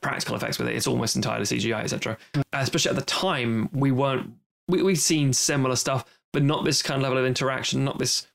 [0.00, 0.76] practical effects with it.
[0.76, 2.16] It's almost entirely CGI, etc.
[2.34, 4.32] Uh, especially at the time, we weren't.
[4.68, 8.26] We we've seen similar stuff, but not this kind of level of interaction, not this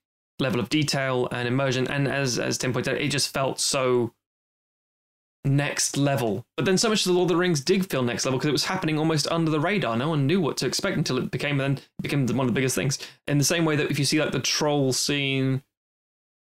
[0.41, 1.87] level of detail and immersion.
[1.87, 4.13] And as as Tim pointed out, it just felt so
[5.45, 6.45] next level.
[6.57, 8.49] But then so much of the Lord of the Rings did feel next level because
[8.49, 9.95] it was happening almost under the radar.
[9.95, 12.75] No one knew what to expect until it became then became one of the biggest
[12.75, 12.99] things.
[13.27, 15.63] In the same way that if you see like the troll scene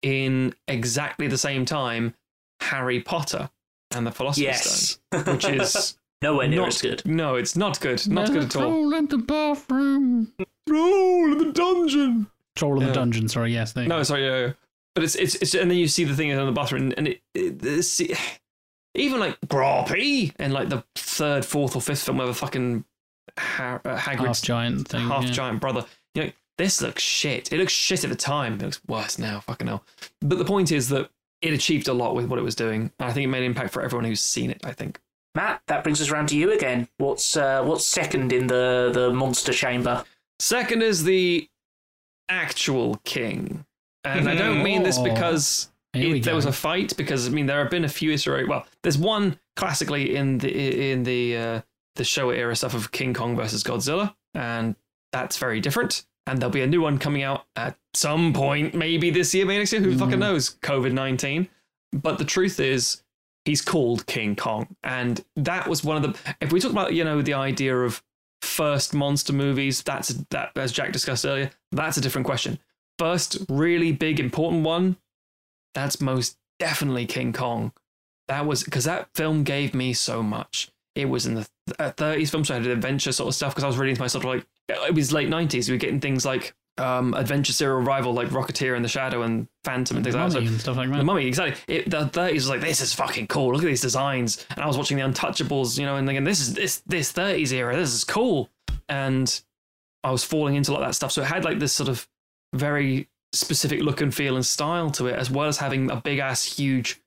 [0.02, 2.14] in exactly the same time,
[2.62, 3.50] Harry Potter
[3.92, 5.00] and the Philosopher's Yes.
[5.14, 7.06] Stone, which is Nowhere near not as good.
[7.06, 8.08] No, it's not good.
[8.08, 8.72] Not There's good at all.
[8.72, 10.34] Troll in the bathroom.
[10.68, 12.28] Troll in the dungeon.
[12.58, 12.88] Troll in Yeah.
[12.88, 13.28] the dungeon.
[13.30, 13.74] Sorry, yes.
[13.74, 14.04] There No, go.
[14.04, 14.54] sorry, yeah, yeah.
[14.96, 17.08] But it's, it's it's and then you see the thing in the bathroom and, and
[17.10, 18.02] it, it it's,
[18.96, 22.84] even like Groppy and like the third, fourth, or fifth film where the fucking
[23.38, 25.02] ha- uh, half Hagrid's giant thing.
[25.08, 25.32] half yeah.
[25.32, 25.86] giant brother.
[26.16, 27.54] You know, this looks shit.
[27.54, 28.54] It looks shit at the time.
[28.56, 29.40] It looks worse now.
[29.42, 29.84] Fucking hell.
[30.22, 31.10] But the point is that
[31.44, 32.92] it achieved a lot with what it was doing.
[33.00, 34.62] And I think it made an impact for everyone who's seen it.
[34.64, 35.00] I think.
[35.36, 36.88] Matt, that brings us round to you again.
[36.98, 40.04] What's uh, what's second in the the monster chamber?
[40.40, 41.48] Second is the
[42.30, 43.66] actual king.
[44.04, 45.04] And I don't mean this Oh.
[45.04, 48.50] because it, there was a fight because I mean there have been a few iterations.
[48.50, 51.62] Well, there's one classically in the in the uh,
[51.96, 54.76] the Showa era stuff of King Kong versus Godzilla, and
[55.12, 56.06] that's very different.
[56.26, 59.60] And there'll be a new one coming out at some point, maybe this year, maybe
[59.60, 59.82] next year.
[59.82, 60.20] Who fucking Mhm.
[60.20, 60.58] knows?
[60.62, 61.50] COVID nineteen.
[61.94, 63.02] But the truth is,
[63.46, 66.36] he's called King Kong, and that was one of the.
[66.42, 68.04] If we talk about you know the idea of
[68.42, 71.52] first monster movies, that's that as Jack discussed earlier.
[71.72, 72.60] That's a different question.
[73.00, 74.98] First, really big important one
[75.78, 77.72] that's most definitely King Kong.
[78.28, 80.72] That was because that film gave me so much.
[80.96, 83.64] It was in the uh, 30s film, so I did adventure sort of stuff because
[83.64, 85.68] I was really into my sort of like, it was late 90s.
[85.68, 89.48] We were getting things like um, adventure serial rival like Rocketeer in the Shadow and
[89.64, 90.32] Phantom and things like that.
[90.34, 90.98] So and stuff like that.
[90.98, 91.76] the mummy, exactly.
[91.76, 93.54] It, the 30s was like, this is fucking cool.
[93.54, 94.46] Look at these designs.
[94.52, 97.52] And I was watching the Untouchables, you know, and thinking, this is this this 30s
[97.52, 97.76] era.
[97.76, 98.50] This is cool.
[98.90, 99.42] And
[100.04, 101.12] I was falling into a lot of that stuff.
[101.12, 102.08] So it had like this sort of
[102.54, 106.20] very specific look and feel and style to it, as well as having a big
[106.20, 107.02] ass, huge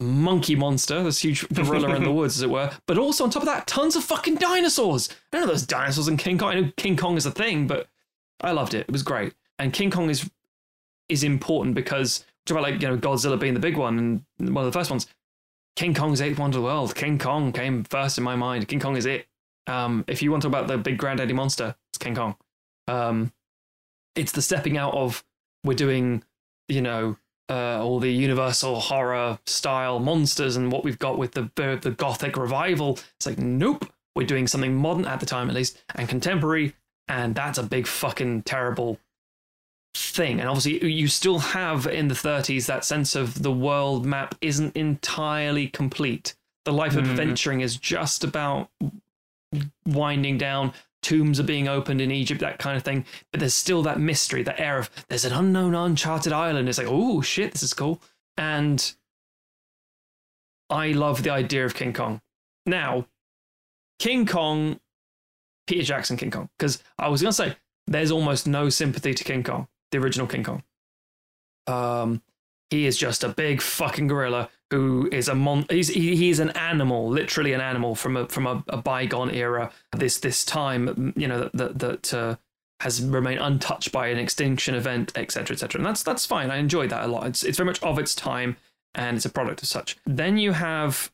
[0.00, 2.70] monkey monster, this huge gorilla in the woods, as it were.
[2.86, 5.08] But also on top of that, tons of fucking dinosaurs.
[5.32, 6.50] I know those dinosaurs in King Kong.
[6.50, 7.88] I know King Kong is a thing, but
[8.40, 8.86] I loved it.
[8.88, 9.34] It was great.
[9.58, 10.30] And King Kong is
[11.08, 14.64] is important because talk about like you know Godzilla being the big one and one
[14.64, 15.06] of the first ones.
[15.76, 16.94] King Kong's eighth wonder of the world.
[16.94, 18.66] King Kong came first in my mind.
[18.66, 19.26] King Kong is it.
[19.68, 22.36] Um, if you want to talk about the big granddaddy monster, it's King Kong.
[22.88, 23.32] Um,
[24.16, 25.22] it's the stepping out of
[25.62, 26.24] we're doing,
[26.68, 27.16] you know,
[27.48, 31.90] uh, all the universal horror style monsters and what we've got with the the, the
[31.90, 32.98] gothic revival.
[33.16, 36.74] It's like nope, we're doing something modern at the time at least and contemporary,
[37.08, 38.98] and that's a big fucking terrible
[39.94, 40.40] thing.
[40.40, 44.76] And obviously, you still have in the 30s that sense of the world map isn't
[44.76, 46.34] entirely complete.
[46.64, 47.10] The life of Mhm.
[47.10, 48.70] adventuring is just about
[49.86, 50.72] winding down.
[51.00, 53.06] Tombs are being opened in Egypt, that kind of thing.
[53.30, 56.68] But there's still that mystery, that air of there's an unknown, uncharted island.
[56.68, 58.02] It's like, oh shit, this is cool.
[58.36, 58.92] And
[60.70, 62.20] I love the idea of King Kong.
[62.66, 63.06] Now,
[63.98, 64.80] King Kong,
[65.68, 67.56] Peter Jackson King Kong, because I was going to say,
[67.86, 70.62] there's almost no sympathy to King Kong, the original King Kong.
[71.66, 72.22] Um,
[72.70, 75.66] he is just a big fucking gorilla who is a mon.
[75.70, 79.70] He's he, he's an animal, literally an animal from a from a, a bygone era.
[79.96, 82.36] This this time, you know that that, uh,
[82.80, 85.78] has remained untouched by an extinction event, etc., etc.
[85.78, 86.50] And that's that's fine.
[86.50, 87.26] I enjoyed that a lot.
[87.26, 88.56] It's it's very much of its time,
[88.94, 89.96] and it's a product of such.
[90.06, 91.10] Then you have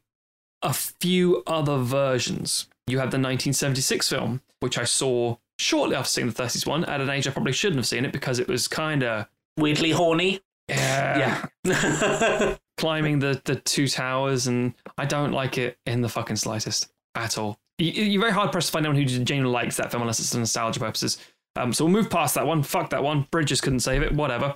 [0.63, 2.67] a few other versions.
[2.87, 7.01] You have the 1976 film, which I saw shortly after seeing the 30s one at
[7.01, 9.27] an age I probably shouldn't have seen it because it was kind of
[9.57, 10.41] Weirdly horny.
[10.69, 12.57] yeah, Yeah.
[12.77, 17.39] climbing the the two towers, and I don't like it in the fucking slightest at
[17.39, 17.59] all.
[17.79, 20.33] You, you're very hard pressed to find anyone who genuinely likes that film unless it's
[20.33, 21.19] for nostalgia purposes.
[21.57, 22.63] Um, so we'll move past that one.
[22.65, 23.27] Fuck that one.
[23.31, 24.13] Bridges couldn't save it.
[24.13, 24.55] Whatever.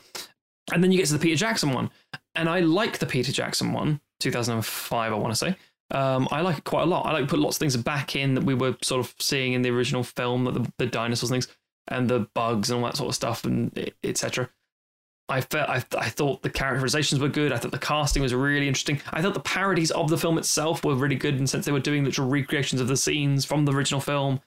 [0.72, 1.91] And then you get to the Peter Jackson one,
[2.35, 5.57] and I like the Peter Jackson one, 2005, I want to say.
[5.91, 7.07] Um, I like it quite a lot.
[7.07, 9.62] I like put lots of things back in that we were sort of seeing in
[9.62, 11.57] the original film, like the, the dinosaurs and things,
[11.89, 14.51] and the bugs and all that sort of stuff, and etc.
[15.30, 17.53] I felt I, I thought the characterizations were good.
[17.53, 19.01] I thought the casting was really interesting.
[19.12, 21.80] I thought the parodies of the film itself were really good the sense they were
[21.80, 24.41] doing literal recreations of the scenes from the original film.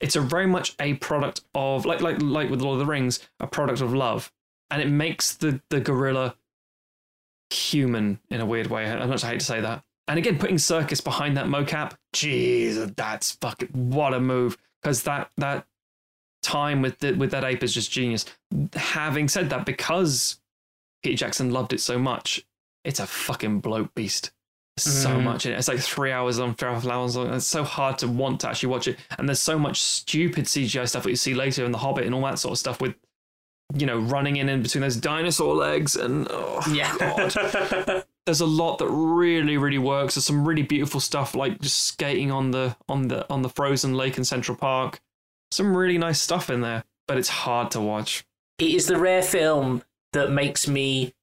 [0.00, 3.20] It's a very much a product of like like like with Lord of the Rings,
[3.40, 4.32] a product of love,
[4.70, 6.36] and it makes the the gorilla
[7.50, 8.88] human in a weird way.
[8.88, 9.82] I much hate to say that.
[10.08, 14.56] And again, putting Serkis behind that mocap, jeez, that's fucking what a move.
[14.82, 15.66] Because that that
[16.42, 18.24] time with the, with that ape is just genius.
[18.74, 20.40] Having said that, because
[21.02, 22.44] Peter Jackson loved it so much,
[22.84, 24.30] it's a fucking bloat beast.
[24.78, 25.24] So Mm.
[25.24, 25.58] much in it.
[25.58, 27.34] It's like three hours long, three hours long.
[27.34, 28.96] It's so hard to want to actually watch it.
[29.18, 32.14] And there's so much stupid CGI stuff that you see later in The Hobbit and
[32.14, 32.94] all that sort of stuff with,
[33.74, 36.96] you know, running in in between those dinosaur legs and oh Yeah.
[36.96, 38.04] god.
[38.28, 40.14] There's a lot that really, really works.
[40.16, 43.94] There's some really beautiful stuff like just skating on the on the on the frozen
[43.94, 45.00] lake in Central Park.
[45.50, 48.24] Some really nice stuff in there, but it's hard to watch.
[48.58, 51.14] it is the rare film that makes me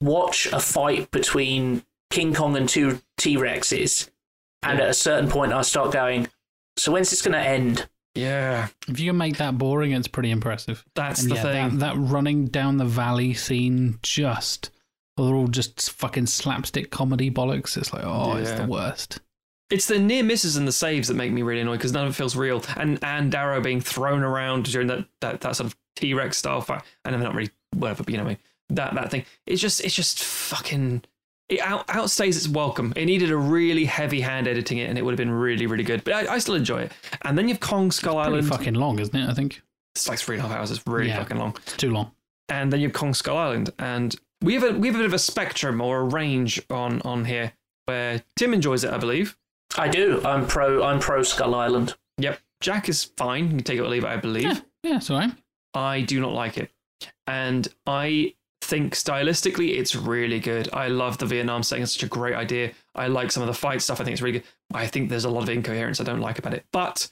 [0.00, 4.08] watch a fight between King Kong and two T Rexes,
[4.62, 4.84] and Yeah.
[4.84, 6.28] at a certain point, I start going,
[6.76, 10.30] "So when's this going to end?" Yeah, If you can make that boring, it's pretty
[10.30, 10.84] impressive.
[10.94, 11.78] that's And the yeah, thing.
[11.78, 14.70] That, that running down the valley scene, just
[15.26, 17.76] they're all just fucking slapstick comedy bollocks.
[17.76, 19.20] It's like, oh, it's the worst.
[19.70, 22.12] It's the near misses and the saves that make me really annoyed because none of
[22.12, 22.62] it feels real.
[22.76, 26.60] And and Darrow being thrown around during that that, that sort of T Rex style
[26.62, 26.82] fight.
[27.04, 28.38] I know they're not really whatever, but you know what I mean.
[28.70, 29.24] That that thing.
[29.46, 31.02] It's just it's just fucking.
[31.50, 32.92] It out, outstays its welcome.
[32.94, 35.82] It needed a really heavy hand editing it, and it would have been really, really
[35.84, 36.04] good.
[36.04, 36.92] But I, I still enjoy it.
[37.22, 38.46] And then you've Kong Skull Island.
[38.46, 39.30] fucking long, isn't it?
[39.30, 39.62] I think
[39.94, 40.70] It's like three and a half hours.
[40.70, 41.16] It's really Yeah.
[41.18, 41.56] fucking long.
[41.62, 42.10] it's too long.
[42.50, 45.06] and then you have Kong Skull Island, and we have a we have a bit
[45.06, 47.52] of a spectrum or a range on on here
[47.86, 49.36] where Tim enjoys it, I believe.
[49.76, 50.20] I do.
[50.24, 50.82] I'm pro.
[50.82, 51.94] I'm pro Skull Island.
[52.18, 53.44] Yep, Jack is fine.
[53.44, 54.44] You can take it or leave it, I believe.
[54.44, 55.32] Yeah, yeah, it's all right.
[55.74, 56.70] I do not like it,
[57.26, 60.68] and I think stylistically it's really good.
[60.72, 62.72] I love the Vietnam setting; it's such a great idea.
[62.94, 64.00] I like some of the fight stuff.
[64.00, 64.48] I think it's really good.
[64.74, 67.10] I think there's a lot of incoherence I don't like about it, but.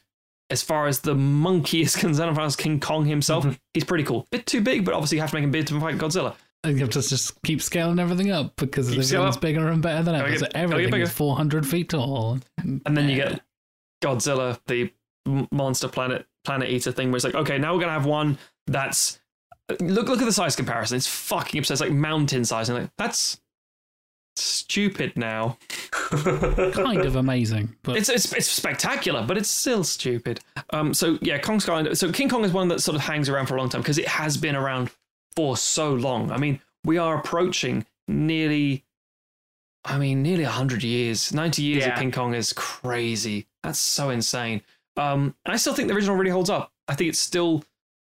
[0.48, 3.54] As far as the monkey is concerned, as far as King Kong himself, Mm-hmm.
[3.74, 4.28] he's pretty cool.
[4.30, 6.36] Bit too big, but obviously you have to make him big to fight Godzilla.
[6.66, 9.80] I think you have to just keep scaling everything up because Keep everything's bigger and
[9.80, 10.28] better than ever.
[10.30, 12.38] get- So everything is 400 feet tall.
[12.58, 13.40] And then you get
[14.02, 14.90] Godzilla, the
[15.52, 18.36] monster planet planet eater thing, where it's like, okay, now we're gonna have one
[18.66, 19.20] that's
[19.80, 20.96] look look at the size comparison.
[20.96, 23.40] It's fucking obsessed, like mountain size, and like that's
[24.36, 25.56] stupid now.
[26.10, 30.40] kind of amazing, but It's it's it's spectacular, but it's still stupid.
[30.70, 31.98] Um, so yeah, Kong Skull Island.
[31.98, 33.98] So King Kong is one that sort of hangs around for a long time because
[33.98, 34.90] it has been around
[35.36, 36.32] for so long.
[36.32, 38.84] I mean, we are approaching nearly.
[39.84, 41.32] I mean, nearly 100 years.
[41.32, 41.98] 90 years of Yeah.
[41.98, 43.46] King Kong is crazy.
[43.62, 44.62] That's so insane.
[44.96, 46.72] Um, and I still think the original really holds up.
[46.88, 47.62] I think it still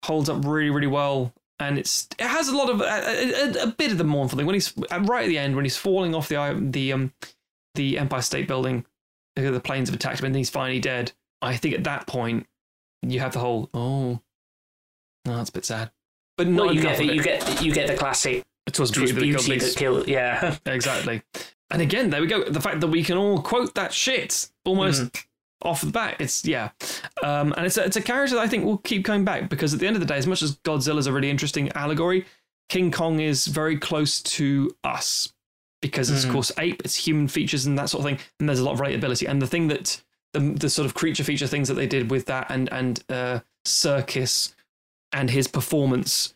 [0.05, 1.33] holds up really, really well.
[1.59, 4.47] And it's it has a lot of a, a, a bit of the mournful thing
[4.47, 7.13] when he's right at the end when he's falling off the the um
[7.75, 8.85] the Empire State Building.
[9.37, 11.13] The planes have attacked him and he's finally dead.
[11.43, 12.47] I think at that point
[13.03, 14.21] you have the whole oh,
[15.25, 15.91] no, that's a bit sad.
[16.37, 17.15] But not Well, you get it.
[17.15, 18.45] you get you get the classic.
[18.67, 20.09] It was beauty, beauty that killed that killed.
[20.09, 20.57] Yeah.
[20.67, 21.23] Exactly.
[21.71, 22.45] And again, there we go.
[22.45, 25.69] The fact that we can all quote that shit almost Mm-hmm.
[25.69, 26.17] off the bat.
[26.19, 26.71] It's yeah,
[27.23, 29.73] um, and it's a, it's a character that I think will keep coming back because
[29.75, 32.27] at the end of the day, as much as Godzilla's a really interesting allegory,
[32.69, 35.33] King Kong is very close to us
[35.83, 36.33] because it's of Mhm.
[36.35, 38.81] course ape, it's human features and that sort of thing, and there's a lot of
[38.81, 39.29] relatability.
[39.29, 40.01] And the thing that
[40.33, 43.41] the the sort of creature feature things that they did with that and and uh,
[43.67, 44.54] Serkis
[45.15, 46.35] and his performance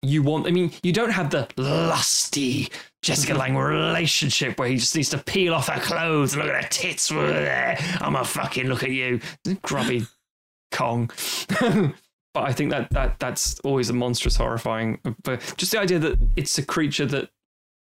[0.00, 0.46] you want.
[0.46, 2.68] I mean, you don't have the lusty
[3.02, 3.40] Jessica mm-hmm.
[3.40, 6.68] Lange relationship where he just needs to peel off her clothes and look at her
[6.70, 7.10] tits.
[7.10, 9.20] I'm a fucking look at you,
[9.62, 10.06] grubby
[10.72, 11.10] Kong.
[11.58, 15.00] but I think that that that's always a monstrous, horrifying.
[15.22, 17.30] But just the idea that it's a creature that,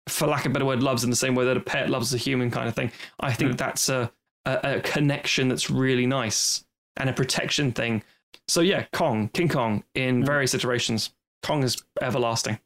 [0.08, 2.14] for lack of a better word, loves in the same way that a pet loves
[2.14, 2.92] a human, kind of thing.
[3.20, 3.58] I think mm.
[3.58, 4.12] that's a,
[4.46, 6.64] a a connection that's really nice
[6.98, 8.04] and a protection thing.
[8.48, 10.26] So yeah, Kong, King Kong, in hmm.
[10.26, 11.12] various iterations.
[11.42, 12.60] Kong is everlasting.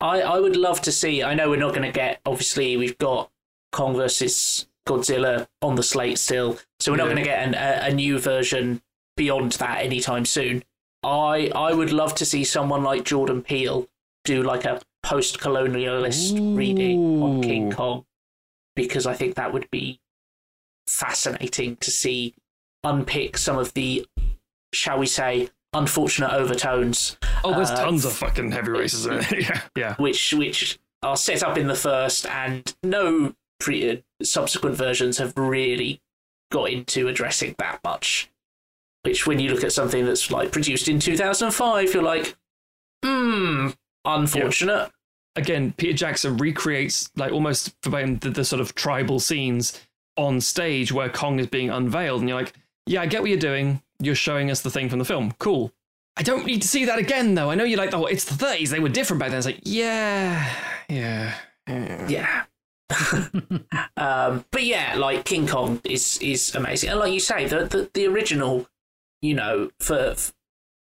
[0.00, 1.22] I, I would love to see.
[1.22, 2.20] I know we're not going to get.
[2.26, 3.30] Obviously, we've got
[3.72, 7.14] Kong versus Godzilla on the slate still, so we're not Yeah.
[7.14, 8.82] going to get an, a, a new version
[9.16, 10.62] beyond that anytime soon.
[11.02, 13.88] I I would love to see someone like Jordan Peele
[14.24, 18.04] do like a post-colonialist reading on King Kong,
[18.74, 20.00] because I think that would be
[20.86, 22.34] fascinating to see
[22.82, 24.06] unpick some of the,
[24.74, 29.32] shall we say, unfortunate overtones Oh, there's Uh, tons of fucking heavy races in it.
[29.48, 29.94] yeah, yeah.
[29.96, 35.36] which which are set up in the first, and no pre- uh, subsequent versions have
[35.36, 36.00] really
[36.50, 38.30] got into addressing that much.
[39.02, 42.36] Which, when you look at something that's like produced in 2005, you're like,
[43.04, 43.68] hmm,
[44.04, 44.90] unfortunate.
[45.36, 49.78] Again, Peter Jackson recreates like almost verbatim the, the sort of tribal scenes
[50.16, 52.54] on stage where Kong is being unveiled, and you're like,
[52.86, 53.82] yeah, I get what you're doing.
[54.00, 55.32] You're showing us the thing from the film.
[55.38, 55.72] Cool.
[56.16, 57.50] I don't need to see that again, though.
[57.50, 58.68] I know you like the whole, it's the 30s.
[58.68, 59.38] They were different back then.
[59.38, 60.48] It's like, yeah,
[60.88, 61.34] yeah,
[61.66, 62.08] yeah.
[62.08, 62.44] Yeah.
[63.96, 67.90] um, but yeah, like King Kong is is amazing, and like you say, the the,
[67.94, 68.66] the original,
[69.22, 70.14] you know, for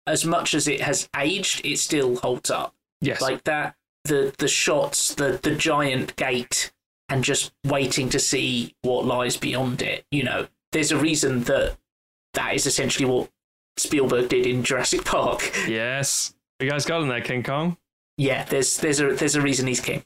[0.06, 2.74] as much as it has aged, it still holds up.
[3.00, 3.20] Yes.
[3.20, 6.72] Like that, the the shots, the the giant gate,
[7.08, 10.06] and just waiting to see what lies beyond it.
[10.10, 11.76] You know, there's a reason that
[12.38, 13.28] that is essentially what
[13.76, 15.52] Spielberg did in Jurassic Park.
[15.68, 16.34] yes.
[16.60, 17.76] You guys got in there, King Kong?
[18.16, 20.02] Yeah, there's there's a there's a reason he's king.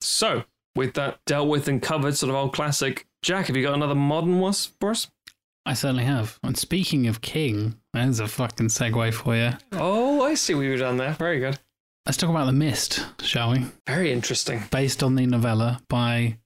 [0.00, 0.44] So,
[0.76, 3.96] with that dealt with and covered, sort of old classic, Jack, have you got another
[3.96, 5.08] modern one for us?
[5.66, 6.38] I certainly have.
[6.42, 9.50] And speaking of King, there's a fucking segue for you.
[9.72, 11.12] Oh, I see what you've done there.
[11.14, 11.58] Very good.
[12.06, 13.66] Let's talk about The Mist, shall we?
[13.86, 14.62] Very interesting.
[14.70, 16.38] Based on the novella by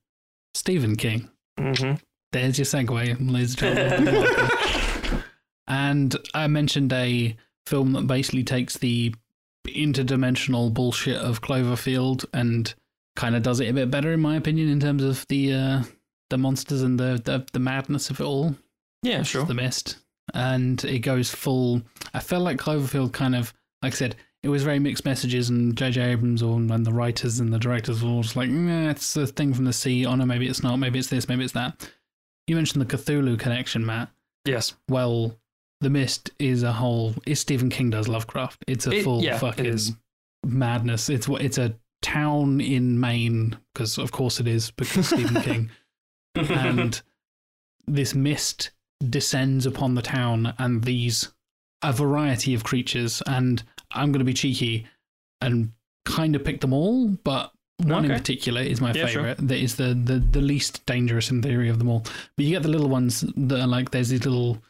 [0.54, 1.30] Stephen King.
[1.60, 1.96] Mm-hmm.
[2.32, 4.88] There's your segue, ladies and gentlemen.
[5.72, 7.34] And I mentioned a
[7.66, 9.14] film that basically takes the
[9.66, 12.74] interdimensional bullshit of Cloverfield and
[13.16, 15.82] kind of does it a bit better, in my opinion, in terms of the uh,
[16.28, 18.54] the monsters and the, the the madness of it all.
[19.02, 19.46] Yeah, It's sure.
[19.46, 19.96] The Mist,
[20.34, 21.80] and it goes full.
[22.12, 25.74] I felt like Cloverfield kind of, like I said, it was very mixed messages, and
[25.74, 26.02] J.J.
[26.02, 29.26] Abrams or and the writers and the directors were all just like, nah, it's a
[29.26, 30.04] thing from the sea.
[30.04, 30.76] Oh no, maybe it's not.
[30.76, 31.28] Maybe it's this.
[31.28, 31.90] Maybe it's that.
[32.46, 34.10] You mentioned the Cthulhu connection, Matt.
[34.44, 34.74] Yes.
[34.90, 35.38] Well,
[35.82, 37.14] The Mist is a whole.
[37.26, 38.64] Is Stephen King does Lovecraft.
[38.66, 39.92] It's a It- full yeah, fucking is.
[40.44, 41.08] madness.
[41.10, 45.70] It's what it's a town in Maine because of course it is because Stephen King
[46.34, 47.00] and
[47.86, 48.70] this mist
[49.08, 51.32] descends upon the town and these
[51.82, 53.62] a variety of creatures and
[53.92, 54.86] i'm going to be cheeky
[55.40, 55.72] and
[56.04, 59.22] kind of pick them all but one in particular is my Yeah, sure.
[59.22, 62.04] favorite that is the, the the least dangerous in theory of them all
[62.36, 64.62] but you get the little ones that are like there's these little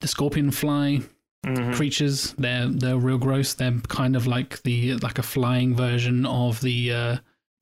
[0.00, 1.02] the scorpion fly
[1.46, 1.74] Mhm.
[1.74, 3.54] creatures they're they're real gross.
[3.54, 7.16] They're kind of like the like a flying version of the uh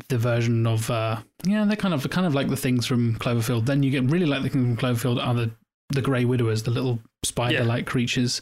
[0.09, 3.67] the version of uh yeah they're kind of kind of like the things from cloverfield.
[3.67, 5.51] Then you get really like the things from cloverfield are the
[5.91, 8.41] the grey widowers the little spider like creatures.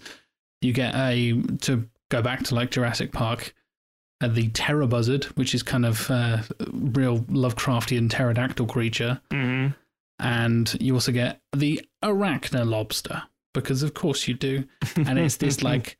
[0.62, 3.54] You get a to go back to like jurassic park
[4.22, 6.38] uh, the terror buzzard which is kind of uh,
[6.72, 9.20] real lovecraftian pterodactyl creature.
[9.32, 9.74] Mhm.
[10.20, 13.24] and you also get the arachna lobster
[13.54, 14.64] because of course you do
[14.96, 15.96] and it's this like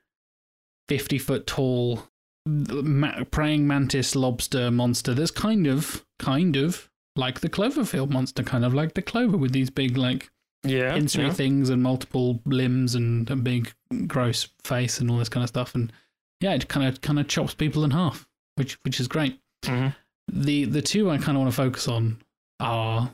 [0.88, 2.02] 50 foot tall
[2.46, 8.64] ma- praying mantis lobster monster that's kind of kind of like the cloverfield monster kind
[8.64, 10.30] of like the clover with these big like
[10.64, 10.92] yeah.
[10.94, 11.32] pincery yeah.
[11.32, 13.72] things and multiple limbs and a big
[14.06, 15.92] gross face and all this kind of stuff and
[16.40, 18.26] yeah it kind of kind of chops people in half
[18.56, 19.94] which which is great Mhm.
[20.30, 22.18] the the two i kind of want to focus on
[22.60, 23.10] are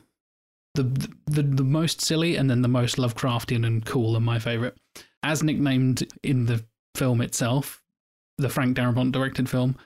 [0.82, 4.76] the, the the most silly and then the most lovecraftian and cool and my favorite
[5.22, 6.64] as nicknamed in the
[6.96, 7.82] film itself
[8.38, 9.76] the frank darabont directed film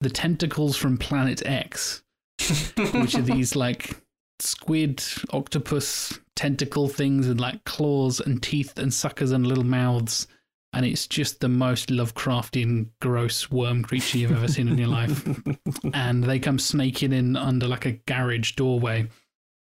[0.00, 2.02] the tentacles from planet x
[2.94, 4.02] which are these like
[4.42, 10.26] squid, octopus, tentacle things with like claws and teeth and suckers and little mouths.
[10.74, 15.28] And it's just the most Lovecraftian, gross worm creature you've ever seen in your life.
[15.94, 19.08] And they come snaking in under like a garage doorway,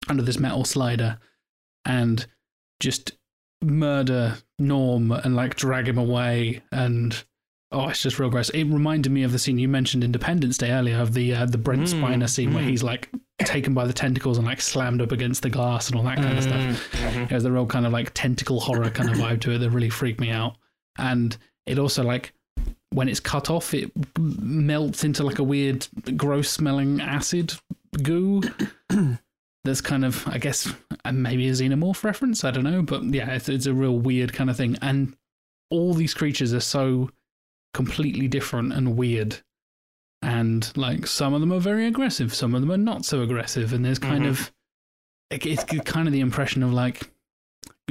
[0.09, 1.19] under this metal slider,
[1.85, 2.27] and
[2.81, 3.13] just
[3.63, 6.63] murder Norm and like drag him away.
[6.73, 7.23] And
[7.71, 8.51] oh, it's just real gross.
[8.51, 11.59] It reminded me of the scene you mentioned Independence Day earlier of the uh, the
[11.59, 12.69] Brent Mm, Spiner scene where mm.
[12.69, 13.09] he's like
[13.41, 16.37] taken by the tentacles and like slammed up against the glass and all that kind
[16.37, 16.93] of stuff.
[16.93, 17.29] Mhm.
[17.29, 19.91] There's a real kind of like tentacle horror kind of vibe to it that really
[19.91, 20.57] freaked me out.
[20.99, 22.33] And it also like
[22.91, 27.55] when it's cut off, it melts into like a weird, gross smelling acid
[28.03, 28.43] goo.
[29.65, 30.73] There's kind of, I guess,
[31.05, 32.43] uh, maybe a xenomorph reference.
[32.45, 34.77] I don't know, but yeah, it's, it's a real weird kind of thing.
[34.83, 35.15] And
[35.71, 37.11] all these creatures are so
[37.73, 39.39] completely different and weird.
[40.21, 43.73] And like some of them are very aggressive, some of them are not so aggressive.
[43.73, 44.29] And there's kind Mhm.
[44.31, 44.53] of,
[45.31, 47.11] it's kind of the impression of like,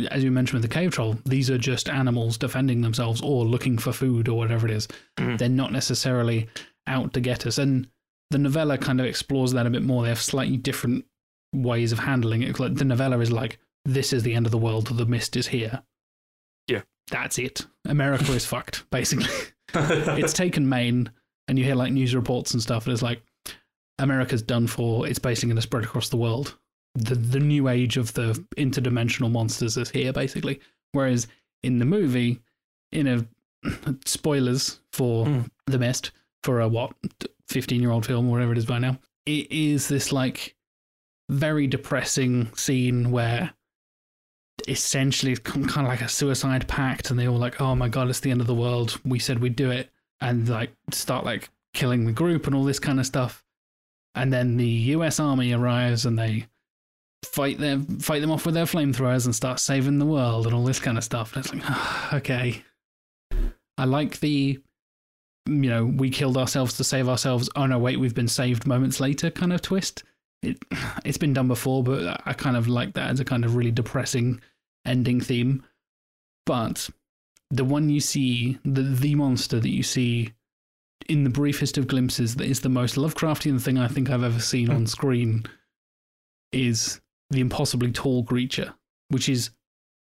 [0.09, 3.77] as you mentioned with the cave troll, these are just animals defending themselves or looking
[3.77, 4.87] for food or whatever it is.
[5.17, 5.37] Mhm.
[5.37, 6.47] They're not necessarily
[6.87, 7.57] out to get us.
[7.57, 7.87] And
[8.29, 10.03] the novella kind of explores that a bit more.
[10.03, 11.05] They have slightly different
[11.53, 12.59] ways of handling it.
[12.59, 14.87] Like the novella is like, this is the end of the world.
[14.87, 15.83] The mist is here.
[16.67, 16.81] Yeah.
[17.09, 17.65] That's it.
[17.85, 19.27] America is fucked, basically.
[19.73, 21.11] it's taken Maine,
[21.47, 23.21] and you hear like news reports and stuff, and it's like,
[23.99, 25.07] America's done for.
[25.07, 26.57] It's basically going to spread across the world.
[26.95, 30.59] The the new age of the interdimensional monsters is here, basically.
[30.91, 31.27] Whereas
[31.63, 32.41] in the movie,
[32.91, 33.25] in a
[34.05, 35.49] spoilers for Mm.
[35.67, 36.11] The Mist
[36.43, 36.93] for a what
[37.47, 40.55] fifteen year old film, whatever it is by now, it is this like
[41.29, 43.53] very depressing scene where
[44.67, 48.09] essentially it's kind of like a suicide pact, and they all like, oh my god,
[48.09, 48.99] it's the end of the world.
[49.05, 49.89] We said we'd do it,
[50.19, 53.43] and like start like killing the group and all this kind of stuff.
[54.13, 55.19] And then the U.S.
[55.19, 56.47] Army arrives and they
[57.23, 60.65] fight them, fight them off with their flamethrowers and start saving the world and all
[60.65, 61.33] this kind of stuff.
[61.33, 62.63] And it's like, oh, okay.
[63.77, 64.59] I like the
[65.47, 67.49] you know, we killed ourselves to save ourselves.
[67.55, 70.03] Oh no, wait, we've been saved moments later kind of twist.
[70.41, 70.63] It
[71.05, 73.71] it's been done before, but I kind of like that as a kind of really
[73.71, 74.41] depressing
[74.85, 75.63] ending theme.
[76.45, 76.89] But
[77.49, 80.33] the one you see, the the monster that you see
[81.07, 84.39] in the briefest of glimpses, that is the most Lovecraftian thing I think I've ever
[84.39, 85.45] seen on screen,
[86.51, 88.73] is the impossibly tall creature,
[89.09, 89.51] which is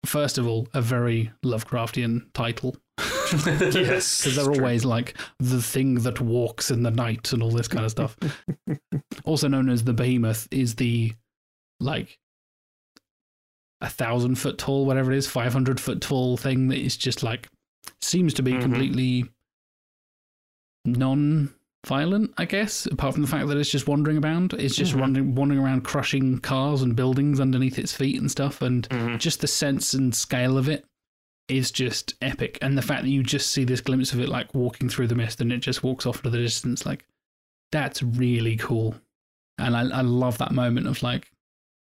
[0.06, 6.20] first of all a very Lovecraftian title yes, because they're always like the thing that
[6.20, 8.18] walks in the night and all this kind of stuff.
[9.26, 11.14] also known as the behemoth is the
[11.80, 12.18] like
[13.82, 17.22] a thousand foot tall, whatever it is, five hundred foot tall thing that is just
[17.22, 17.48] like
[18.02, 18.62] seems to be Mhm.
[18.62, 19.26] completely
[20.86, 22.86] non-violent, I guess.
[22.88, 25.00] Apart from the fact that it's just wandering around, it's just Mhm.
[25.02, 29.20] wandering wandering around, crushing cars and buildings underneath its feet and stuff, and Mhm.
[29.20, 30.86] just the sense and scale of it
[31.48, 32.58] is just epic.
[32.62, 35.16] And the fact that you just see this glimpse of it like walking through the
[35.16, 37.06] mist and it just walks off into the distance, like
[37.72, 38.96] that's really cool.
[39.58, 41.32] And I, I love that moment of like,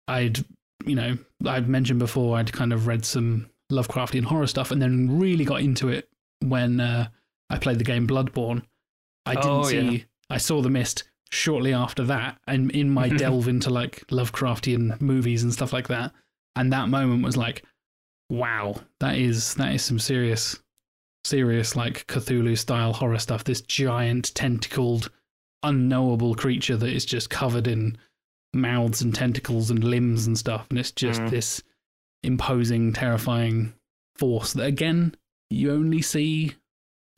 [0.08, 0.44] I'd,
[0.84, 5.18] you know, I've mentioned before, I'd kind of read some Lovecraftian horror stuff and then
[5.18, 6.08] really got into it
[6.40, 7.08] when uh,
[7.50, 8.62] I played the game Bloodborne.
[9.24, 10.02] I didn't Oh, see, yeah.
[10.30, 12.38] I saw the mist shortly after that.
[12.46, 16.12] And in my delve into like Lovecraftian movies and stuff like that.
[16.54, 17.64] And that moment was like,
[18.30, 20.58] wow, that is that is some serious,
[21.24, 23.44] serious like Cthulhu style horror stuff.
[23.44, 25.10] This giant tentacled,
[25.62, 27.96] unknowable creature that is just covered in
[28.52, 31.30] mouths and tentacles and limbs and stuff, and it's just Mm.
[31.30, 31.62] this
[32.22, 33.74] imposing, terrifying
[34.16, 35.14] force that again
[35.50, 36.54] you only see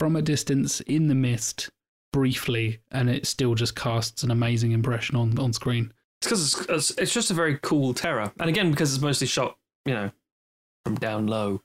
[0.00, 1.70] from a distance in the mist
[2.12, 5.92] briefly, and it still just casts an amazing impression on on screen.
[6.20, 9.26] It's because it's, it's, it's just a very cool terror, and again because it's mostly
[9.26, 9.56] shot,
[9.86, 10.10] you know,
[10.88, 11.60] from down low,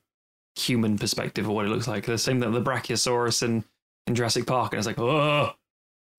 [0.57, 2.05] human perspective of what it looks like.
[2.05, 3.63] The same that the Brachiosaurus in,
[4.05, 5.53] in Jurassic Park, and it's like oh,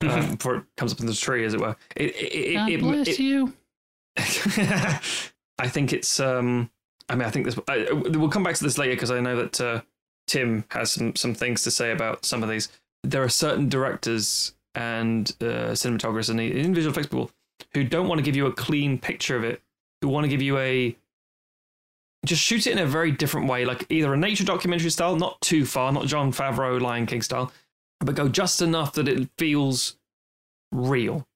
[0.03, 1.77] uh, before it comes up in the tree, as it were.
[1.97, 3.53] It, it, God it, bless it, you.
[4.17, 6.19] I think it's.
[6.19, 6.71] Um,
[7.09, 7.59] I mean, I think this.
[7.69, 9.81] I, we'll come back to this later because I know that uh,
[10.27, 12.71] Tim has some some things to say about some of these.
[13.03, 17.31] There are certain directors and uh, cinematographers and visual effects people
[17.75, 19.63] who don't want to give you a clean picture of it,
[20.01, 20.97] who want to give you a
[22.25, 25.41] just shoot it in a very different way, like either a nature documentary style, not
[25.41, 27.53] too far, not Jon Favreau Lion King style,
[28.01, 29.97] but go just enough that it feels
[30.73, 31.27] real.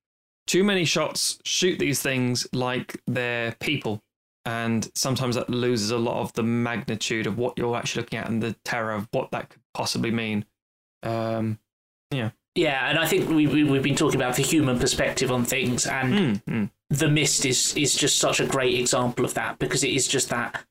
[0.46, 4.02] Too many shots shoot these things like they're people,
[4.44, 8.28] and sometimes that loses a lot of the magnitude of what you're actually looking at
[8.28, 10.46] and the terror of what that could possibly mean.
[11.02, 11.58] Um,
[12.54, 15.86] Yeah, and I think we, we we've been talking about the human perspective on things,
[15.86, 19.84] and mm, mm, the mist is is just such a great example of that because
[19.84, 20.64] it is just that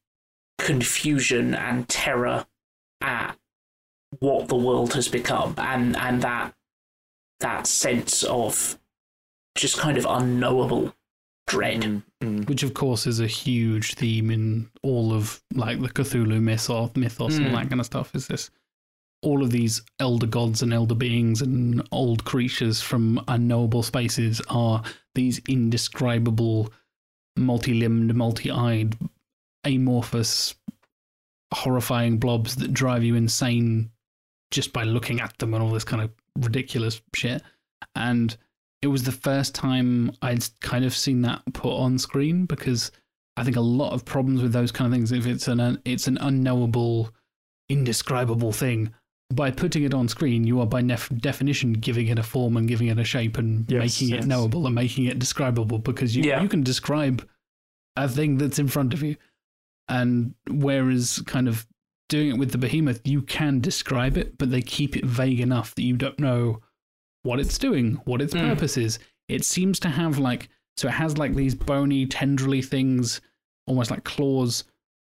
[0.58, 2.46] confusion and terror
[3.02, 3.38] at
[4.20, 6.54] what the world has become, and and that
[7.40, 8.80] that sense of
[9.56, 10.94] just kind of unknowable
[11.48, 11.82] dread.
[11.82, 12.48] mm, mm.
[12.50, 17.38] which of course is a huge theme in all of like the Cthulhu mythos, mythos
[17.38, 17.52] and Mm.
[17.54, 18.14] that kind of stuff.
[18.16, 18.50] Is this
[19.24, 24.84] all of these elder gods and elder beings and old creatures from unknowable spaces are
[25.16, 26.72] these indescribable,
[27.36, 28.96] multi-limbed, multi-eyed,
[29.68, 30.56] amorphous,
[31.54, 33.90] horrifying blobs that drive you insane
[34.52, 36.12] just by looking at them and all this kind of
[36.46, 37.42] ridiculous shit.
[37.96, 38.36] And
[38.82, 42.92] it was the first time I'd kind of seen that put on screen because
[43.36, 46.08] I think a lot of problems with those kind of things, if it's an it's
[46.08, 47.12] an unknowable,
[47.70, 48.94] indescribable thing,
[49.34, 52.68] by putting it on screen, you are by nef- definition giving it a form and
[52.68, 54.24] giving it a shape and Yes, making yes.
[54.24, 56.42] it knowable and making it describable because you Yeah.
[56.42, 57.28] you can describe
[57.96, 59.16] a thing that's in front of you,
[59.90, 61.66] and whereas kind of
[62.10, 65.76] doing it with the behemoth, you can describe it, but they keep it vague enough
[65.76, 66.62] that you don't know
[67.24, 68.42] what it's doing, what its Mm.
[68.42, 69.00] purpose is.
[69.28, 73.20] It seems to have like so it has like these bony, tendrily things,
[73.66, 74.64] almost like claws,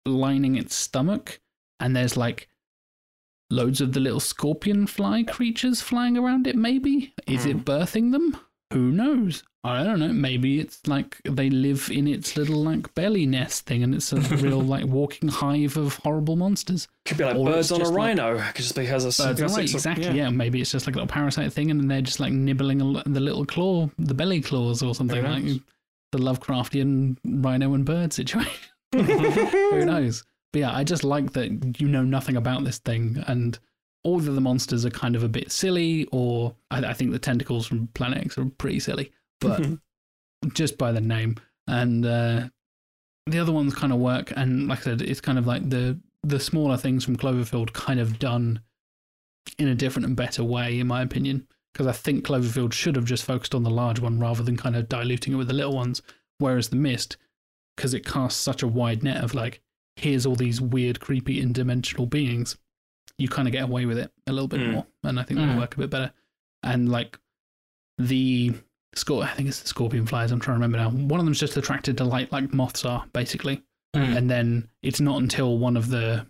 [0.05, 1.39] lining its stomach,
[1.79, 2.49] and there's like
[3.49, 6.55] loads of the little scorpion fly creatures flying around it.
[6.55, 8.37] Maybe is it birthing them?
[8.73, 9.43] Who knows?
[9.65, 10.09] I don't know.
[10.09, 14.17] Maybe it's like they live in its little like belly nest thing, and it's a
[14.37, 16.89] real like walking hive of horrible monsters.
[17.05, 19.73] Could be like Or birds on a just like- rhino, just because of Birds it's
[19.73, 20.11] a- exactly.
[20.11, 20.29] Yeah.
[20.29, 23.45] maybe it's just like a little parasite thing, and they're just like nibbling the little
[23.45, 25.45] claw, the belly claws, or something like
[26.11, 28.51] the Lovecraftian rhino and bird situation.
[28.93, 30.23] Who knows?
[30.51, 33.57] But yeah, I just like that you know nothing about this thing, and
[34.03, 37.19] all of the monsters are kind of a bit silly, or I, I think the
[37.19, 39.11] tentacles from Planet X are pretty silly,
[39.43, 41.35] but just by the name.
[41.67, 42.49] And uh,
[43.27, 45.99] the other ones kind of work, and like I said, it's kind of like the
[46.25, 48.61] the smaller things from Cloverfield kind of done
[49.57, 51.47] in a different and better way, in my opinion.
[51.73, 54.75] Because I think Cloverfield should have just focused on the large one rather than kind
[54.75, 56.01] of diluting it with the little ones.
[56.37, 57.17] Whereas The Mist,
[57.75, 59.59] because it casts such a wide net of like,
[59.95, 62.57] here's all these weird, creepy, interdimensional beings,
[63.17, 64.71] you kind of get away with it a little bit Mm.
[64.71, 64.85] more.
[65.03, 65.59] And I think that'll Mm.
[65.59, 66.13] work a bit better.
[66.61, 67.19] And like
[67.97, 68.53] the
[68.97, 70.31] score, I think it's the scorpion flies.
[70.31, 70.89] I'm trying to remember now.
[70.89, 73.63] One of them's just attracted to light, like moths are, basically.
[73.95, 74.17] Mm.
[74.17, 76.25] And then it's not until one of the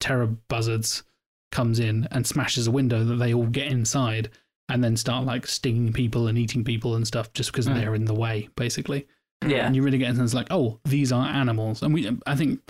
[0.00, 1.02] terror buzzards
[1.50, 4.30] comes in and smashes a window that they all get inside
[4.68, 7.74] and then start like stinging people and eating people and stuff just because Mm.
[7.74, 9.06] they're in the way, basically.
[9.46, 9.66] Yeah.
[9.66, 11.82] And you really get a sense like, oh, these are animals.
[11.82, 12.60] And we, I think,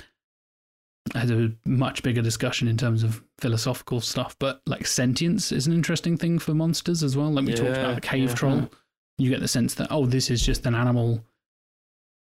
[1.14, 5.66] I had a much bigger discussion in terms of philosophical stuff, but like sentience is
[5.66, 7.32] an interesting thing for monsters as well.
[7.32, 8.34] Like we talked about the cave yeah.
[8.34, 8.70] troll.
[9.18, 11.24] You get the sense that, oh, this is just an animal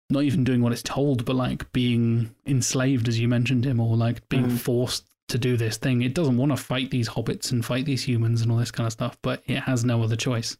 [0.09, 3.95] not even doing what it's told, but like being enslaved, as you mentioned him, or
[3.95, 4.57] like being Mm.
[4.59, 6.01] forced to do this thing.
[6.01, 8.85] It doesn't want to fight these hobbits and fight these humans and all this kind
[8.87, 10.57] of stuff, but it has no other choice.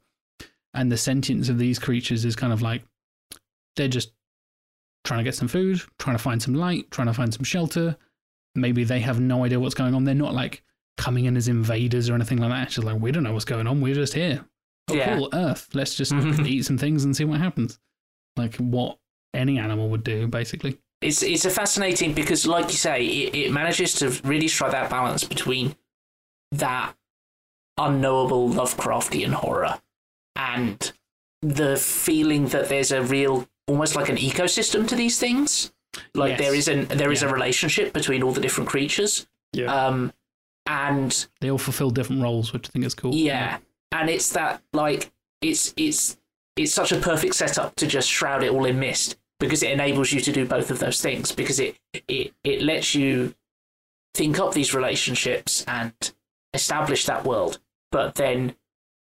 [0.73, 2.83] And the sentience of these creatures is kind of like
[3.75, 4.13] they're just
[5.03, 7.97] trying to get some food, trying to find some light, trying to find some shelter.
[8.55, 10.05] Maybe they have no idea what's going on.
[10.05, 10.63] They're not like
[10.97, 12.67] coming in as invaders or anything like that.
[12.67, 13.81] It's just like, we don't know what's going on.
[13.81, 14.45] We're just here.
[14.89, 15.15] Oh, Yeah.
[15.17, 15.29] cool.
[15.33, 15.69] Earth.
[15.73, 16.11] Let's just
[16.45, 17.79] eat some things and see what happens.
[18.37, 18.97] Like what
[19.33, 20.77] any animal would do, basically.
[21.01, 24.89] It's it's a fascinating because, like you say, it, it manages to really strike that
[24.89, 25.75] balance between
[26.51, 26.93] that
[27.77, 29.79] unknowable Lovecraftian horror
[30.35, 30.91] and
[31.41, 35.71] the feeling that there's a real, almost like an ecosystem to these things.
[36.13, 36.39] Like Yes.
[36.39, 39.27] there is an there is a relationship between all the different creatures.
[39.53, 39.73] Yeah.
[39.73, 40.13] Um,
[40.67, 43.13] and They all fulfill different roles, which I think is cool.
[43.15, 43.57] yeah,
[43.91, 45.11] and it's that like
[45.41, 46.17] it's it's
[46.55, 50.11] it's such a perfect setup to just shroud it all in mist because it enables
[50.11, 51.77] you to do both of those things because it
[52.07, 53.33] it it lets you
[54.13, 55.93] think up these relationships and
[56.53, 57.59] establish that world,
[57.91, 58.55] but then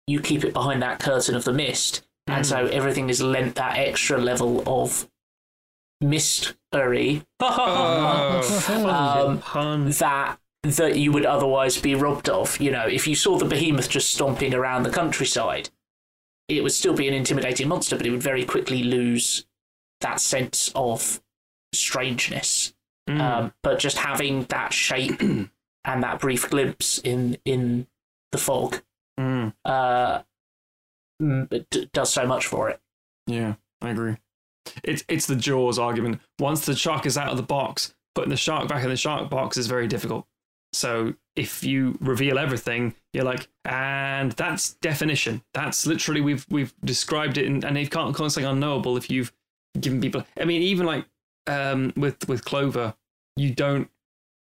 [0.07, 3.79] you keep it behind that curtain of the mist, and so everything is lent that
[3.79, 5.09] extra level of
[6.01, 7.23] mystery.
[7.41, 9.43] Oh.
[9.55, 12.61] um, that that you would otherwise be robbed of.
[12.61, 15.71] You know, if you saw the behemoth just stomping around the countryside,
[16.49, 19.47] it would still be an intimidating monster, but it would very quickly lose
[20.01, 21.21] that sense of
[21.75, 22.75] strangeness.
[23.09, 23.21] Mm.
[23.21, 25.51] Um, but just having that shape and
[25.85, 27.87] that brief glimpse in in
[28.31, 28.81] the fog
[29.21, 29.53] Mm.
[29.67, 30.23] uh,
[31.21, 32.81] it d- does so much for it.
[33.27, 34.17] Yeah, I agree.
[34.83, 36.21] It's it's the Jaws argument.
[36.39, 39.29] Once the shark is out of the box, putting the shark back in the shark
[39.29, 40.27] box is very difficult.
[40.73, 45.43] So if you reveal everything, you're like, and that's definition.
[45.55, 49.33] That's literally we've we've described it, in, and it can't call something unknowable if you've
[49.79, 50.25] given people.
[50.39, 51.05] I mean, even like
[51.47, 52.95] um, with with Clover,
[53.37, 53.89] you don't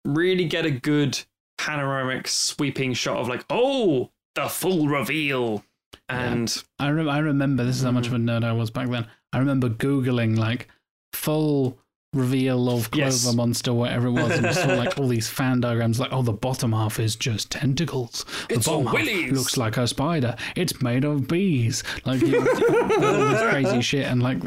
[0.05, 1.21] really get a good
[1.59, 5.65] panoramic sweeping shot of like, oh, the full reveal,
[6.09, 8.89] and I, rem- I remember, this is how much of a nerd I was back
[8.89, 9.07] then.
[9.33, 10.69] I remember Googling like
[11.13, 11.79] full
[12.13, 13.35] reveal of Clover Yes.
[13.35, 16.33] Monster, whatever it was, and I saw like all these fan diagrams like, oh, the
[16.33, 18.25] bottom half is just tentacles.
[18.49, 20.35] The It's bottom half looks like a spider.
[20.57, 21.83] It's made of bees.
[22.05, 24.07] Like you, all this crazy shit.
[24.07, 24.39] And like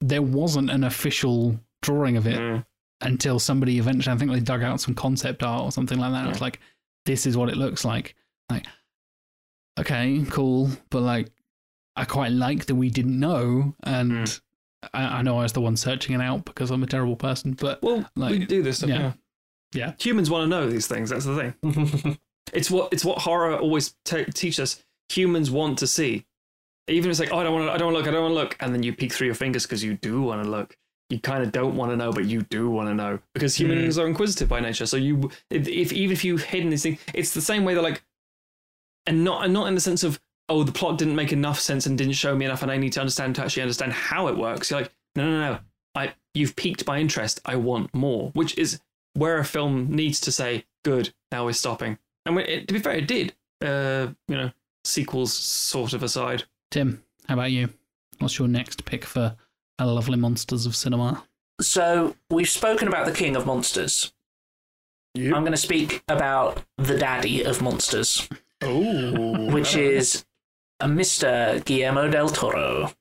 [0.00, 2.64] there wasn't an official drawing of it Mm.
[3.02, 6.26] until somebody eventually, I think they dug out some concept art or something like that.
[6.26, 6.58] It was like,
[7.06, 8.14] this is what it looks like.
[8.50, 8.66] Like,
[9.78, 11.28] okay, cool, but like,
[11.96, 14.40] I quite like that we didn't know, and Mm.
[14.92, 17.52] I, I know I was the one searching it out because I'm a terrible person.
[17.52, 18.88] But Well, we Like, do this yeah.
[18.98, 19.12] Yeah.
[19.74, 19.92] Yeah.
[19.98, 21.10] Humans want to know these things.
[21.10, 22.18] That's the thing.
[22.52, 24.82] It's what it's what horror always te- teach us.
[25.10, 26.26] Humans want to see.
[26.88, 27.72] Even if it's like, oh, I don't want to.
[27.72, 28.08] I don't want to look.
[28.08, 28.56] I don't want to look.
[28.60, 30.76] And then you peek through your fingers because you do want to look.
[31.08, 33.64] You kind of don't want to know, but you do want to know because hmm.
[33.64, 34.86] humans are inquisitive by nature.
[34.86, 37.82] So you, if, if even if you've hidden these things, it's the same way that
[37.82, 38.02] like,
[39.06, 40.20] and not and not in the sense of
[40.52, 42.92] oh, the plot didn't make enough sense and didn't show me enough, and I need
[42.92, 44.70] to understand to actually understand how it works.
[44.70, 45.58] You're like, no, no, no.
[45.94, 47.40] I you've piqued my interest.
[47.44, 48.80] I want more, which is
[49.14, 52.80] where a film needs to say, "Good, now we're stopping." And when it, to be
[52.80, 53.34] fair, it did.
[53.62, 54.50] Uh, you know,
[54.84, 56.44] sequels sort of aside.
[56.70, 57.70] Tim, how about you?
[58.18, 59.36] What's your next pick for
[59.78, 61.24] a lovely monsters of cinema?
[61.60, 64.12] So we've spoken about the king of monsters.
[65.14, 68.26] I'm going to speak about the daddy of monsters,
[68.62, 70.24] Oh, which is
[70.82, 71.64] a Mr.
[71.64, 72.92] Guillermo del Toro.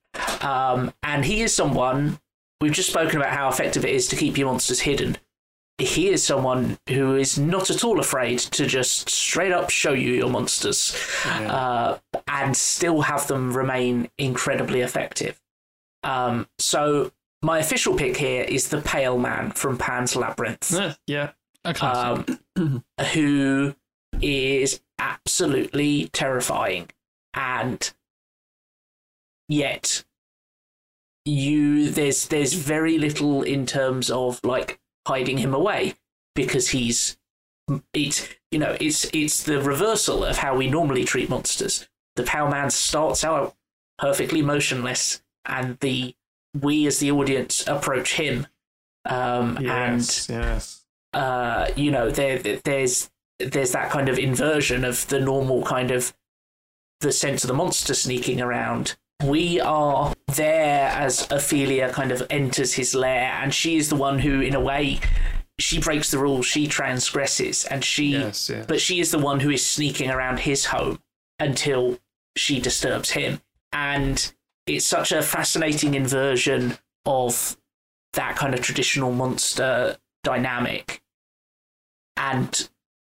[0.42, 2.20] Um, and he is someone,
[2.62, 5.18] we've just spoken about how effective it is to keep your monsters hidden.
[5.78, 10.14] He is someone who is not at all afraid to just straight up show you
[10.14, 10.96] your monsters
[11.26, 11.98] uh,
[12.28, 15.42] and still have them remain incredibly effective.
[16.04, 21.32] Um, so, my official pick here is the Pale Man from Pan's Labyrinth yeah, yeah.
[21.66, 22.38] A classic.
[22.56, 22.84] um,
[23.14, 23.74] who
[24.22, 26.90] is absolutely terrifying.
[27.34, 27.92] And
[29.48, 30.04] yet
[31.26, 35.94] you there's there's very little in terms of like hiding him away
[36.36, 37.18] because he's
[37.94, 41.88] it's you know it's it's the reversal of how we normally treat monsters.
[42.16, 43.56] The Pale Man starts out
[43.98, 46.16] perfectly motionless, and the
[46.60, 48.48] we as the audience approach him,
[49.06, 50.86] um, Yes, yes.
[51.14, 53.10] and uh, you know there there's
[53.40, 56.14] there's that kind of inversion of the normal kind of
[57.02, 58.96] the sense of the monster sneaking around.
[59.24, 64.20] We are there as Ophelia kind of enters his lair, and she is the one
[64.20, 65.00] who, in a way,
[65.60, 68.66] she breaks the rules, she transgresses, and she, Yes, yes.
[68.66, 71.00] but she is the one who is sneaking around his home
[71.38, 72.00] until
[72.36, 73.42] she disturbs him.
[73.72, 74.34] And
[74.66, 77.58] it's such a fascinating inversion of
[78.14, 81.02] that kind of traditional monster dynamic
[82.18, 82.70] and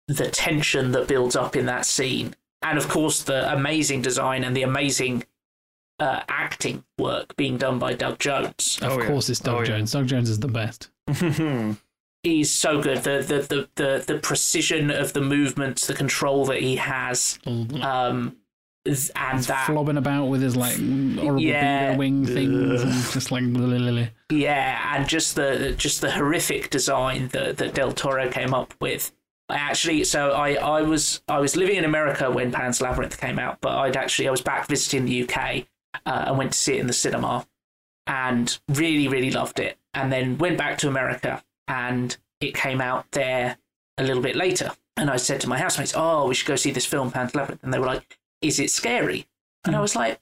[0.09, 2.35] the tension that builds up in that scene.
[2.63, 5.25] And of course, the amazing design and the amazing
[5.99, 8.79] uh, acting work being done by Doug Jones.
[8.83, 9.07] Of Oh, yeah.
[9.07, 9.65] course, it's Doug Oh, yeah.
[9.67, 9.93] Jones.
[9.93, 10.91] Doug Jones is the best.
[12.23, 12.99] He's so good.
[12.99, 18.37] The, the the the the precision of the movements, the control that he has, um,
[18.85, 21.97] th- and that flobbing about with his like horrible Yeah.
[21.97, 24.07] wing things, and just like blah, blah, blah, blah.
[24.31, 29.13] Yeah, and just the just the horrific design that, that Del Toro came up with.
[29.51, 33.39] I actually, so I, I was I was living in America when Pan's Labyrinth came
[33.39, 35.67] out, but I'd actually I was back visiting the UK
[36.07, 37.47] uh, and went to see it in the cinema,
[38.07, 39.79] and really really loved it.
[39.95, 43.59] And then went back to America, and it came out there
[43.99, 44.73] a little bit later.
[44.97, 47.63] And I said to my housemates, "Oh, we should go see this film, Pan's Labyrinth,"
[47.63, 49.27] and they were like, "Is it scary?"
[49.65, 50.21] And I was like,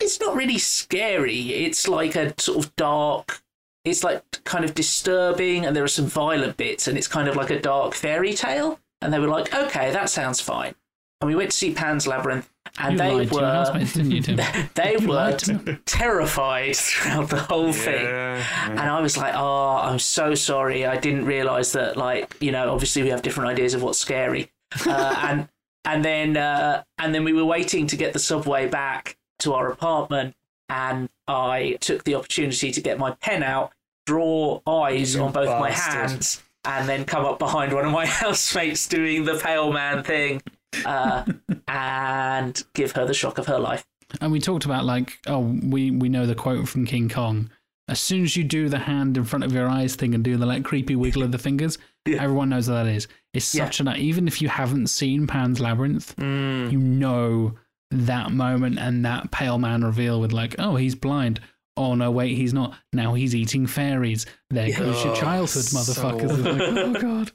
[0.00, 1.52] it's not really scary.
[1.52, 3.42] It's like a sort of dark.
[3.84, 7.36] It's like kind of disturbing, and there are some violent bits, and it's kind of
[7.36, 8.80] like a dark fairy tale.
[9.00, 10.74] And they were like, "Okay, that sounds fine."
[11.20, 12.48] And we went to see Pan's Labyrinth,
[12.78, 14.36] and You they lied to your were housemates, didn't you, Tim?
[14.74, 18.04] they You were lied to terrified throughout the whole thing.
[18.04, 20.86] Yeah, And I was like, "Oh, I'm so sorry.
[20.86, 21.96] I didn't realize that.
[21.96, 24.50] Like, you know, obviously we have different ideas of what's scary."
[24.86, 25.48] Uh, and
[25.84, 29.70] and then uh, and then we were waiting to get the subway back to our
[29.70, 30.34] apartment,
[30.68, 33.72] and I took the opportunity to get my pen out,
[34.06, 38.06] draw eyes You on both my hands, and then come up behind one of my
[38.22, 40.42] housemates doing the pale man thing,
[40.84, 41.24] uh,
[41.68, 43.86] and give her the shock of her life.
[44.20, 47.50] And we talked about like, oh, we we know the quote from King Kong.
[47.88, 50.36] As soon as you do the hand in front of your eyes thing and do
[50.36, 52.22] the like creepy wiggle of the fingers, Yeah.
[52.22, 53.08] everyone knows what that is.
[53.34, 53.64] It's Yeah.
[53.64, 56.70] such an even if you haven't seen Pan's Labyrinth, Mm.
[56.72, 57.54] you know
[57.90, 61.40] that moment and that pale man reveal with like, oh, he's blind.
[61.76, 62.74] Oh no, wait, he's not.
[62.92, 64.26] Now he's eating fairies.
[64.50, 66.38] There goes your childhood, so- motherfuckers.
[66.38, 67.32] It's like, oh god.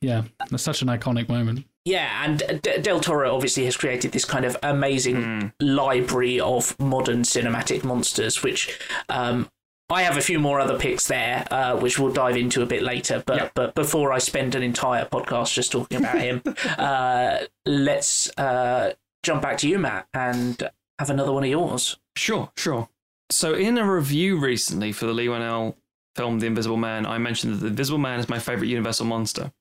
[0.00, 1.64] Yeah, that's such an iconic moment.
[1.84, 5.52] Yeah, and D- Del Toro obviously has created this kind of amazing Mm.
[5.60, 8.78] library of modern cinematic monsters, which
[9.08, 9.50] um,
[9.90, 12.84] I have a few more other picks there, uh, which we'll dive into a bit
[12.84, 13.24] later.
[13.26, 13.52] But Yep.
[13.56, 16.42] but before I spend an entire podcast just talking about him,
[16.78, 18.92] uh, let's uh,
[19.22, 21.96] jump back to you, Matt, and have another one of yours.
[22.16, 22.88] Sure, sure.
[23.30, 25.76] So, in a review recently for the Leigh Whannell
[26.14, 29.52] film The Invisible Man, I mentioned that the Invisible Man is my favorite Universal monster.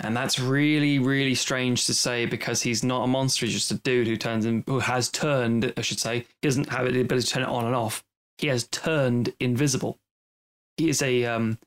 [0.00, 3.46] And that's really, really strange to say because he's not a monster.
[3.46, 6.26] He's just a dude who turns in, who has turned, I should say.
[6.42, 8.04] He doesn't have the ability to turn it on and off.
[8.38, 9.98] He has turned invisible.
[10.76, 11.58] He is a um.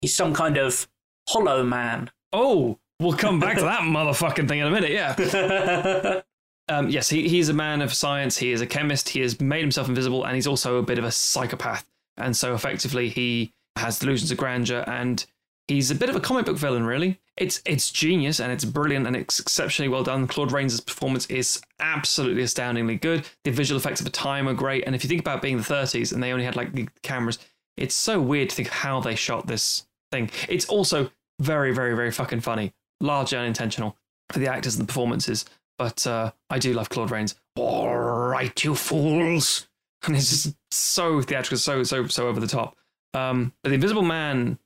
[0.00, 0.86] He's some kind of
[1.28, 2.10] hollow man.
[2.32, 4.92] Oh, we'll come back to that motherfucking thing in a minute.
[4.92, 6.20] Yeah.
[6.72, 8.38] Um, yes, he, he's a man of science.
[8.38, 9.10] He is a chemist.
[9.10, 11.86] He has made himself invisible, and he's also a bit of a psychopath.
[12.16, 15.24] And so, effectively, he has delusions of grandeur, and
[15.68, 16.84] he's a bit of a comic book villain.
[16.84, 20.26] Really, it's it's genius and it's brilliant and it's exceptionally well done.
[20.26, 23.28] Claude Rains' performance is absolutely astoundingly good.
[23.44, 25.62] The visual effects of the time are great, and if you think about being the
[25.62, 27.38] 30s and they only had like cameras,
[27.76, 30.30] it's so weird to think how they shot this thing.
[30.48, 33.96] It's also very, very, very fucking funny, largely unintentional
[34.30, 35.44] for the actors and the performances.
[35.78, 37.34] But uh, I do love Claude Rains.
[37.56, 39.68] All right, you fools.
[40.04, 42.76] And it's just so theatrical, so, so, so over the top.
[43.14, 44.58] Um, but The Invisible Man,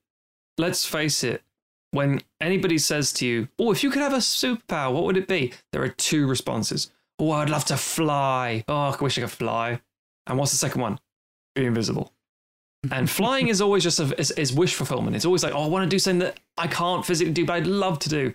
[0.56, 1.42] let's face it,
[1.90, 5.28] when anybody says to you, Oh, if you could have a superpower, what would it
[5.28, 5.52] be?
[5.72, 6.90] There are two responses.
[7.18, 8.64] Oh, I'd love to fly.
[8.66, 9.80] Oh, I wish I could fly.
[10.26, 11.00] And what's the second one?
[11.54, 12.12] Be invisible.
[12.92, 15.16] And flying is always just a, is, is wish fulfillment.
[15.16, 17.54] It's always like, oh, I want to do something that I can't physically do, but
[17.54, 18.32] I'd love to do.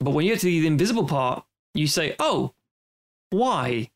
[0.00, 2.54] But when you get to the invisible part, you say, oh,
[3.30, 3.90] why?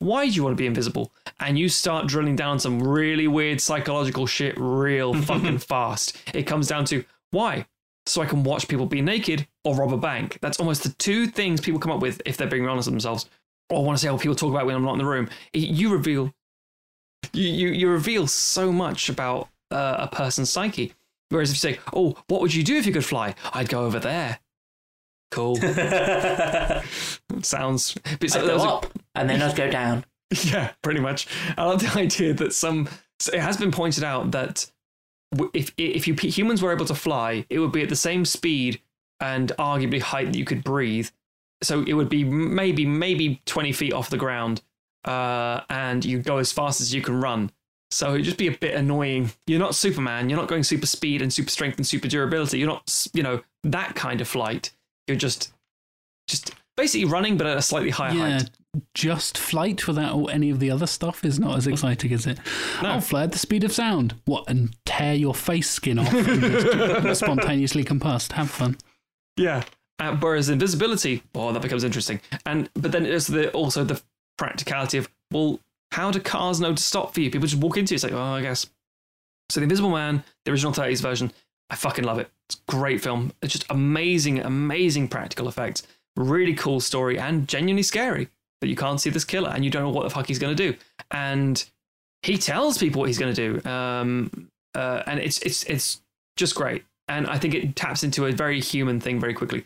[0.00, 1.12] Why do you want to be invisible?
[1.40, 6.16] And you start drilling down some really weird psychological shit real fucking fast.
[6.34, 7.66] It comes down to why?
[8.08, 10.38] so I can watch people be naked or rob a bank.
[10.40, 13.28] That's almost the two things people come up with if they're being honest with themselves.
[13.70, 15.28] Or I want to say, oh, people talk about when I'm not in the room.
[15.52, 16.32] You reveal,
[17.32, 20.94] you you, you reveal so much about uh, a person's psyche.
[21.28, 23.34] Whereas if you say, oh, what would you do if you could fly?
[23.52, 24.40] I'd go over there.
[25.30, 25.56] Cool.
[27.42, 27.96] Sounds.
[28.20, 30.04] But so go was a- up and then I'd go down.
[30.44, 31.26] yeah, pretty much.
[31.56, 32.88] I love the idea that some.
[33.20, 34.70] So it has been pointed out that
[35.54, 38.80] if if you humans were able to fly, it would be at the same speed
[39.20, 41.08] and arguably height that you could breathe.
[41.62, 44.62] So it would be maybe maybe twenty feet off the ground,
[45.04, 47.50] uh, and you go as fast as you can run.
[47.90, 49.30] So it'd just be a bit annoying.
[49.46, 50.28] You're not Superman.
[50.28, 52.58] You're not going super speed and super strength and super durability.
[52.58, 54.72] You're not, you know, that kind of flight.
[55.08, 55.52] You're just,
[56.28, 58.50] just basically running, but at a slightly higher Yeah, height.
[58.94, 62.38] just flight without any of the other stuff is not as exciting, is it?
[62.82, 62.90] No.
[62.90, 64.14] I'll fly at the speed of sound.
[64.26, 66.40] What, and tear your face skin off and
[67.02, 68.32] just spontaneously combust?
[68.32, 68.76] Have fun.
[69.36, 69.64] Yeah.
[69.98, 72.20] Uh, whereas invisibility, oh, that becomes interesting.
[72.46, 74.00] And but then there's the also the
[74.36, 75.58] practicality of well,
[75.90, 77.30] how do cars know to stop for you?
[77.30, 77.96] People just walk into it.
[77.96, 78.66] It's like, oh, I guess.
[79.50, 81.32] So the Invisible Man, the original 30s version,
[81.70, 82.30] I fucking love it.
[82.48, 83.32] It's a great film.
[83.42, 85.82] It's just amazing, amazing practical effects.
[86.16, 88.28] Really cool story and genuinely scary
[88.60, 90.56] that you can't see this killer and you don't know what the fuck he's going
[90.56, 90.76] to do.
[91.10, 91.62] And
[92.22, 93.68] he tells people what he's going to do.
[93.68, 96.00] Um, uh, and it's it's it's
[96.36, 96.84] just great.
[97.08, 99.64] And I think it taps into a very human thing very quickly.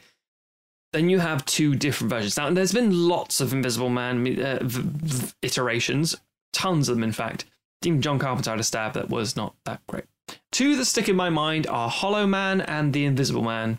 [0.93, 2.37] Then you have two different versions.
[2.37, 6.17] Now, there's been lots of Invisible Man uh, v- v- iterations,
[6.53, 7.47] tons of them, in fact.
[7.85, 10.05] Even John Carpenter had a stab that was not that great.
[10.51, 13.79] Two that stick in my mind are Hollow Man and The Invisible Man.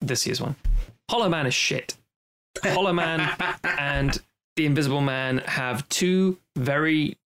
[0.00, 0.56] This year's one.
[1.10, 1.96] Hollow Man is shit.
[2.62, 3.28] Hollow Man
[3.64, 4.20] and
[4.56, 7.16] The Invisible Man have two very.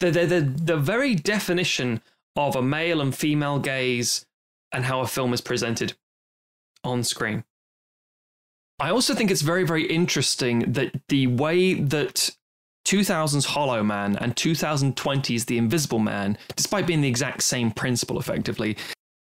[0.00, 2.00] The, the, the, the very definition
[2.34, 4.24] of a male and female gaze
[4.72, 5.94] and how a film is presented
[6.82, 7.44] on screen.
[8.78, 12.36] I also think it's very, very interesting that the way that
[12.86, 18.76] 2000's Hollow Man and 2020's The Invisible Man, despite being the exact same principle effectively,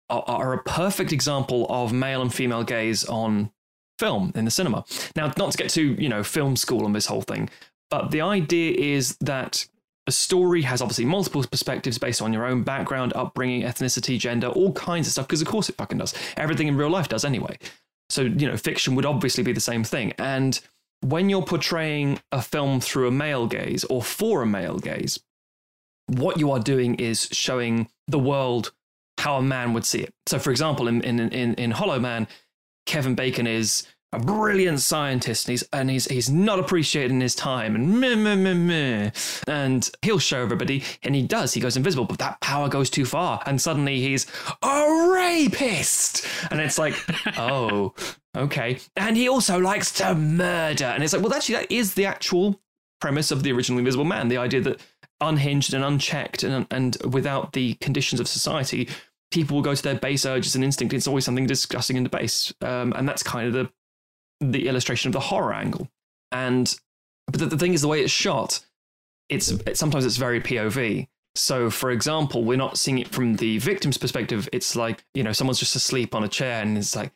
[0.09, 3.51] are, are a perfect example of male and female gaze on
[3.99, 4.85] film in the cinema.
[5.15, 7.49] Now, not to get too, you know, film school on this whole thing,
[7.89, 9.65] but the idea is that
[10.05, 14.71] a story has obviously multiple perspectives based on your own background, upbringing, ethnicity, gender, all
[14.73, 16.13] kinds of stuff, because of course it fucking does.
[16.37, 17.57] Everything in real life does anyway.
[18.09, 20.13] So, you know, fiction would obviously be the same thing.
[20.17, 20.59] And
[21.01, 25.19] when you're portraying a film through a male gaze or for a male gaze,
[26.07, 28.71] what you are doing is showing the world
[29.17, 30.13] how a man would see it.
[30.25, 32.27] So, for example, in in in, in Hollow Man,
[32.85, 37.35] Kevin Bacon is a brilliant scientist, and he's and he's he's not appreciated in his
[37.35, 39.11] time, and meh, meh, meh, meh.
[39.47, 41.53] and he'll show everybody, and he does.
[41.53, 44.25] He goes invisible, but that power goes too far, and suddenly he's
[44.63, 46.95] a rapist, and it's like,
[47.37, 47.93] oh,
[48.37, 48.79] okay.
[48.95, 52.61] And he also likes to murder, and it's like, well, actually, that is the actual
[52.99, 54.81] premise of the original Invisible Man, the idea that
[55.19, 58.87] unhinged and unchecked and and without the conditions of society,
[59.31, 60.93] people will go to their base urges and instinct.
[60.93, 63.71] It's always something disgusting and debased, um, and that's kind of the
[64.39, 65.89] the illustration of the horror angle.
[66.31, 66.73] And
[67.27, 68.65] but the, the thing is, the way it's shot,
[69.29, 71.07] it's it, sometimes it's very POV.
[71.35, 74.49] So, for example, we're not seeing it from the victim's perspective.
[74.51, 77.11] It's like you know someone's just asleep on a chair, and it's like.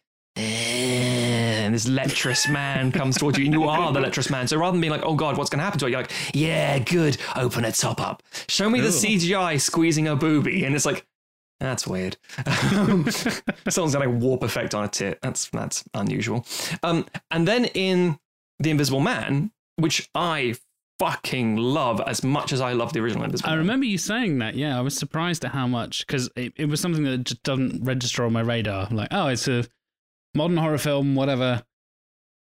[1.71, 4.45] And this lecherous man comes towards you, and you are the lecherous man.
[4.45, 6.11] So rather than being like, "Oh God, what's going to happen to her?" You're like,
[6.33, 7.15] "Yeah, good.
[7.37, 8.21] Open a top up.
[8.49, 11.07] Show me the CGI squeezing a booby." And it's like,
[11.61, 12.17] that's weird.
[12.45, 13.09] Um,
[13.69, 15.19] Someone's got a warp effect on a tit.
[15.21, 16.45] That's that's unusual.
[16.83, 18.19] Um, and then in
[18.59, 20.55] The Invisible Man, which I
[20.99, 23.53] fucking love as much as I love the original Invisible Man.
[23.53, 23.65] I Man.
[23.65, 24.55] remember you saying that.
[24.55, 27.85] Yeah, I was surprised at how much because it, it was something that just doesn't
[27.85, 28.87] register on my radar.
[28.89, 29.63] I'm Like, oh, it's a
[30.35, 31.63] modern horror film, whatever.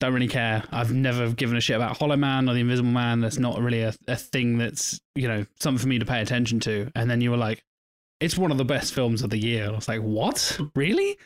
[0.00, 0.64] Don't really care.
[0.72, 3.20] I've never given a shit about Hollow Man or the Invisible Man.
[3.20, 6.58] That's not really a, a thing that's you know something for me to pay attention
[6.60, 6.90] to.
[6.96, 7.62] And then you were like,
[8.20, 9.66] it's one of the best films of the year.
[9.66, 10.58] I was like, what?
[10.74, 11.18] Really?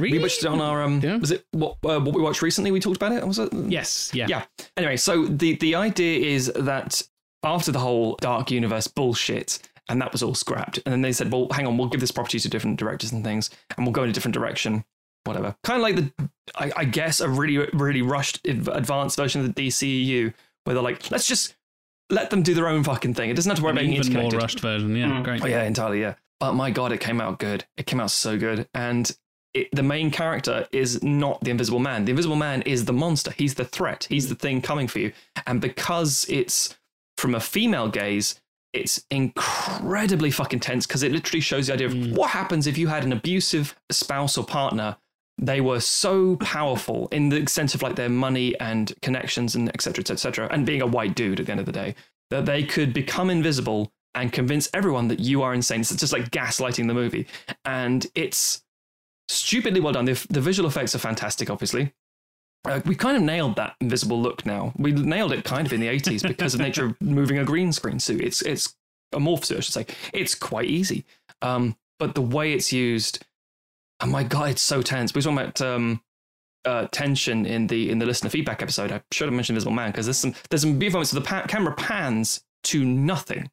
[0.00, 0.16] Really?
[0.16, 1.00] We watched it on our um.
[1.00, 1.18] Yeah.
[1.18, 2.70] Was it what uh, what we watched recently?
[2.72, 3.26] We talked about it.
[3.26, 3.52] Was it?
[3.52, 4.10] Yes.
[4.12, 4.26] Yeah.
[4.28, 4.44] Yeah.
[4.76, 7.02] Anyway, so the the idea is that
[7.44, 11.32] after the whole Dark Universe bullshit, and that was all scrapped, and then they said,
[11.32, 14.02] well, hang on, we'll give this property to different directors and things, and we'll go
[14.02, 14.84] in a different direction,
[15.24, 15.56] whatever.
[15.64, 19.68] Kind of like the, I, I guess, a really really rushed advanced version of the
[19.68, 20.32] DCEU,
[20.64, 21.56] where they're like, let's just
[22.10, 23.30] let them do their own fucking thing.
[23.30, 24.96] It doesn't have to worry An about being even more rushed version.
[24.96, 25.06] Yeah.
[25.06, 25.24] Mm.
[25.24, 25.42] Great.
[25.42, 26.00] Oh yeah, entirely.
[26.00, 27.64] Yeah, but my god, it came out good.
[27.76, 29.14] It came out so good, and
[29.54, 32.04] it, the main character is not the Invisible Man.
[32.04, 33.32] The Invisible Man is the monster.
[33.32, 34.06] He's the threat.
[34.08, 35.12] He's the thing coming for you.
[35.46, 36.76] And because it's
[37.18, 38.40] from a female gaze,
[38.72, 42.14] it's incredibly fucking tense because it literally shows the idea of Mm.
[42.14, 44.96] what happens if you had an abusive spouse or partner
[45.40, 50.02] they were so powerful in the sense of like their money and connections and etc
[50.02, 51.94] etc etc and being a white dude at the end of the day
[52.28, 55.80] that they could become invisible and convince everyone that you are insane.
[55.80, 57.26] It's just like gaslighting the movie.
[57.64, 58.62] And it's
[59.28, 60.04] stupidly well done.
[60.04, 61.92] The, the visual effects are fantastic obviously.
[62.66, 64.72] Uh, we kind of nailed that invisible look now.
[64.76, 67.72] We nailed it kind of in the 80s because of nature of moving a green
[67.72, 68.20] screen suit.
[68.20, 68.76] It's it's
[69.12, 69.86] a morph suit i should say.
[70.12, 71.06] It's quite easy.
[71.40, 73.24] Um, but the way it's used
[74.00, 75.14] oh my god, it's so tense.
[75.14, 76.00] We were talking about um,
[76.64, 78.92] uh, tension in the in the listener feedback episode.
[78.92, 81.10] I should have mentioned Invisible Man because there's some there's some beautiful moments.
[81.10, 83.50] So the pa- camera pans to nothing,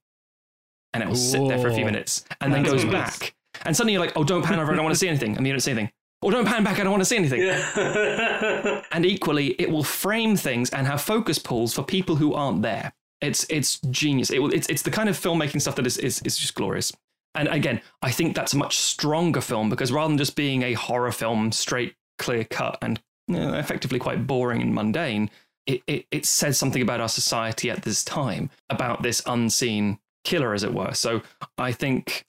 [0.94, 3.19] and it will sit there for a few minutes, and then goes nice.
[3.19, 3.36] back.
[3.65, 4.72] And suddenly you're like, oh, don't pan over.
[4.72, 5.36] I don't want to see anything.
[5.36, 5.91] And you don't see anything.
[6.22, 6.80] Or don't pan back.
[6.80, 7.41] I don't want to see anything.
[7.41, 8.82] Yeah.
[8.91, 12.94] And equally, it will frame things and have focus pulls for people who aren't there.
[13.22, 14.30] It's it's genius.
[14.30, 16.91] It will, it's it's the kind of filmmaking stuff that is is, is just glorious.
[17.38, 20.74] And again, I think that's a much stronger film because rather than just being a
[20.74, 25.30] horror film, straight, clear cut, and you know, effectively quite boring and mundane,
[25.66, 30.54] it, it it says something about our society at this time, about this unseen killer,
[30.54, 30.94] as it were.
[30.94, 31.22] So
[31.58, 32.26] I think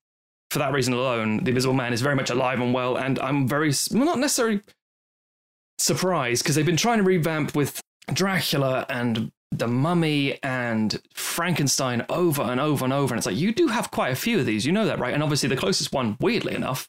[0.51, 3.49] for that reason alone, The Invisible Man is very much alive and well, and I'm
[3.49, 4.61] very well, not necessarily
[5.79, 7.81] surprised because they've been trying to revamp with
[8.13, 13.53] Dracula and the Mummy and Frankenstein over and over and over, and it's like you
[13.53, 15.15] do have quite a few of these, you know that, right?
[15.15, 16.89] And obviously the closest one, weirdly enough,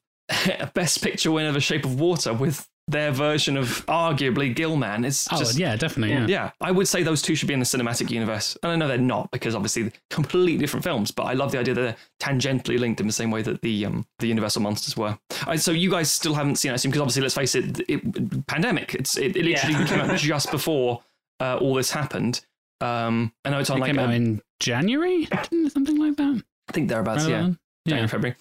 [0.59, 5.05] a Best Picture winner, of The Shape of Water, with their version of arguably Gill-man.
[5.05, 6.15] It's Oh, just yeah, definitely.
[6.15, 6.25] Yeah.
[6.27, 8.57] yeah, I would say those two should be in the cinematic universe.
[8.63, 11.59] And I know they're not because obviously they're completely different films, but I love the
[11.59, 14.97] idea that they're tangentially linked in the same way that the um, the Universal monsters
[14.97, 15.17] were.
[15.47, 17.79] Uh, so you guys still haven't seen it, I assume, because obviously, let's face it,
[17.87, 18.95] it pandemic.
[18.95, 19.85] It's it, it literally Yeah.
[19.85, 21.03] came out just before
[21.39, 22.41] uh, all this happened.
[22.81, 25.27] Um, I know it's on It like came a- out in January,
[25.69, 26.43] something like that.
[26.69, 27.41] I think thereabouts, Around yeah.
[27.41, 27.57] then?
[27.87, 28.07] January, Yeah.
[28.07, 28.35] February.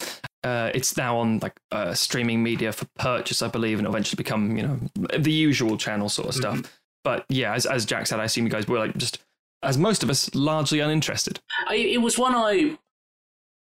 [0.45, 4.17] Uh, it's now on like uh, streaming media for purchase, I believe, and it'll eventually
[4.17, 4.79] become you know
[5.19, 6.63] the usual channel sort of stuff.
[7.03, 9.19] But yeah, as as Jack said, I assume you guys were like just
[9.63, 11.41] as most of us largely uninterested.
[11.69, 12.79] I, it was one I,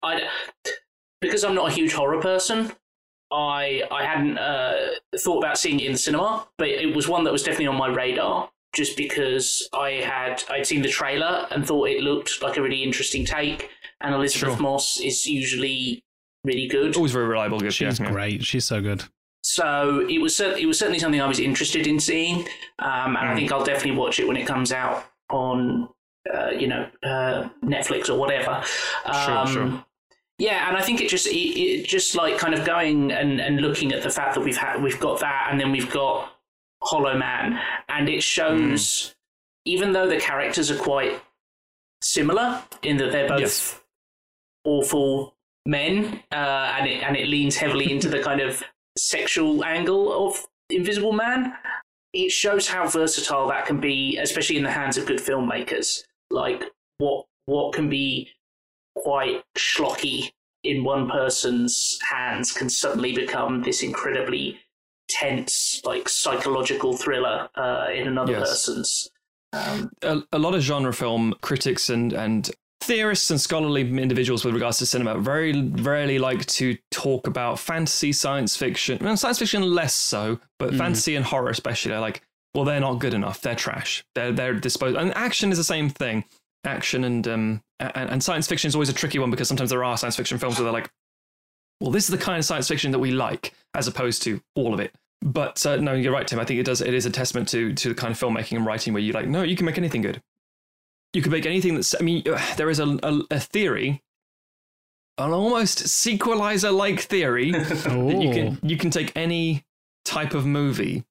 [0.02, 0.28] I,
[1.22, 2.72] because I'm not a huge horror person.
[3.32, 4.76] I I hadn't uh,
[5.18, 7.76] thought about seeing it in the cinema, but it was one that was definitely on
[7.76, 8.50] my radar.
[8.76, 12.82] Just because I had I'd seen the trailer and thought it looked like a really
[12.82, 13.70] interesting take,
[14.02, 14.60] and Elisabeth Sure.
[14.62, 16.04] Moss is usually
[16.44, 16.94] really good.
[16.96, 17.58] Always very reliable.
[17.58, 17.72] Good.
[17.72, 18.12] She's yeah, yeah.
[18.12, 18.44] great.
[18.44, 19.04] She's so good.
[19.42, 22.40] So it was cer- it was certainly something I was interested in seeing,
[22.80, 23.36] um, and I Mm.
[23.36, 25.88] think I'll definitely watch it when it comes out on,
[26.34, 28.62] uh, you know, uh, Netflix or whatever.
[29.24, 29.84] Sure, Um, sure.
[30.38, 33.60] Yeah, and I think it just it, it just like kind of going and, and
[33.62, 36.32] looking at the fact that we've had we've got that, and then we've got
[36.82, 37.58] Hollow Man,
[37.88, 39.14] and it shows
[39.64, 41.20] even though the characters are quite
[42.02, 43.80] similar in that they're both Yes.
[44.64, 45.36] awful
[45.66, 48.62] men, uh, and it and it leans heavily into the kind of
[48.96, 51.54] sexual angle of Invisible Man.
[52.12, 56.02] It shows how versatile that can be, especially in the hands of good filmmakers.
[56.30, 56.64] Like
[56.98, 58.30] what what can be
[58.96, 60.30] quite schlocky
[60.64, 64.58] in one person's hands can suddenly become this incredibly
[65.20, 68.48] tense, like psychological thriller uh, in another Yes.
[68.50, 69.08] person's.
[69.52, 72.50] Um, a, a lot of genre film critics and and
[72.82, 78.12] theorists and scholarly individuals with regards to cinema very rarely like to talk about fantasy,
[78.12, 78.98] science fiction.
[79.00, 80.78] Well, science fiction less so, but Mm.
[80.78, 81.90] fantasy and horror especially.
[81.90, 82.22] They're like,
[82.54, 83.40] well, they're not good enough.
[83.40, 84.04] They're trash.
[84.14, 84.96] They're they're disposed.
[84.96, 86.24] And action is the same thing.
[86.64, 89.84] Action and um and, and science fiction is always a tricky one because sometimes there
[89.84, 90.90] are science fiction films where they're like,
[91.80, 94.72] well, this is the kind of science fiction that we like, as opposed to all
[94.74, 94.94] of it.
[95.22, 96.38] But uh, no, you're right, Tim.
[96.38, 96.80] I think it does.
[96.80, 99.28] It is a testament to to the kind of filmmaking and writing where you're like,
[99.28, 100.22] no, you can make anything good.
[101.12, 101.94] You can make anything that's.
[101.98, 102.22] I mean,
[102.56, 104.02] there is a a, a theory,
[105.18, 109.64] an almost sequelizer like theory that you can you can take any
[110.04, 111.04] type of movie,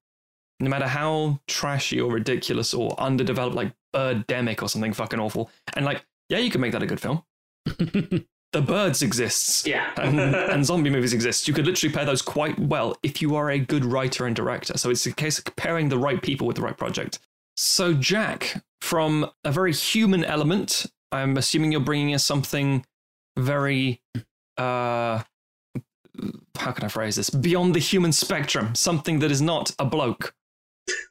[0.60, 5.84] no matter how trashy or ridiculous or underdeveloped, like Birdemic or something fucking awful, and
[5.84, 7.22] like, yeah, you can make that a good film.
[8.56, 9.90] The Birds exists yeah.
[9.98, 11.46] and, and zombie movies exist.
[11.46, 14.78] You could literally pair those quite well if you are a good writer and director.
[14.78, 17.18] So it's a case of pairing the right people with the right project.
[17.58, 22.86] So, Jack, from a very human element, I'm assuming you're bringing us something
[23.36, 24.00] very,
[24.56, 25.20] uh,
[26.56, 27.28] how can I phrase this?
[27.28, 30.34] Beyond the human spectrum, something that is not a bloke.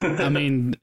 [0.02, 0.78] I mean,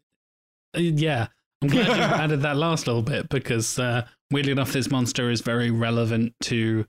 [0.76, 1.26] yeah.
[1.60, 5.40] I'm glad you added that last little bit because, uh, weirdly enough, this monster is
[5.40, 6.86] very relevant to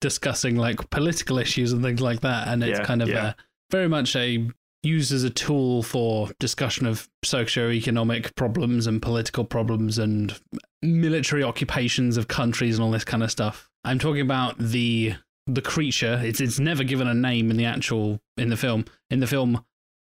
[0.00, 2.48] discussing like political issues and things like that.
[2.48, 3.28] And it's Yeah, kind of yeah.
[3.30, 3.34] a,
[3.70, 4.48] very much a
[4.82, 10.40] used as a tool for discussion of socioeconomic problems and political problems and
[10.82, 13.70] military occupations of countries and all this kind of stuff.
[13.84, 15.14] I'm talking about the
[15.46, 16.20] the creature.
[16.24, 18.84] It's it's never given a name in the actual in the film.
[19.10, 19.64] In the film,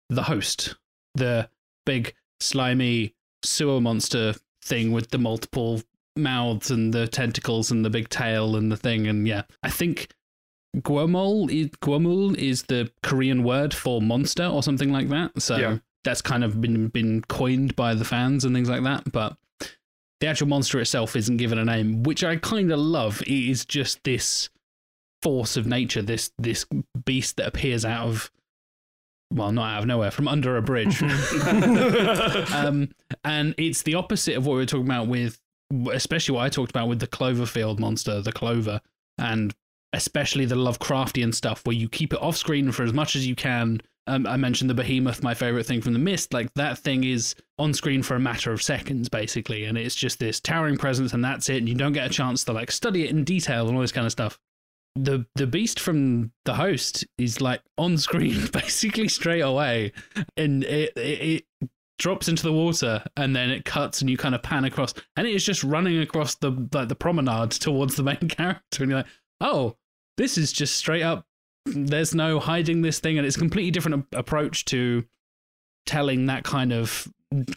[0.08, 0.74] the host,
[1.14, 1.48] the
[1.86, 5.82] big slimy sewer monster thing with the multiple
[6.16, 9.06] mouths and the tentacles and the big tail and the thing.
[9.06, 10.08] And yeah, I think
[10.76, 15.40] Gwoemul is, Gwoemul is the Korean word for monster or something like that.
[15.42, 15.78] So Yeah.
[16.04, 19.10] that's kind of been been coined by the fans and things like that.
[19.12, 19.36] But
[20.20, 23.20] the actual monster itself isn't given a name, which I kind of love.
[23.22, 24.48] It is just this
[25.22, 26.66] force of nature, this this
[27.04, 28.30] beast that appears out of
[29.32, 31.02] well, not out of nowhere, from under a bridge.
[32.52, 32.88] um,
[33.24, 35.40] and it's the opposite of what we were talking about with,
[35.92, 38.80] especially what I talked about with the Cloverfield monster, the Clover,
[39.18, 39.54] and
[39.92, 43.34] especially the Lovecraftian stuff, where you keep it off screen for as much as you
[43.34, 43.80] can.
[44.06, 46.34] Um, I mentioned the Behemoth, my favorite thing from the Mist.
[46.34, 50.18] Like that thing is on screen for a matter of seconds, basically, and it's just
[50.18, 51.58] this towering presence, and that's it.
[51.58, 53.92] And you don't get a chance to like study it in detail and all this
[53.92, 54.38] kind of stuff
[54.96, 59.92] the the beast from the host is like on screen basically straight away
[60.36, 61.44] and it, it it
[61.98, 65.26] drops into the water and then it cuts and you kind of pan across and
[65.26, 68.98] it is just running across the like the promenade towards the main character and you're
[69.00, 69.06] like
[69.40, 69.76] oh
[70.16, 71.24] this is just straight up
[71.66, 75.04] there's no hiding this thing and it's a completely different a- approach to
[75.86, 77.06] telling that kind of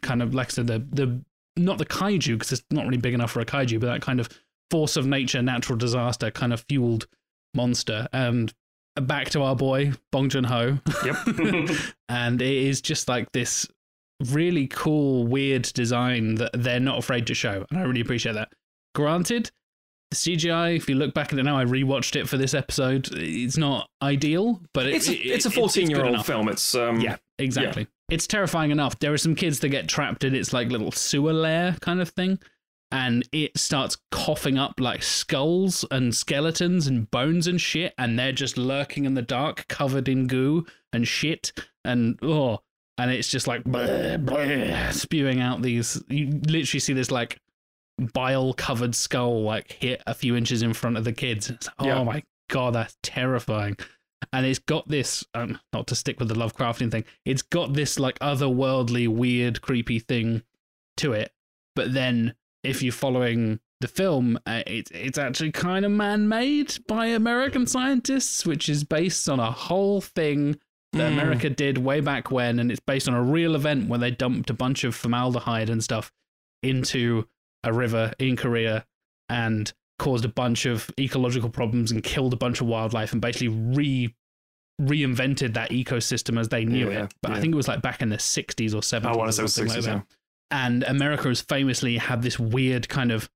[0.02, 1.22] kind of like I said the the
[1.56, 4.20] not the kaiju because it's not really big enough for a kaiju but that kind
[4.20, 4.30] of
[4.70, 7.08] force of nature natural disaster kind of fueled
[7.56, 8.54] monster and
[9.02, 11.16] back to our boy Bong Joon Ho Yep.
[12.10, 13.68] and it is just like this
[14.32, 18.50] really cool weird design that they're not afraid to show and I really appreciate that
[18.96, 19.52] granted
[20.10, 23.10] the CGI if you look back at it now I rewatched it for this episode
[23.12, 26.48] it's not ideal but it, it's, a, it's a 14 year old film.
[26.50, 27.88] It's um Yeah, exactly.
[28.10, 28.98] It's terrifying enough.
[29.00, 32.10] There are some kids that get trapped in its like little sewer lair kind of
[32.10, 32.40] thing,
[32.90, 38.32] and it starts coughing up like skulls and skeletons and bones and shit, and they're
[38.32, 41.52] just lurking in the dark, covered in goo and shit,
[41.84, 42.60] and oh,
[42.98, 46.02] and it's just like bleh, bleh, spewing out these.
[46.10, 47.40] You literally see this like
[48.14, 51.50] bile covered skull like hit a few inches in front of the kids.
[51.50, 52.04] Like, oh Yeah.
[52.04, 53.78] my god, that's terrifying
[54.34, 58.00] and it's got this um, not to stick with the lovecraftian thing it's got this
[58.00, 60.42] like otherworldly weird creepy thing
[60.98, 61.32] to it
[61.76, 62.34] but then
[62.64, 68.44] if you're following the film uh, it's it's actually kind of man-made by american scientists
[68.44, 70.58] which is based on a whole thing
[70.94, 71.14] that Mm.
[71.22, 74.50] america did way back when and it's based on a real event where they dumped
[74.50, 76.12] a bunch of formaldehyde and stuff
[76.64, 77.28] into
[77.64, 78.86] a river in korea
[79.30, 83.48] and caused a bunch of ecological problems and killed a bunch of wildlife and basically
[83.50, 84.14] re
[84.82, 87.14] reinvented that ecosystem as they knew Yeah, it.
[87.24, 89.06] But I think it was like back in the 60s or 70s.
[89.06, 89.92] I want or to say it was something like that.
[89.92, 90.02] yeah.
[90.52, 93.28] And America has famously had this weird kind of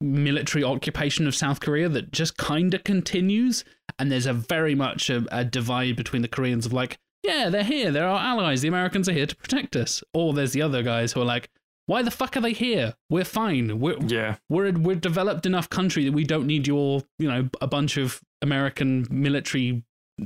[0.00, 3.64] military occupation of South Korea that just kind of continues.
[3.98, 7.64] And there's a very much a, a divide between the Koreans of like, yeah, they're
[7.64, 7.90] here.
[7.90, 8.62] They're our allies.
[8.62, 10.02] The Americans are here to protect us.
[10.14, 11.50] Or there's the other guys who are like,
[11.86, 12.94] why the fuck are they here?
[13.10, 13.78] We're fine.
[13.78, 14.36] We're, Yeah.
[14.48, 18.20] we're we're developed enough country that we don't need your you know a bunch of
[18.42, 19.84] American military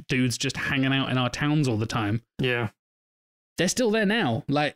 [0.08, 2.22] dudes just hanging out in our towns all the time.
[2.38, 2.70] Yeah.
[3.58, 4.44] They're still there now.
[4.48, 4.74] Like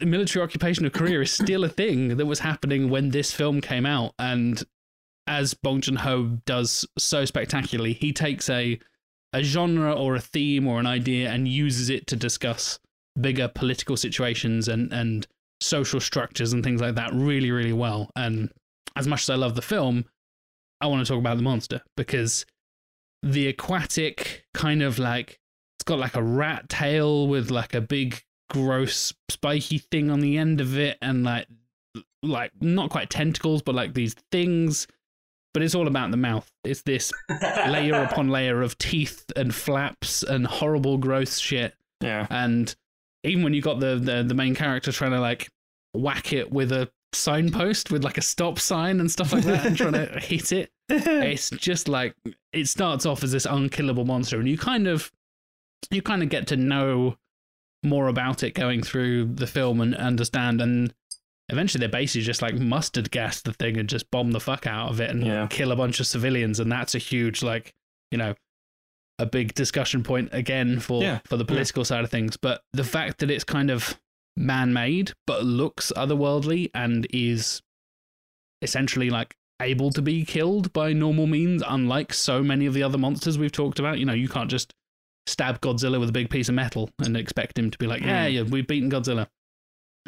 [0.00, 3.86] military occupation of Korea is still a thing that was happening when this film came
[3.86, 4.62] out, and
[5.26, 8.78] as Bong Joon Ho does so spectacularly, he takes a
[9.34, 12.78] a genre or a theme or an idea and uses it to discuss
[13.20, 15.26] bigger political situations and and
[15.60, 18.10] social structures and things like that really really well.
[18.16, 18.50] And
[18.96, 20.04] as much as i love the film
[20.80, 22.44] i want to talk about the monster because
[23.22, 25.38] the aquatic kind of like
[25.76, 28.22] it's got like a rat tail with like a big
[28.52, 31.46] gross spiky thing on the end of it and like
[32.22, 34.86] like not quite tentacles but like these things.
[35.54, 36.50] But it's all about the mouth.
[36.64, 37.12] It's this
[37.68, 41.74] layer upon layer of teeth and flaps and horrible gross shit.
[42.00, 42.26] Yeah.
[42.30, 42.74] and
[43.22, 45.48] even when you got the, the the main character trying to like
[45.94, 49.76] whack it with a signpost with like a stop sign and stuff like that and
[49.76, 52.16] trying to hit it it's just like
[52.52, 54.38] it starts off as this unkillable monster.
[54.38, 55.10] And you kind of
[55.90, 57.16] you kind of get to know
[57.82, 60.94] more about it going through the film and understand and
[61.48, 64.90] eventually they basically just like mustard gas the thing and just bomb the fuck out
[64.90, 65.46] of it and Yeah.
[65.48, 67.74] kill a bunch of civilians and that's a huge like
[68.10, 68.34] you know
[69.18, 72.36] a big discussion point again for Yeah, for the political side of things.
[72.36, 74.00] But the fact that it's kind of
[74.36, 77.60] man-made but looks otherworldly and is
[78.62, 82.98] essentially like able to be killed by normal means unlike so many of the other
[82.98, 84.72] monsters we've talked about you know you can't just
[85.26, 88.26] stab godzilla with a big piece of metal and expect him to be like yeah
[88.28, 88.32] Mm.
[88.34, 89.28] yeah we've beaten godzilla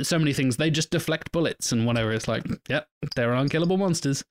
[0.02, 4.24] so many things they just deflect bullets and whatever it's like yep they're unkillable monsters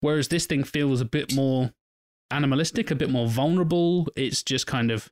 [0.00, 1.70] whereas this thing feels a bit more
[2.30, 5.10] animalistic a bit more vulnerable it's just kind of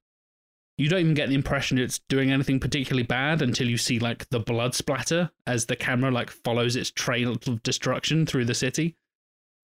[0.76, 4.28] you don't even get the impression it's doing anything particularly bad until you see like
[4.30, 8.94] the blood splatter as the camera like follows its trail of destruction through the city.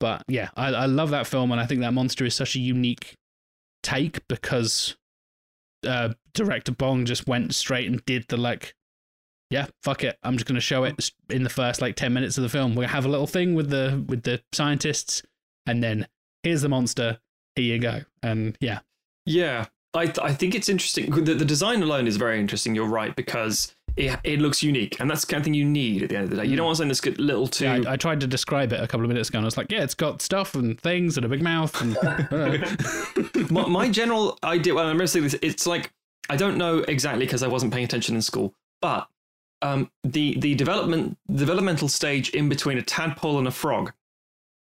[0.01, 2.59] But yeah, I, I love that film, and I think that monster is such a
[2.59, 3.15] unique
[3.85, 4.97] take because
[5.85, 8.74] uh, director Bong just went straight and did the like,
[9.51, 12.43] yeah, fuck it, I'm just gonna show it in the first like ten minutes of
[12.43, 12.74] the film.
[12.74, 15.23] We're gonna have a little thing with the with the scientists,
[15.66, 16.06] and then
[16.43, 17.19] here's the monster.
[17.56, 18.81] Here you go, and yeah,
[19.27, 21.11] Yeah, I th- I think it's interesting.
[21.11, 22.74] The, the design alone is very interesting.
[22.74, 26.03] You're right because it it looks unique, and that's the kind of thing you need
[26.03, 26.45] at the end of the day.
[26.45, 26.66] You don't mm.
[26.66, 27.65] want something that's got little too.
[27.65, 29.57] Yeah, I, I tried to describe it a couple of minutes ago, and I was
[29.57, 33.47] like, "Yeah, it's got stuff and things and a big mouth." And uh.
[33.51, 34.75] my, my general idea.
[34.75, 35.37] Well, I'm say this.
[35.43, 35.93] It's like
[36.29, 39.09] I don't know exactly because I wasn't paying attention in school, but
[39.62, 43.93] um, the the development developmental stage in between a tadpole and a frog,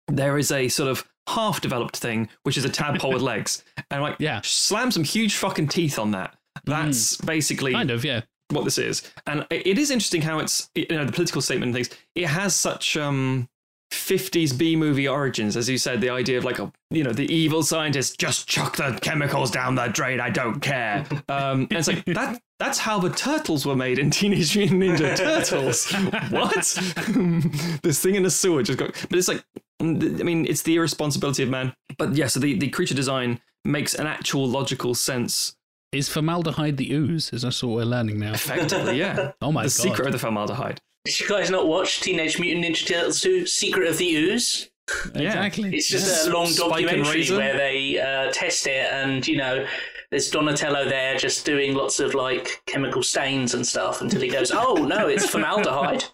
[0.08, 4.02] there is a sort of half developed thing which is a tadpole with legs, and
[4.02, 4.40] like Yeah.
[4.42, 6.36] slam some huge fucking teeth on that.
[6.58, 6.62] Mm.
[6.64, 8.22] That's basically kind of, yeah.
[8.50, 9.02] What this is.
[9.26, 11.98] And it is interesting how it's you know the political statement and things.
[12.14, 13.48] It has such um
[13.90, 17.32] 50s B movie origins, as you said, the idea of like a you know the
[17.32, 20.20] evil scientist just chuck the chemicals down the drain.
[20.20, 21.06] I don't care.
[21.28, 22.40] Um, and it's like that.
[22.58, 25.92] That's how the turtles were made in Teenage Mutant Ninja Turtles.
[26.30, 27.80] what?
[27.82, 28.92] this thing in the sewer just got.
[29.08, 29.44] But it's like,
[29.80, 31.74] I mean, it's the irresponsibility of man.
[31.98, 35.56] But yeah, so the, the creature design makes an actual logical sense.
[35.92, 37.32] Is formaldehyde the ooze?
[37.32, 38.32] Is that what we're learning now?
[38.32, 39.32] Effectively, yeah.
[39.42, 39.64] Oh my the god!
[39.64, 40.80] The secret of the formaldehyde.
[41.04, 44.70] Did you guys not watch Teenage Mutant Ninja Turtles 2 Secret of the Ooze?
[45.14, 45.74] exactly.
[45.74, 46.26] It's just Yes.
[46.26, 49.66] a long documentary where they uh, test it, and you know,
[50.10, 54.50] there's Donatello there just doing lots of like chemical stains and stuff until he goes,
[54.54, 56.04] "Oh no, it's formaldehyde."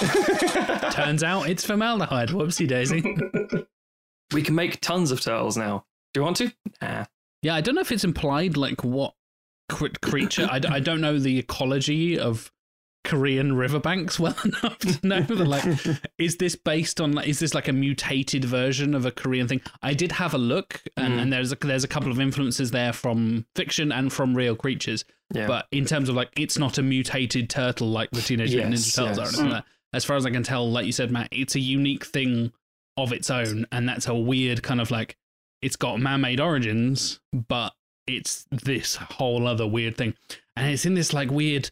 [0.92, 2.28] Turns out it's formaldehyde.
[2.30, 3.02] Whoopsie daisy.
[4.32, 5.84] We can make tons of turtles now.
[6.12, 6.52] Do you want to?
[6.82, 7.04] Nah.
[7.42, 9.18] yeah, I don't know if it's implied like what cr-
[9.68, 10.48] creature.
[10.50, 12.50] I don't know the ecology of
[13.04, 15.64] Korean riverbanks well enough to know that like
[16.16, 19.60] is this based on like is this like a mutated version of a Korean thing?
[19.82, 21.18] I did have a look, and, Mm.
[21.22, 25.04] and there's a, there's a couple of influences there from fiction and from real creatures.
[25.34, 25.46] Yeah.
[25.46, 28.86] But in terms of like, it's not a mutated turtle like the Teenage Mutant Yes,
[28.90, 29.22] Ninja Turtles are.
[29.22, 29.34] yes.
[29.34, 29.64] anything like.
[29.92, 32.52] As far as I can tell, like you said, Matt, it's a unique thing
[32.96, 35.16] of its own, and that's a weird kind of like
[35.62, 37.72] it's got man-made origins, but
[38.06, 40.14] it's this whole other weird thing,
[40.56, 41.70] and it's in this like weird.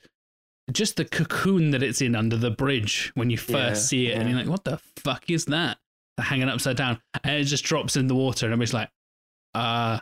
[0.70, 4.18] Just the cocoon that it's in under the bridge when you first Yeah, see it,
[4.18, 5.78] and you're like, "What the fuck is that?"
[6.16, 8.88] They're Hanging upside down, and it just drops in the water, and just like,
[9.54, 9.98] "Uh,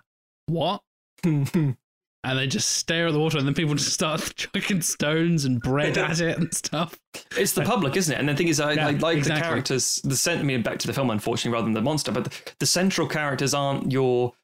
[0.46, 0.82] what?"
[1.24, 5.60] and they just stare at the water, and then people just start chucking stones and
[5.60, 6.98] bread at it and stuff.
[7.36, 8.18] it's the public, isn't it?
[8.20, 9.40] And the thing is, I, Yeah, I like exactly.
[9.40, 10.00] the characters.
[10.04, 12.12] The sent I mean, back to the film, unfortunately, rather than the monster.
[12.12, 14.34] But the, the central characters aren't your.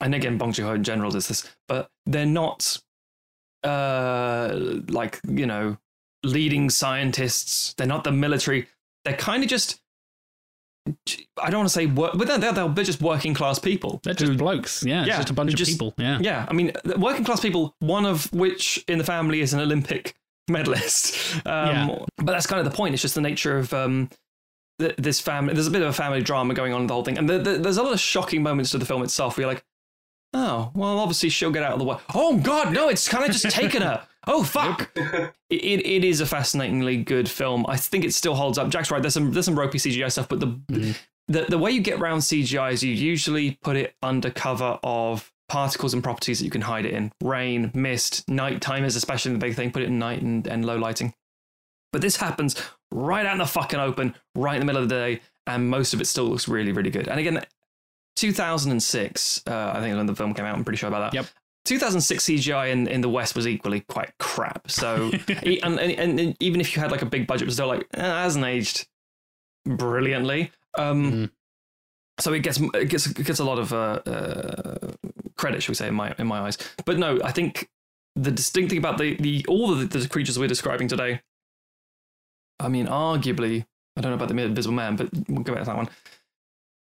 [0.00, 2.78] And again, Bong Joon Ho in general does this, but they're not,
[3.64, 4.58] uh,
[4.88, 5.76] like you know,
[6.22, 7.74] leading scientists.
[7.74, 8.68] They're not the military.
[9.04, 9.80] They're kind of just.
[11.42, 14.00] I don't want to say work, but they're, they're, they're just working class people.
[14.04, 14.84] They're just who- blokes.
[14.84, 15.94] Yeah, Yeah, just a bunch of just- people.
[15.98, 16.18] Yeah.
[16.20, 20.14] Yeah, I mean, working class people, one of which in the family is an Olympic
[20.48, 21.16] medalist.
[21.46, 21.98] Um, Yeah.
[22.18, 22.94] But that's kind of the point.
[22.94, 24.10] It's just the nature of um,
[24.78, 25.54] th- this family.
[25.54, 27.18] There's a bit of a family drama going on in the whole thing.
[27.18, 29.52] And the, the, there's a lot of shocking moments to the film itself where you're
[29.54, 29.64] like,
[30.36, 31.96] oh, well, obviously she'll get out of the way.
[32.14, 34.06] Oh, God, no, it's kind of just taken her.
[34.26, 34.90] Oh, fuck.
[34.96, 37.64] it, it, it is a fascinatingly good film.
[37.68, 38.68] I think it still holds up.
[38.68, 39.00] Jack's right.
[39.00, 40.96] There's some, there's some ropey CGI stuff, but the, Mhm.
[41.28, 45.32] the, the way you get around CGI is you usually put it under cover of
[45.48, 47.12] particles and properties that you can hide it in.
[47.22, 49.70] Rain, mist, nighttime is especially the big thing.
[49.70, 51.14] Put it in night and, and low lighting.
[51.92, 52.56] But this happens
[52.90, 55.94] right out in the fucking open, right in the middle of the day, and most
[55.94, 57.06] of it still looks really, really good.
[57.08, 57.44] And again,
[58.16, 61.14] 2006, uh, I think when the film came out, I'm pretty sure about that.
[61.14, 61.26] Yep.
[61.66, 64.70] 2006 CGI in, in the West was equally quite crap.
[64.70, 67.66] So, and, and, and even if you had like a big budget, it was still
[67.66, 68.86] like, eh, it hasn't aged
[69.64, 70.52] brilliantly.
[70.76, 71.30] Um, Mhm.
[72.18, 74.92] So it gets it gets it gets a lot of uh, uh,
[75.36, 76.56] credit, should we say, in my in my eyes.
[76.86, 77.68] But no, I think
[78.14, 81.20] the distinct thing about the, the all of the, the creatures we're describing today,
[82.58, 83.66] I mean, arguably,
[83.96, 85.90] I don't know about the Invisible Man, but we'll go back to that one.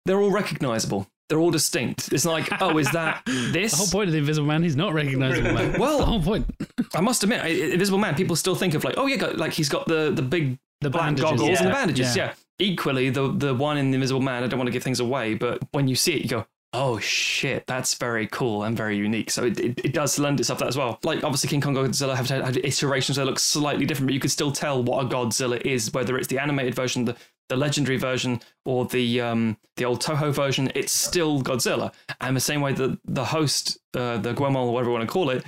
[0.05, 1.07] They're all recognizable.
[1.29, 2.11] They're all distinct.
[2.11, 3.71] It's not like, oh, is that this?
[3.71, 5.53] The whole point of the Invisible Man, he's not recognizable.
[5.53, 5.79] Man.
[5.79, 6.45] Well- the whole point.
[6.93, 9.53] I must admit, I- Invisible Man, people still think of like, oh yeah, got- like
[9.53, 11.23] he's got the the big The black bandages.
[11.31, 11.71] goggles and the Yeah.
[11.73, 12.15] bandages.
[12.17, 12.25] Yeah.
[12.25, 12.33] Yeah.
[12.59, 15.33] Equally, the the one in the Invisible Man, I don't want to give things away,
[15.33, 16.45] but when you see it, you go,
[16.75, 19.29] oh shit, that's very cool and very unique.
[19.31, 20.97] So it, it, it does lend itself to that as well.
[21.03, 24.31] Like obviously King Kong Godzilla have had iterations that look slightly different, but you could
[24.31, 27.15] still tell what a Godzilla is, whether it's the animated version, the
[27.53, 30.71] the legendary version, or the um the old Toho version.
[30.73, 34.89] It's still Godzilla, and the same way that the host, uh, the Gwoemul, or whatever
[34.89, 35.45] you want to call it,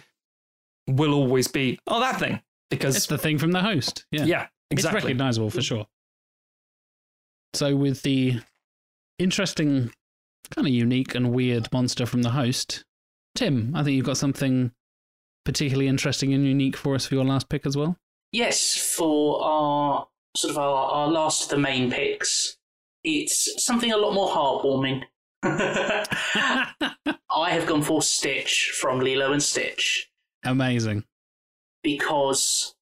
[0.87, 4.05] will always be oh that thing because It's the thing from the host.
[4.11, 4.25] Yeah.
[4.25, 4.49] yeah, exactly.
[4.69, 5.01] It's exactly.
[5.01, 5.87] recognizable for sure.
[7.53, 8.41] So, with the
[9.17, 9.91] interesting,
[10.51, 12.83] kind of unique and weird monster from the host,
[13.33, 14.71] Tim, I think you've got something
[15.43, 17.97] particularly interesting and unique for us for your last pick as well.
[18.31, 22.57] Yes, for our sort of our, our last of the main picks,
[23.03, 25.03] it's something a lot more heartwarming.
[25.43, 30.09] I have gone for Stitch from Lilo and Stitch
[30.43, 31.03] Amazing.
[31.83, 32.75] because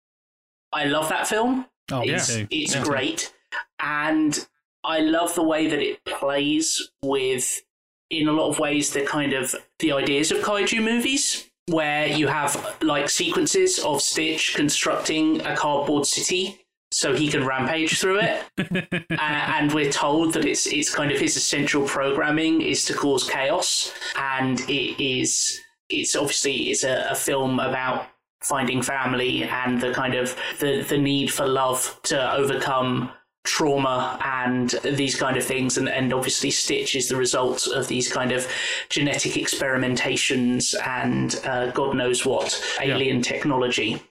[0.72, 1.66] I love that film.
[1.92, 2.48] Oh, it's too.
[2.50, 2.84] it's too.
[2.84, 3.34] great,
[3.80, 4.48] and
[4.86, 7.62] I love the way that it plays with,
[8.10, 12.28] in a lot of ways, the kind of the ideas of kaiju movies, where you
[12.28, 16.63] have like sequences of Stitch constructing a cardboard city
[16.94, 18.44] so he can rampage through it,
[19.12, 23.30] A- and we're told that it's it's kind of his essential programming is to cause
[23.30, 25.60] chaos, and it is
[25.90, 28.08] it's obviously it's a, a film about
[28.42, 33.10] finding family and the kind of the, the need for love to overcome
[33.46, 35.78] trauma and these kind of things.
[35.78, 38.48] And, and obviously stitch is the result of these kind of
[38.90, 44.02] genetic experimentations and uh, god knows what alien technology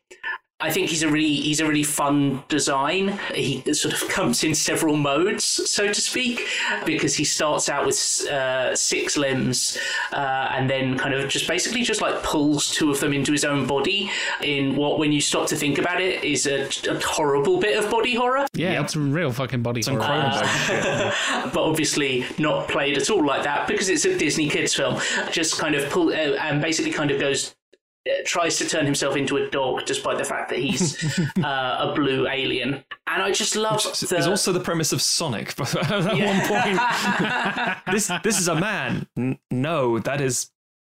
[0.63, 3.19] I think he's a really he's a really fun design.
[3.35, 6.47] He sort of comes in several modes, so to speak,
[6.87, 7.97] because he starts out with
[8.31, 9.77] uh, six limbs,
[10.13, 13.45] uh, and then kind of just basically just like pulls two of them into his
[13.45, 14.11] own body.
[14.43, 17.91] In what, when you stop to think about it, is a, a horrible bit of
[17.91, 18.47] body horror.
[18.55, 18.85] Yeah, Yep.
[18.85, 20.31] it's real fucking body Some horror.
[20.31, 21.53] Cronenberg shit.
[21.53, 25.01] but obviously not played at all like that because it's a Disney kids film.
[25.33, 27.55] Just kind of pull uh, and basically kind of goes.
[28.05, 31.93] Uh, tries to turn himself into a dog despite the fact that he's uh, a
[31.95, 35.55] blue alien and i just love the There's also the premise of Sonic.
[35.55, 39.07] But at one point, this this is a man.
[39.17, 40.51] N- no, that is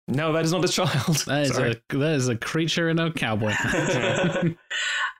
[0.07, 1.17] no, that is not a child.
[1.27, 1.81] That is, Sorry.
[1.89, 3.53] a, that is a creature in a cowboy.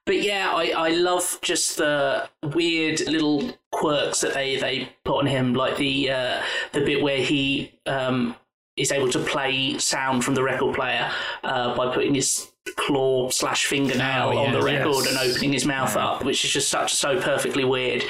[0.06, 5.26] But yeah, I, I love just the weird little quirks that they, they put on
[5.26, 6.42] him, like the uh,
[6.74, 8.36] the bit where he um,
[8.76, 11.12] is able to play sound from the record player
[11.44, 15.08] uh, by putting his claw slash fingernail Oh, on the record yes.
[15.08, 18.04] and opening his mouth up, which is just such so perfectly weird.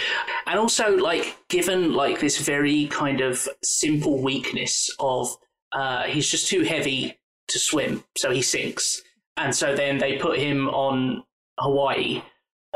[0.47, 5.35] And also, like, given like this very kind of simple weakness of
[5.71, 7.17] uh, he's just too heavy
[7.49, 9.01] to swim, so he sinks.
[9.37, 11.23] And so then they put him on
[11.59, 12.21] Hawaii,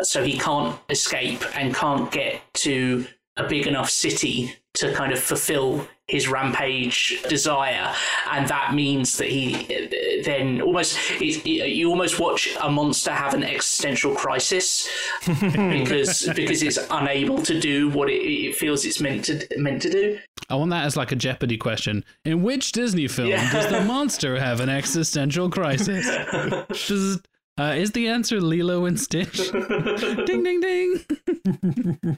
[0.01, 3.05] so he can't escape and can't get to
[3.37, 7.93] a big enough city to kind of fulfill his rampage desire,
[8.31, 13.43] and that means that he then almost it, you almost watch a monster have an
[13.43, 14.87] existential crisis
[15.27, 19.89] because because it's unable to do what it, it feels it's meant to meant to
[19.89, 20.17] do.
[20.49, 22.05] I want that as like a Jeopardy question.
[22.23, 23.51] In which Disney film Yeah.
[23.51, 26.07] does the monster have an existential crisis?
[26.87, 27.19] Does,
[27.59, 29.51] uh, is the answer Lilo and Stitch?
[29.51, 32.17] ding, ding, ding.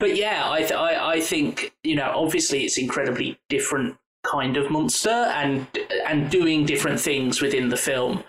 [0.00, 4.70] But yeah, I, th- I I think you know obviously it's incredibly different kind of
[4.70, 5.66] monster and
[6.06, 8.24] and doing different things within the film.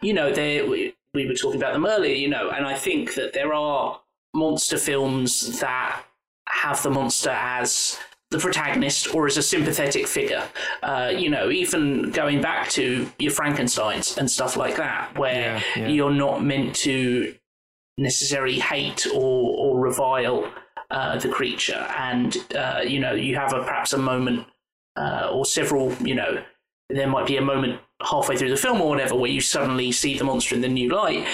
[0.00, 2.14] You know, there we, we were talking about them earlier.
[2.14, 4.00] You know, and I think that there are
[4.34, 6.04] monster films that
[6.48, 7.98] have the monster as
[8.30, 10.42] the protagonist or as a sympathetic figure.
[10.82, 15.62] Uh, you know, even going back to your Frankenstein's and stuff like that, where Yeah,
[15.76, 15.88] yeah.
[15.88, 17.34] you're not meant to
[17.96, 20.50] necessarily hate or, or revile
[20.90, 24.46] uh, the creature, and uh, you know you have a perhaps a moment
[24.96, 25.92] uh, or several.
[25.94, 26.42] You know,
[26.90, 30.18] there might be a moment halfway through the film or whatever where you suddenly see
[30.18, 31.26] the monster in the new light.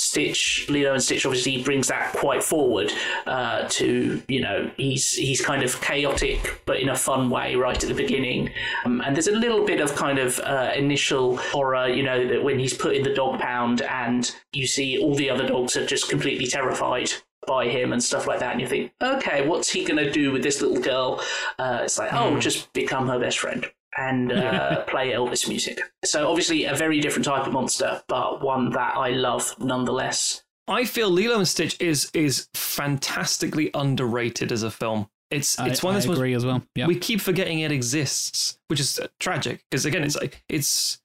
[0.00, 2.90] Stitch, Lilo and Stitch obviously brings that quite forward
[3.26, 7.82] uh, to, you know, he's he's kind of chaotic but in a fun way right
[7.82, 8.50] at the beginning.
[8.86, 12.42] Um, and there's a little bit of kind of uh, initial horror, you know, that
[12.42, 15.84] when he's put in the dog pound and you see all the other dogs are
[15.84, 17.12] just completely terrified
[17.46, 18.52] by him and stuff like that.
[18.52, 21.20] And you think, okay, what's he going to do with this little girl?
[21.58, 25.80] Uh, it's like, oh, just become her best friend and uh, play Elvis music.
[26.04, 30.42] So obviously a very different type of monster, but one that I love nonetheless.
[30.68, 35.08] I feel Lilo and Stitch is is fantastically underrated as a film.
[35.30, 36.62] It's I, it's one I that's agree as well.
[36.74, 36.86] Yeah.
[36.86, 41.00] we keep forgetting it exists, which is uh, tragic because again, it's like it's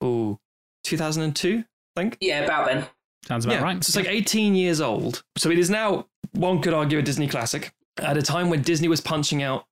[0.00, 0.38] oh
[0.84, 1.64] 2002,
[1.96, 2.18] I think.
[2.20, 2.86] Yeah, about then.
[3.26, 3.84] Sounds about yeah, right.
[3.84, 5.22] so it's like 18 years old.
[5.36, 8.88] So it is now one could argue a Disney classic at a time when Disney
[8.88, 9.66] was punching out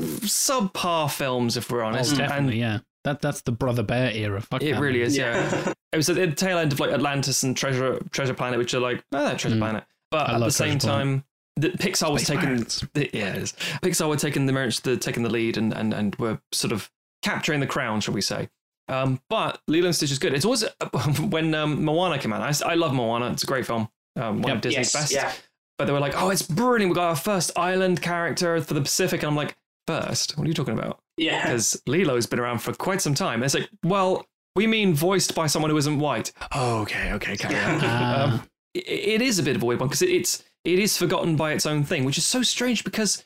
[0.00, 2.16] subpar films, if we're Oh, honest.
[2.16, 2.78] definitely, and yeah.
[3.04, 4.40] That that's the Brother Bear era.
[4.42, 5.06] Fuck it that, really man.
[5.06, 5.72] is, yeah.
[5.92, 8.80] it was at the tail end of like Atlantis and Treasure Treasure Planet, which are
[8.80, 9.60] like oh, that Treasure Mm.
[9.60, 9.84] Planet.
[10.10, 11.24] But I at the same time,
[11.56, 12.84] the, Pixar was taking pirates.
[12.94, 13.52] the, yeah, it is.
[13.82, 16.90] Pixar were taking the merch, the taking the lead, and and and were sort of
[17.22, 18.50] capturing the crown, shall we say?
[18.90, 20.34] Um, but Lilo and Stitch is good.
[20.34, 20.64] It's always
[21.20, 22.62] when um, Moana came out.
[22.62, 23.30] I love Moana.
[23.30, 23.88] It's a great film.
[24.16, 24.56] Um, one Yep.
[24.56, 25.12] of Disney's yes, best.
[25.12, 25.32] yeah.
[25.78, 26.90] But they were like, "Oh, it's brilliant.
[26.90, 29.56] We got our first island character for the Pacific." And I'm like,
[29.86, 30.36] first?
[30.36, 31.42] What are you talking about?" Yeah.
[31.42, 33.34] Because Lilo's been around for quite some time.
[33.36, 34.26] And it's like, well,
[34.56, 36.32] we mean voiced by someone who isn't white.
[36.52, 37.80] Oh, okay, okay, carry on.
[37.84, 38.24] Ah.
[38.34, 38.42] um,
[38.74, 41.36] it, it is a bit of a weird one because it, it's it is forgotten
[41.36, 43.24] by its own thing, which is so strange because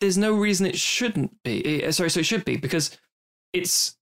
[0.00, 1.82] there's no reason it shouldn't be.
[1.84, 2.96] Eh, sorry, so it should be because
[3.52, 3.96] it's it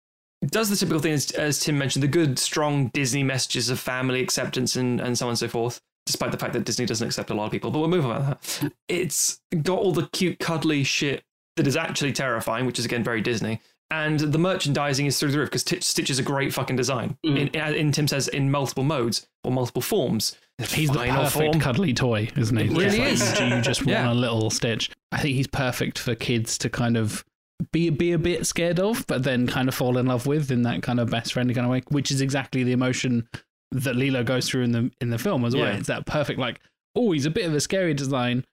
[0.47, 4.21] does the typical thing as, as Tim mentioned, the good, strong Disney messages of family
[4.21, 5.81] acceptance and, and so on and so forth.
[6.07, 8.17] Despite the fact that Disney doesn't accept a lot of people, but we'll move on
[8.17, 8.73] about that.
[8.89, 11.23] It's got all the cute, cuddly shit
[11.57, 13.61] that is actually terrifying, which is again very Disney.
[13.93, 17.19] And the merchandising is through the roof because Stitch is a great fucking design.
[17.27, 17.39] Mm.
[17.39, 20.35] In, in, in Tim says in multiple modes or multiple forms.
[20.59, 21.61] He's the perfect form.
[21.61, 22.65] cuddly toy, isn't he?
[22.65, 23.29] It really Just is.
[23.29, 24.13] like, Do you just want Yeah.
[24.13, 24.91] a little Stitch?
[25.13, 27.23] I think he's perfect for kids to kind of
[27.71, 30.63] be be a bit scared of, but then kind of fall in love with in
[30.63, 33.29] that kind of best friendly kind of way, which is exactly the emotion
[33.71, 35.67] that Lilo goes through in the in the film as well.
[35.67, 35.77] Yeah.
[35.79, 36.61] It's that perfect like,
[36.95, 38.45] oh, he's a bit of a scary design,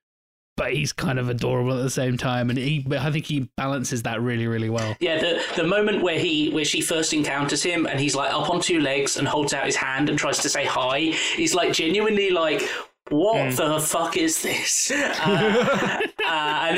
[0.60, 4.04] but he's kind of adorable at the same time, and he I think he balances
[4.04, 4.96] that really really well.
[5.00, 8.50] Yeah, the the moment where he where she first encounters him and he's like up
[8.50, 11.00] on two legs and holds out his hand and tries to say hi,
[11.36, 12.62] he's like genuinely like,
[13.10, 16.78] "What the fuck is this?" Uh, uh, and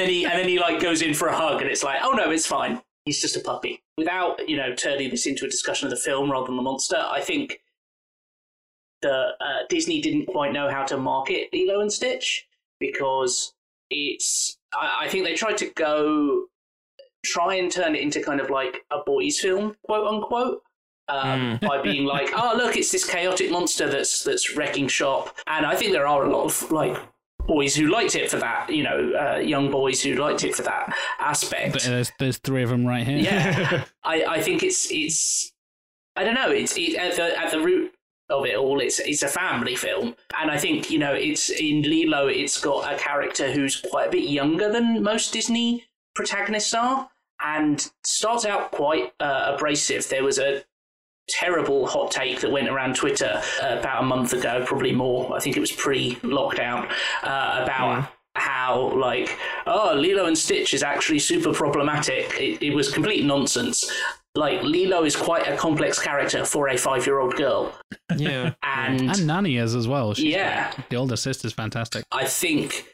[0.73, 2.81] like goes in for a hug and it's like, "Oh no, it's fine.
[3.06, 6.31] He's just a puppy." Without you know turning this into a discussion of the film
[6.31, 7.61] rather than the monster, I think
[9.02, 12.48] the uh, Disney didn't quite know how to market Lilo and Stitch
[12.80, 13.53] because
[13.89, 14.57] it's.
[14.73, 16.45] I, I think they tried to go
[17.23, 20.61] try and turn it into kind of like a boys' film, quote unquote.
[21.07, 25.65] Um, by being like, oh look, it's this chaotic monster that's that's wrecking shop, and
[25.65, 26.98] I think there are a lot of like
[27.47, 30.63] boys who liked it for that, you know, uh, young boys who liked it for
[30.63, 31.73] that aspect.
[31.73, 33.18] But there's there's three of them right here.
[33.18, 35.53] Yeah, I, I think it's it's
[36.15, 36.49] I don't know.
[36.49, 37.93] It's it, at the at the root
[38.30, 38.80] of it all.
[38.80, 42.27] It's it's a family film, and I think you know it's in Lilo.
[42.27, 45.85] It's got a character who's quite a bit younger than most Disney
[46.15, 47.09] protagonists are,
[47.43, 50.07] and starts out quite uh, abrasive.
[50.09, 50.63] There was a
[51.30, 55.35] terrible hot take that went around Twitter uh, about a month ago, probably more.
[55.35, 56.91] I think it was pre-lockdown
[57.23, 59.38] uh, about how like
[59.68, 62.34] oh Lilo and Stitch is actually super problematic.
[62.39, 63.91] It, it was complete nonsense.
[64.35, 67.73] Like Lilo is quite a complex character for a five-year-old girl,
[68.18, 68.53] Yeah.
[68.64, 70.14] and And Nani is as well.
[70.14, 70.72] She's Yeah.
[70.73, 70.89] great.
[70.89, 72.06] the older sister's fantastic.
[72.14, 72.85] I think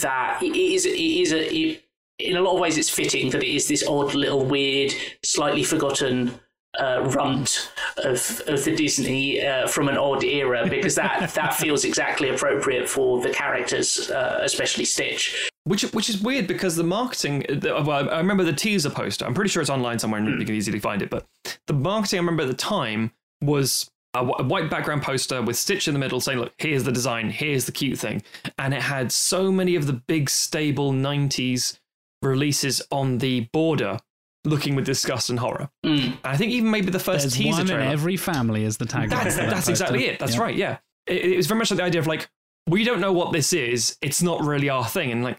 [0.00, 1.84] that it is it is a it,
[2.18, 5.62] in a lot of ways it's fitting that it is this odd little weird, slightly
[5.62, 6.40] forgotten
[6.78, 11.84] uh, runt of of the Disney uh, from an odd era because that that feels
[11.84, 15.50] exactly appropriate for the characters, uh, especially Stitch.
[15.64, 17.44] Which which is weird because the marketing.
[17.62, 19.26] Well, I remember the teaser poster.
[19.26, 21.10] I'm pretty sure it's online somewhere and you can easily find it.
[21.10, 21.26] But
[21.66, 25.94] the marketing I remember at the time was a white background poster with Stitch in
[25.94, 27.30] the middle saying, "Look, here's the design.
[27.30, 28.22] Here's the cute thing,"
[28.58, 31.78] and it had so many of the big stable '90s
[32.22, 33.98] releases on the border,
[34.44, 35.68] looking with disgust and horror.
[35.84, 36.04] Mm.
[36.04, 38.84] And I think even maybe the first There's teaser one in every family is the
[38.84, 39.10] tagline.
[39.10, 40.18] That's that that's exactly it.
[40.18, 40.40] That's Yeah.
[40.42, 40.54] right.
[40.56, 42.28] Yeah, it, it was very much like the idea of like
[42.68, 43.96] we don't know what this is.
[44.02, 45.38] It's not really our thing, and like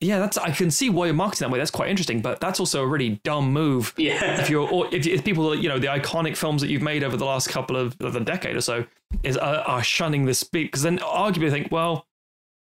[0.00, 1.58] yeah, that's I can see why you're marketing that way.
[1.58, 3.94] That's quite interesting, but that's also a really dumb move.
[3.96, 4.40] Yeah.
[4.40, 7.16] If you're or if, if people you know the iconic films that you've made over
[7.16, 8.84] the last couple of, of a decade or so
[9.22, 12.06] is are, are shunning this speak because then arguably think well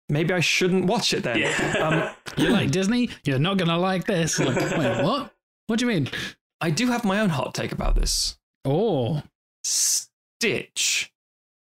[0.09, 1.37] maybe I shouldn't watch it then.
[1.39, 1.77] Yeah.
[1.79, 3.09] Um, You're like Disney.
[3.23, 4.37] You're not gonna like this.
[4.37, 5.33] Like, wait, what?
[5.71, 6.09] What do you mean?
[6.59, 8.37] I do have my own hot take about this.
[8.65, 9.23] Oh,
[9.63, 11.13] Stitch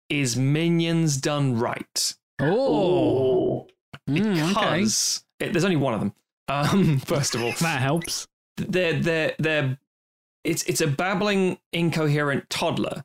[0.08, 2.14] is Minions done right.
[2.40, 3.66] oh.
[4.08, 4.48] Mm, okay.
[4.48, 6.12] because it, there's only one of them.
[6.46, 8.28] Um, first of all, That helps.
[8.56, 9.76] they're they're they're
[10.44, 13.04] it's it's a babbling, incoherent toddler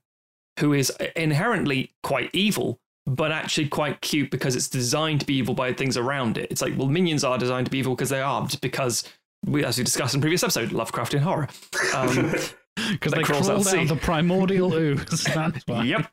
[0.59, 5.55] who is inherently quite evil, but actually quite cute because it's designed to be evil
[5.55, 6.51] by things around it.
[6.51, 9.03] It's like well, minions are designed to be evil because they are, because
[9.45, 11.47] we, as we discussed in previous episode, Lovecraftian horror.
[11.95, 12.33] Um,
[12.91, 13.85] Because they crawls crawled out out sea.
[13.85, 15.23] the primordial ooze.
[15.25, 15.83] That's why.
[15.83, 16.09] Yep.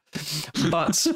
[0.71, 1.07] But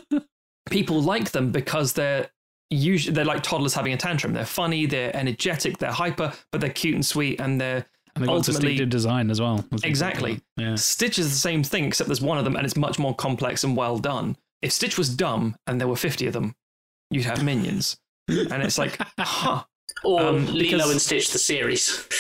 [0.71, 2.31] people like them because they're
[2.71, 4.33] usually they're like toddlers having a tantrum.
[4.33, 7.85] They're funny, they're energetic, they're hyper, but they're cute and sweet, and they're
[8.15, 9.65] And they got Ultimately- distinctive design as well.
[9.83, 10.41] Exactly.
[10.57, 10.77] Yeah.
[10.77, 13.65] Stitch is the same thing, except there's one of them, and it's much more complex
[13.65, 14.37] and well done.
[14.63, 16.55] If Stitch was dumb and there were 50 of them,
[17.11, 17.99] you'd have minions.
[18.29, 19.65] and it's like, huh.
[20.05, 22.07] Or Um, Lilo and Stitch the series.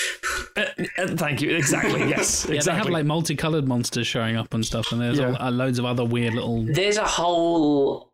[0.55, 0.65] Uh,
[0.99, 1.51] uh, thank you.
[1.57, 2.01] Exactly.
[2.09, 2.45] Yes.
[2.47, 2.59] Yeah, exactly.
[2.59, 5.31] they have like multicolored monsters showing up and stuff, and there's Yeah.
[5.33, 6.65] all, uh, loads of other weird little.
[6.67, 8.12] There's a whole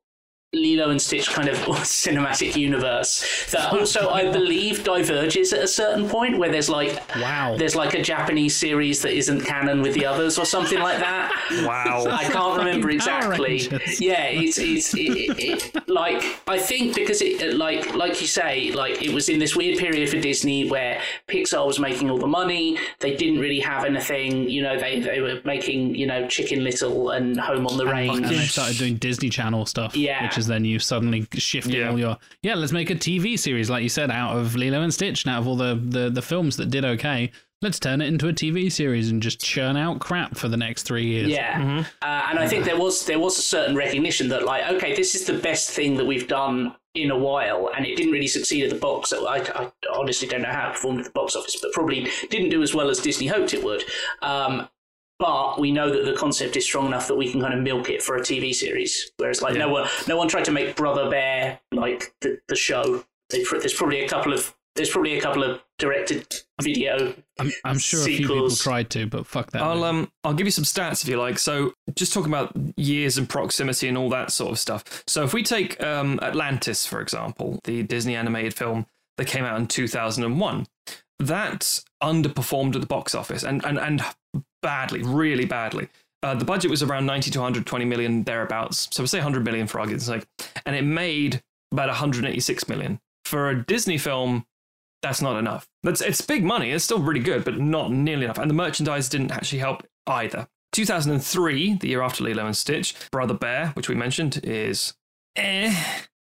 [0.55, 3.23] Lilo and Stitch kind of cinematic universe
[3.53, 7.57] that also I believe diverges at a certain point where there's like Wow.
[7.59, 11.35] there's like a Japanese series that isn't canon with the others or something like that.
[11.69, 12.07] Wow.
[12.11, 13.59] I can't remember exactly.
[13.99, 15.01] Yeah, it's it's it,
[15.39, 19.29] it, it, like I think because it uh, like like you say like it was
[19.29, 22.79] in this weird period for Disney where Pixar was making all the money.
[23.01, 24.49] They didn't really have anything.
[24.49, 28.17] You know, they they were making you know Chicken Little and Home on the Range.
[28.17, 29.97] and they started doing Disney Channel stuff.
[29.97, 30.29] Yeah.
[30.39, 31.91] Which is then you suddenly shifting Yeah.
[31.91, 34.95] all your yeah, let's make a TV series, like you said, out of Lilo and
[34.95, 37.31] Stitch and out of all the, the, the films that did okay.
[37.61, 40.85] Let's turn it into a TV series and just churn out crap for the next
[40.85, 41.29] three years.
[41.29, 44.95] Yeah, uh, and I think there was there was a certain recognition that like okay,
[44.95, 48.29] this is the best thing that we've done in a while, and it didn't really
[48.29, 49.13] succeed at the box.
[49.13, 52.51] I, I honestly don't know how it performed at the box office, but probably didn't
[52.51, 53.83] do as well as Disney hoped it would.
[54.23, 54.69] Um,
[55.19, 57.91] but we know that the concept is strong enough that we can kind of milk
[57.91, 59.11] it for a TV series.
[59.17, 63.05] Whereas like no one no one tried to make Brother Bear like the, the show.
[63.31, 67.79] They, there's probably a couple of there's probably a couple of directed video I'm, I'm
[67.79, 69.63] sure a few people tried to, but fuck that.
[69.63, 69.87] I'll movie.
[69.87, 71.39] um I'll give you some stats if you like.
[71.39, 75.03] So just talking about years and proximity and all that sort of stuff.
[75.07, 78.87] So if we take um Atlantis for example, the Disney animated film
[79.17, 80.67] that came out in 2001,
[81.19, 84.03] that underperformed at the box office and and and
[84.63, 85.89] badly, really badly.
[86.23, 88.89] Uh, the budget was around 90 to 120 million thereabouts.
[88.91, 90.27] So we'll say 100 million for argument's sake,
[90.67, 94.45] and it made about 186 million for a Disney film
[95.03, 95.69] that's not enough.
[95.83, 96.73] That's it's big money.
[96.73, 98.39] It's still really good, but not nearly enough.
[98.39, 100.49] And the merchandise didn't actually help either.
[100.73, 104.95] 2003, the year after Lilo and Stitch, Brother Bear, which we mentioned, is
[105.37, 105.75] eh.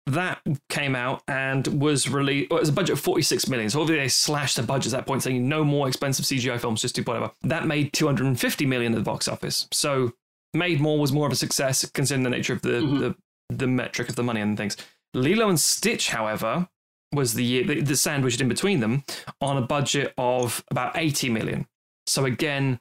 [0.07, 2.49] That came out and was released.
[2.49, 3.69] Well, it was a budget of 46 million.
[3.69, 6.81] So obviously they slashed the budget at that point, saying no more expensive CGI films,
[6.81, 7.31] just do whatever.
[7.43, 9.67] That made 250 million at the box office.
[9.71, 10.13] So
[10.53, 13.15] made more was more of a success considering the nature of the the,
[13.49, 14.77] the metric of the money and things.
[15.13, 16.69] Lilo and Stitch, however,
[17.11, 19.03] was the year the, the sandwiched in between them
[19.41, 21.67] on a budget of about 80 million.
[22.05, 22.79] So again,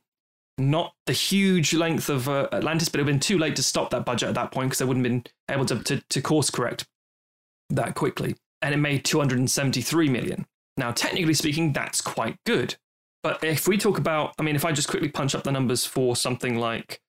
[0.59, 3.65] not the huge length of uh, Atlantis, but it would have been too late to
[3.65, 6.23] stop that budget at that point because they wouldn't have been able to, to, to
[6.23, 6.87] course correct
[7.71, 8.37] that quickly.
[8.63, 10.47] And it made 273 million.
[10.77, 12.77] Now, technically speaking, that's quite good.
[13.23, 15.85] But if we talk about, I mean, if I just quickly punch up the numbers
[15.85, 17.01] for something like,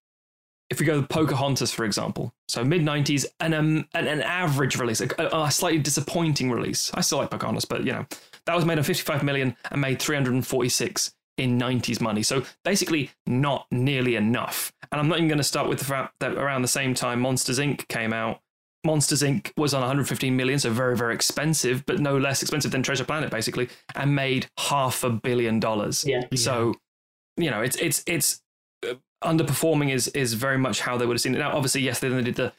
[0.70, 4.78] if we go with Pocahontas, for example, so mid 90s, and um, an, an average
[4.78, 6.92] release, a, a slightly disappointing release.
[6.94, 8.06] I still like Pocahontas, but you know,
[8.46, 12.24] that was made on 55 million and made 346 in 90s money.
[12.24, 14.74] So basically, not nearly enough.
[14.92, 17.22] And I'm not even going to start with the fact that around the same time
[17.22, 17.88] Monsters Inc.
[17.88, 18.42] came out.
[18.86, 19.52] Monsters Inc.
[19.58, 23.30] was on 115 million, so very, very expensive, but no less expensive than Treasure Planet,
[23.30, 26.06] basically, and made half a billion dollars.
[26.08, 26.24] Yeah.
[26.36, 26.74] So,
[27.36, 28.42] you know, it's it's it's
[28.88, 31.40] uh, underperforming is is very much how they would have seen it.
[31.40, 32.54] Now, obviously, yes, then they did the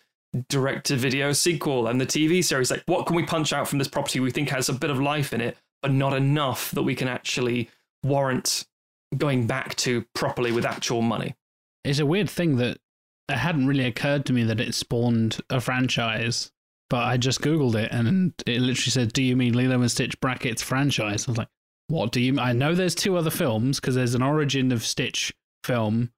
[0.49, 2.71] direct to video sequel and the TV series.
[2.71, 5.01] Like, what can we punch out from this property we think has a bit of
[5.01, 7.71] life in it, but not enough that we can actually
[8.03, 8.67] warrant
[9.17, 11.35] going back to properly with actual money?
[11.85, 12.79] It's a weird thing that
[13.29, 16.51] it hadn't really occurred to me that it spawned a franchise,
[16.91, 20.19] but I just Googled it and it literally said, Do you mean Lilo and Stitch
[20.21, 21.27] brackets franchise?
[21.29, 21.49] I was like,
[21.89, 22.41] What do you mean?
[22.41, 25.35] I know there's two other films because there's an Origin of Stitch
[25.65, 26.11] film,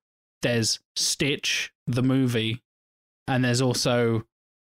[0.42, 2.62] there's Stitch, the movie,
[3.28, 4.24] and there's also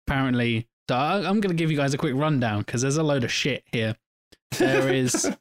[0.07, 0.67] apparently.
[0.89, 3.23] So I- I'm going to give you guys a quick rundown because there's a load
[3.23, 3.95] of shit here.
[4.57, 5.29] There is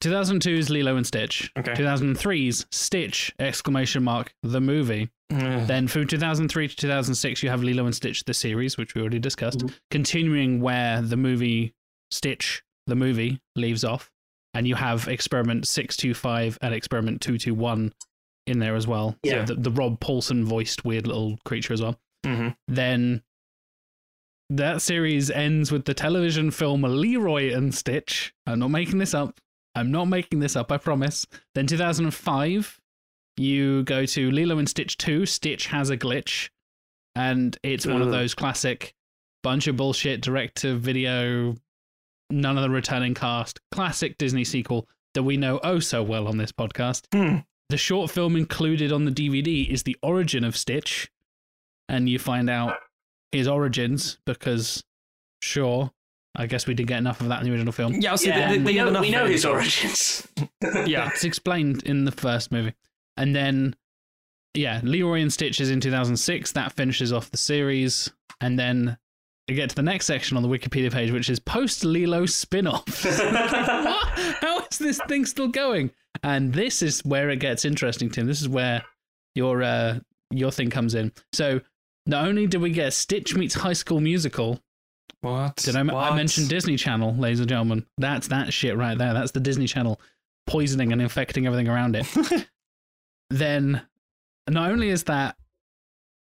[0.00, 1.50] 2002's Lilo and Stitch.
[1.58, 1.72] Okay.
[1.74, 5.10] 2003's Stitch exclamation mark the movie.
[5.32, 5.66] Ugh.
[5.66, 9.18] Then from 2003 to 2006 you have Lilo and Stitch the series which we already
[9.18, 9.60] discussed.
[9.60, 9.74] Mhm.
[9.90, 11.74] Continuing where the movie
[12.10, 14.10] Stitch the movie leaves off
[14.54, 17.92] and you have experiment 625 and experiment 221
[18.46, 19.16] in there as well.
[19.22, 19.44] Yeah.
[19.44, 22.56] So the, the Rob Paulsen voiced weird little creature as well Mhm.
[22.66, 23.22] then
[24.48, 28.34] that series ends with the television film Leroy and Stitch.
[28.46, 29.38] I'm not making this up.
[29.74, 31.26] I'm not making this up, I promise.
[31.54, 32.80] Then 2005,
[33.36, 36.50] you go to Lilo and Stitch 2, Stitch has a glitch.
[37.14, 38.94] And it's one of those classic
[39.42, 41.56] bunch of bullshit direct to video,
[42.30, 46.36] none of the returning cast, classic Disney sequel that we know oh so well on
[46.36, 47.06] this podcast.
[47.12, 47.38] Hmm.
[47.68, 51.10] The short film included on the DVD is the origin of Stitch,
[51.88, 52.76] and you find out
[53.32, 54.82] his origins because,
[55.40, 55.92] sure,
[56.36, 57.94] I guess we did get enough of that in the original film.
[57.94, 60.26] Yeah, I'll say Yeah, they, they we know, we know his origins.
[60.86, 62.74] Yeah, It's explained in the first movie.
[63.16, 63.74] And then,
[64.54, 66.52] yeah, Leroy and Stitch is in 2006.
[66.52, 68.10] That finishes off the series.
[68.40, 68.96] And then
[69.48, 72.66] you get to the next section on the Wikipedia page, which is post Lilo spin
[72.66, 72.86] off.
[73.04, 74.08] what?
[74.40, 75.90] How is this thing still going?
[76.22, 78.26] And this is where it gets interesting, Tim.
[78.26, 78.84] This is where
[79.34, 79.98] your uh,
[80.30, 81.12] your thing comes in.
[81.32, 81.60] So
[82.06, 84.60] Not only did we get Stitch meets High School Musical,
[85.20, 85.56] What?
[85.56, 86.16] did I, I What?
[86.16, 87.86] mentioned Disney Channel, ladies and gentlemen?
[87.98, 89.12] That's that shit right there.
[89.12, 90.00] That's the Disney Channel
[90.46, 92.06] poisoning and infecting everything around it.
[93.30, 93.82] then
[94.48, 95.36] not only is that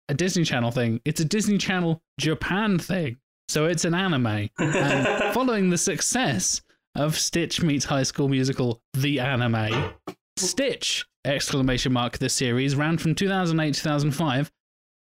[0.09, 3.17] a Disney Channel thing, it's a Disney Channel Japan thing.
[3.49, 4.49] So it's an anime.
[4.57, 6.61] And following the success
[6.95, 9.93] of Stitch meets High School Musical, the anime,
[10.37, 14.51] Stitch exclamation mark the series ran from 2008 2005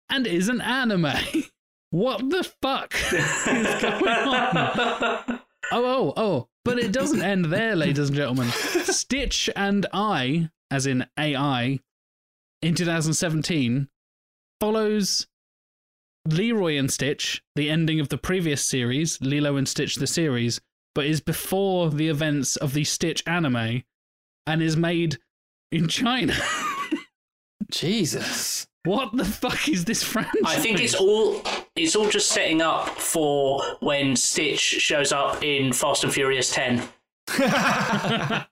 [0.10, 1.06] and is an anime.
[1.92, 5.42] what the fuck is going on?
[5.70, 6.48] Oh, oh, oh.
[6.64, 8.48] But it doesn't end there, ladies and gentlemen.
[8.48, 11.80] Stitch and I, as in AI,
[12.62, 13.90] in 2017,
[14.62, 15.28] follows
[16.28, 20.60] Leroy and Stitch, the ending of the previous series, Lilo and Stitch the series,
[20.94, 23.84] but is before the events of the Stitch anime
[24.46, 25.18] and is made
[25.72, 26.34] in China.
[27.72, 28.68] Jesus.
[28.86, 30.42] what the fuck is this franchise?
[30.46, 31.42] I think it's all
[31.78, 36.84] it's all just setting up for when Stitch shows up in Fast and Furious 10.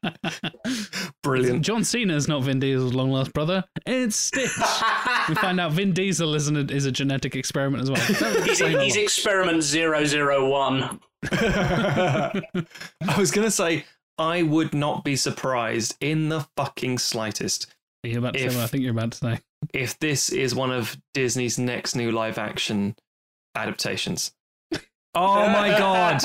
[1.23, 1.64] Brilliant.
[1.64, 3.64] John Cena's not Vin Diesel's long lost brother.
[3.85, 4.49] It's Stitch.
[5.30, 8.02] we find out Vin Diesel is, an, is a genetic experiment as well.
[8.43, 10.99] He's, he's experiment 001.
[11.31, 12.41] I
[13.18, 13.85] was going to say,
[14.18, 17.73] I would not be surprised in the fucking slightest
[18.03, 19.39] Are you about to if- say what I think you're about to say?
[19.73, 22.95] if this is one of Disney's next new live action
[23.56, 24.32] adaptations.
[25.18, 26.19] Oh my god.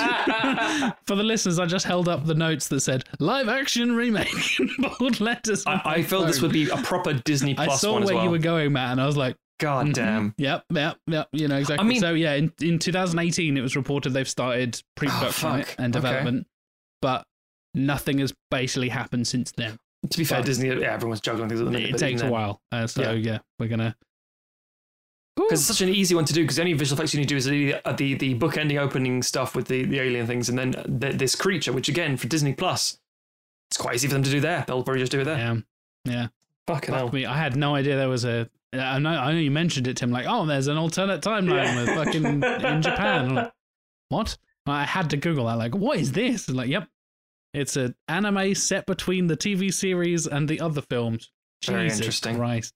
[1.06, 4.68] For the listeners, I just held up the notes that said live action remake in
[4.98, 5.62] bold letters.
[5.64, 8.24] I, I felt this would be a proper Disney I saw one where as well.
[8.24, 10.34] you were going, Matt, and I was like, God mhm, damn.
[10.38, 11.28] Yep, yep, yep.
[11.32, 11.86] You know exactly.
[11.86, 15.60] I mean- so yeah, in, in 2018, it was reported they've started pre-production Oh, on
[15.60, 15.76] it fuck.
[15.78, 16.02] and Okay.
[16.08, 16.46] development,
[17.00, 17.24] but
[17.74, 19.76] nothing has basically happened since then.
[20.10, 21.90] To be fair, But- Disney, yeah, everyone's juggling things at the minute.
[21.90, 23.12] It takes a while, uh, so Yeah.
[23.12, 23.38] yeah.
[23.60, 23.94] we're gonna.
[25.48, 26.42] Because it's such an easy one to do.
[26.42, 28.56] Because the only visual effects you need to do is the uh, the, the book
[28.56, 32.16] ending opening stuff with the, the alien things, and then the, this creature, which again
[32.16, 32.98] for Disney Plus,
[33.70, 34.64] it's quite easy for them to do there.
[34.66, 35.38] They'll probably just do it there.
[35.38, 35.56] Yeah,
[36.04, 36.26] yeah.
[36.66, 37.06] Fucking hell.
[37.06, 38.48] Fuck me, I had no idea there was a.
[38.72, 40.10] I know, I know you mentioned it, Tim.
[40.10, 42.40] Like, oh, there's an alternate timeline with fucking in
[42.82, 43.34] Japan.
[43.34, 43.52] Like,
[44.08, 44.38] what?
[44.66, 45.58] I had to Google that.
[45.58, 46.46] Like, what is this?
[46.46, 46.88] And like, yep,
[47.52, 51.32] it's an anime set between the TV series and the other films.
[51.66, 52.36] Very Jesus interesting.
[52.36, 52.74] Christ.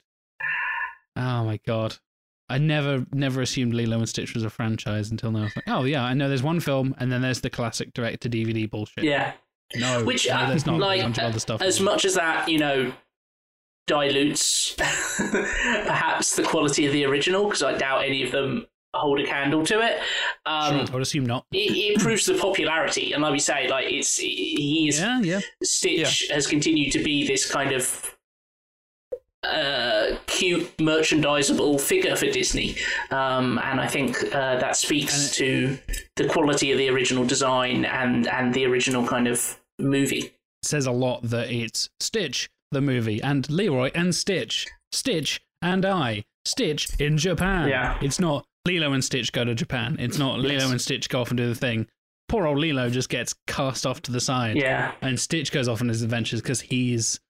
[1.16, 1.96] Oh my god.
[2.48, 5.40] I never, never assumed Lilo and Stitch was a franchise until now.
[5.40, 7.94] I was like, oh yeah, I know there's one film, and then there's the classic
[7.94, 9.04] direct to DVD bullshit.
[9.04, 9.32] Yeah.
[9.76, 10.76] No, Which, no, uh, there's not.
[10.76, 11.62] A like, of other stuff.
[11.62, 12.92] As much as that, you know,
[13.86, 19.26] dilutes perhaps the quality of the original, because I doubt any of them hold a
[19.26, 19.98] candle to it.
[20.46, 21.46] Um, I would assume not.
[21.52, 25.40] it, it improves the popularity, and like we say, like it's he is Yeah, yeah.
[25.62, 28.13] Stitch has continued to be this kind of
[29.44, 32.76] uh, cute merchandisable figure for Disney,
[33.10, 35.78] um, and I think uh, that speaks to
[36.16, 40.32] the quality of the original design and and the original kind of movie.
[40.62, 46.24] says a lot that it's Stitch, the movie, and Leroy and Stitch, Stitch and I,
[46.44, 47.68] Stitch in Japan.
[47.68, 47.98] Yeah.
[48.02, 49.96] It's not Lilo and Stitch go to Japan.
[49.98, 50.60] It's not Yes.
[50.62, 51.86] Lilo and Stitch go off and do the thing.
[52.28, 54.56] Poor old Lilo just gets cast off to the side.
[54.56, 57.20] Yeah, And Stitch goes off on his adventures because he's,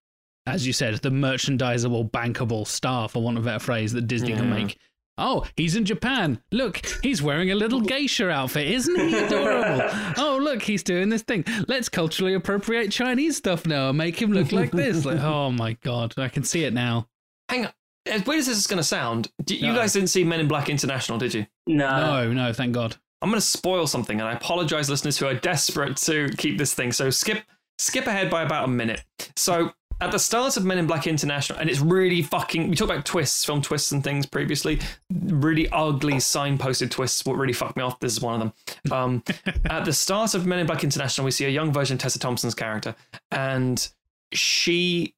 [0.46, 4.32] as you said, the merchandisable, bankable star, for want of a better phrase, that Disney
[4.34, 4.78] can make.
[5.16, 6.40] Oh, he's in Japan.
[6.50, 8.66] Look, he's wearing a little geisha outfit.
[8.66, 9.88] Isn't he adorable?
[10.18, 11.44] oh, look, he's doing this thing.
[11.68, 15.04] Let's culturally appropriate Chinese stuff now and make him look like this.
[15.04, 17.06] Like, oh my god, I can see it now.
[17.48, 17.72] Hang on.
[18.06, 19.76] As weird as this is going to sound, d you No.
[19.76, 21.46] guys didn't see Men in Black International, did you?
[21.66, 22.96] no, no, no, thank God.
[23.22, 26.74] I'm going to spoil something, and I apologize, listeners who are desperate to keep this
[26.74, 26.92] thing.
[26.92, 27.42] So skip
[27.78, 29.04] skip ahead by about a minute.
[29.36, 32.68] So at the start of Men in Black International, and it's really fucking.
[32.68, 34.80] We talked about twists, film twists, and things previously.
[35.10, 37.24] Really ugly signposted twists.
[37.24, 38.00] What really fucked me off.
[38.00, 38.52] This is one of
[38.84, 38.92] them.
[38.92, 39.22] Um,
[39.66, 42.18] at the start of Men in Black International, we see a young version of Tessa
[42.18, 42.94] Thompson's character,
[43.30, 43.88] and
[44.32, 45.14] she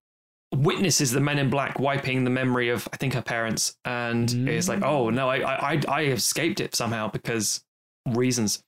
[0.55, 4.69] witnesses the men in black wiping the memory of I think her parents and is
[4.69, 7.65] like, oh no, I I I I escaped it somehow because
[8.07, 8.63] reasons.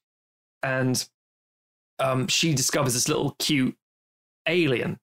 [0.62, 1.08] And
[1.98, 3.76] um she discovers this little cute
[4.46, 4.98] alien,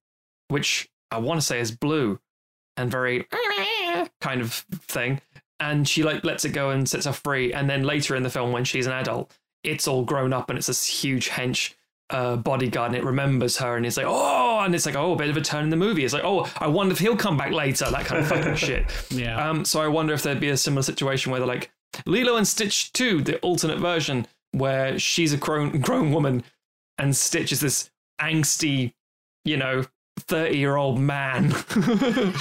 [0.49, 2.19] which I want to say is blue
[2.77, 3.27] and very
[4.21, 5.21] kind of thing.
[5.59, 7.53] And she like lets it go and sets her free.
[7.53, 9.31] And then later in the film, when she's an adult,
[9.63, 11.73] it's all grown up and it's this huge hench
[12.09, 15.15] uh, bodyguard and it remembers her and it's like, oh, and it's like, oh, a
[15.15, 16.03] bit of a turn in the movie.
[16.03, 18.85] It's like, oh, I wonder if he'll come back later, that kind of fucking shit.
[19.09, 19.49] Yeah.
[19.49, 21.71] Um, so I wonder if there'd be a similar situation where they're like
[22.05, 26.43] Lilo and Stitch 2, the alternate version, where she's a grown grown woman
[26.97, 27.89] and Stitch is this
[28.21, 28.93] angsty,
[29.43, 29.85] you know,
[30.17, 31.45] thirty year old man.
[31.75, 32.33] and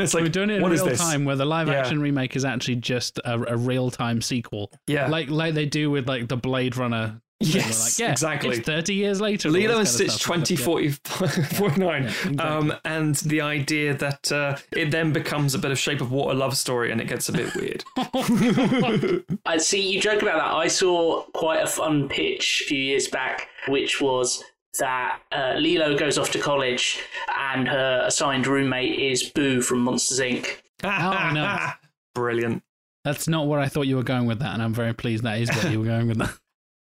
[0.00, 1.74] it's like We're doing it in what is real time, where the live Yeah.
[1.74, 5.08] action remake is actually just a, a real time sequel, Yeah.
[5.08, 7.20] like like they do with like the Blade Runner.
[7.40, 7.98] yes.
[8.00, 8.56] like, yeah, exactly.
[8.56, 9.50] It's thirty years later.
[9.50, 9.96] Lilo and this
[10.26, 10.88] kind of Stitch stuff.
[10.88, 12.02] 2040 49.
[12.02, 12.38] Yeah, exactly.
[12.38, 16.34] um, and the idea that uh, it then becomes a bit of Shape of Water
[16.34, 17.84] love story and it gets a bit weird.
[19.46, 20.54] I see you joke about that.
[20.54, 24.42] I saw quite a fun pitch a few years back, which was
[24.78, 27.00] that uh, Lilo goes off to college
[27.38, 30.58] and her assigned roommate is Boo from Monsters Inc.
[30.84, 31.58] Oh, no.
[32.14, 32.62] Brilliant.
[33.04, 35.38] That's not where I thought you were going with that, and I'm very pleased that
[35.40, 36.34] is where you were going with that.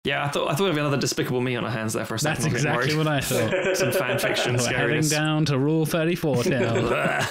[0.06, 2.16] Yeah, I thought I thought it'd be another Despicable Me on our hands there for
[2.16, 2.42] a second.
[2.42, 3.50] That's I was exactly getting what I thought.
[3.50, 3.74] worried.
[3.78, 7.26] Some fan fiction We're heading down to Rule 34 now.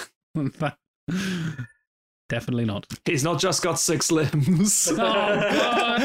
[2.29, 2.87] Definitely not.
[3.05, 4.89] He's not just got six limbs.
[4.91, 6.01] Oh, God.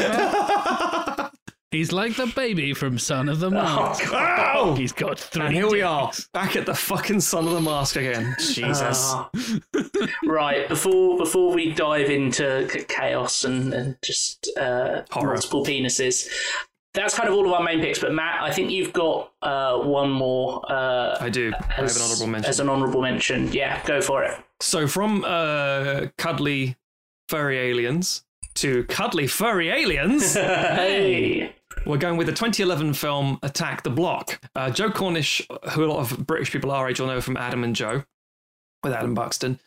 [1.70, 4.05] He's like the baby from Son of the Mask.
[4.11, 4.74] Oh!
[4.74, 5.45] He's got three.
[5.45, 8.35] And here we are, back at the fucking Son of the Mask again.
[8.40, 9.12] Jesus.
[9.12, 9.31] Ah.
[10.24, 16.28] right before before we dive into chaos and, and just uh, multiple penises.
[16.95, 19.78] That's kind of all of our main picks, but Matt, I think you've got uh,
[19.78, 20.65] one more.
[20.73, 21.53] Uh, I do.
[21.55, 22.49] I have as, an honourable mention.
[22.49, 24.39] As an honourable mention, yeah, go for it.
[24.61, 26.77] So from uh, cuddly
[27.28, 28.24] furry aliens
[28.55, 31.55] to cuddly furry aliens, hey,
[31.87, 34.41] we're going with the 2011 film Attack the Block.
[34.55, 37.65] Uh, Joe Cornish, who a lot of British people our age will know from Adam
[37.65, 38.05] and Joe,
[38.83, 39.59] with Adam Buxton,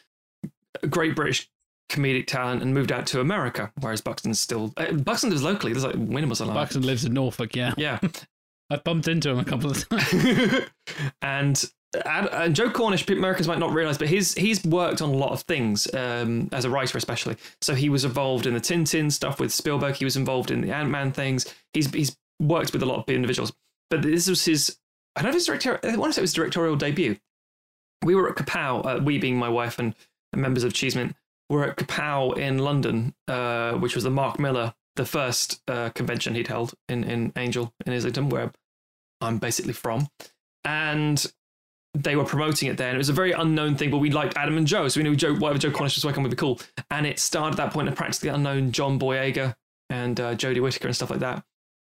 [0.81, 1.49] a great British
[1.89, 5.73] comedic talent, and moved out to America, whereas Buxton's still uh, Buxton lives locally.
[5.73, 6.55] There's like Winnemus alive.
[6.55, 7.73] Buxton lives in Norfolk, yeah.
[7.77, 7.99] Yeah.
[8.69, 10.69] I've bumped into him a couple of times.
[11.21, 11.63] and
[12.05, 15.31] and and Joe Cornish, Americans might not realize, but he's he's worked on a lot
[15.31, 17.35] of things um, as a writer, especially.
[17.61, 19.95] So he was involved in the Tintin stuff with Spielberg.
[19.95, 21.53] He was involved in the Ant Man things.
[21.73, 23.53] He's he's worked with a lot of individuals.
[23.89, 24.77] But this was his.
[25.15, 25.79] I don't know if it's directorial.
[25.83, 27.17] I want to say it was directorial debut.
[28.03, 29.93] We were at Kapow, uh, we being my wife and,
[30.33, 31.13] and members of Cheese Mints,
[31.49, 36.33] were at Kapow in London, uh, which was the Mark Millar, the first uh, convention
[36.33, 38.53] he'd held in in Angel in Islington, where
[39.19, 40.07] I'm basically from,
[40.63, 41.31] and
[41.93, 43.91] they were promoting it there, and it was a very unknown thing.
[43.91, 46.23] But we liked Adam and Joe, so we knew Joe, whatever Joe Cornish was working
[46.23, 46.59] would be cool.
[46.89, 49.55] And it started at that point a practically unknown John Boyega
[49.89, 51.43] and uh, Jodie Whittaker and stuff like that.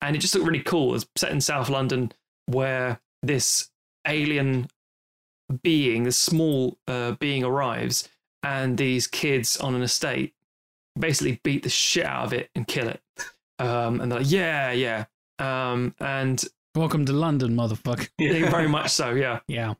[0.02, 0.90] And it just looked really cool.
[0.90, 2.12] It was set in South London,
[2.46, 3.70] where this
[4.08, 4.68] alien
[5.62, 8.08] being, this small uh, being, arrives,
[8.44, 10.34] and these kids on an estate
[10.98, 13.02] basically beat the shit out of it and kill it.
[13.60, 15.06] Um, and they're like, yeah, yeah.
[15.38, 16.44] Um, and
[16.76, 18.10] Welcome to London, motherfucker.
[18.18, 19.40] they very much so, yeah.
[19.48, 19.74] Yeah.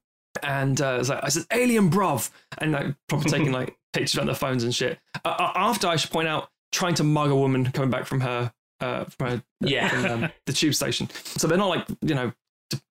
[0.44, 4.26] And uh, it's like I said, "Alien, bruv," and like probably taking like pictures on
[4.26, 5.00] their phones and shit.
[5.26, 8.22] Uh, uh, after I should point out, trying to mug a woman coming back from
[8.22, 9.90] her, uh, from her, Yeah.
[9.90, 11.10] from, um, the tube station.
[11.14, 12.32] So they're not like you know,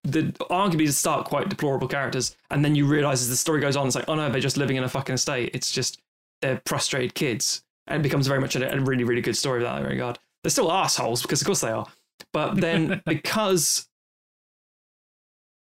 [0.04, 3.76] the arguably to start quite deplorable characters, and then you realize as the story goes
[3.76, 5.50] on, it's like, oh no, they're just living in a fucking estate.
[5.54, 5.98] It's just
[6.42, 9.64] they're frustrated kids, and it becomes very much a, a really, really good story in
[9.64, 10.18] that regard.
[10.44, 11.86] They're still assholes because of course they are,
[12.34, 13.88] but then because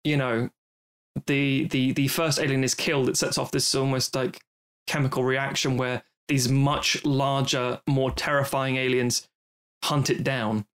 [0.05, 0.51] you know
[1.27, 4.40] the the the first alien is killed, it sets off this almost like
[4.86, 9.28] chemical reaction where these much larger, more terrifying aliens
[9.85, 10.66] hunt it down,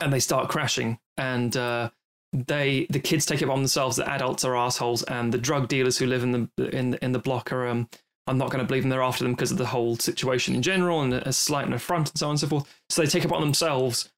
[0.00, 0.98] and they start crashing.
[1.16, 1.90] And uh,
[2.32, 3.96] they the kids take it on themselves.
[3.96, 7.18] The adults are assholes, and the drug dealers who live in the in in the
[7.18, 7.66] block are.
[7.66, 7.88] Um,
[8.28, 8.90] I'm not going to believe them.
[8.90, 12.10] They're after them because of the whole situation in general and a slight and affront
[12.10, 12.82] and so on and so forth.
[12.90, 14.10] So they take it upon themselves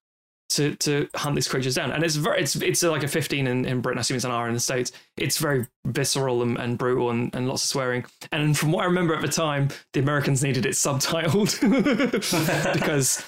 [0.51, 1.93] to to hunt these creatures down.
[1.93, 3.99] And it's very it's it's like a 15 in, in Britain.
[3.99, 4.93] I assume it's an R in the States.
[5.17, 8.05] It's very visceral and, and brutal and, and lots of swearing.
[8.33, 11.61] And from what I remember at the time, the Americans needed it subtitled
[12.75, 13.25] because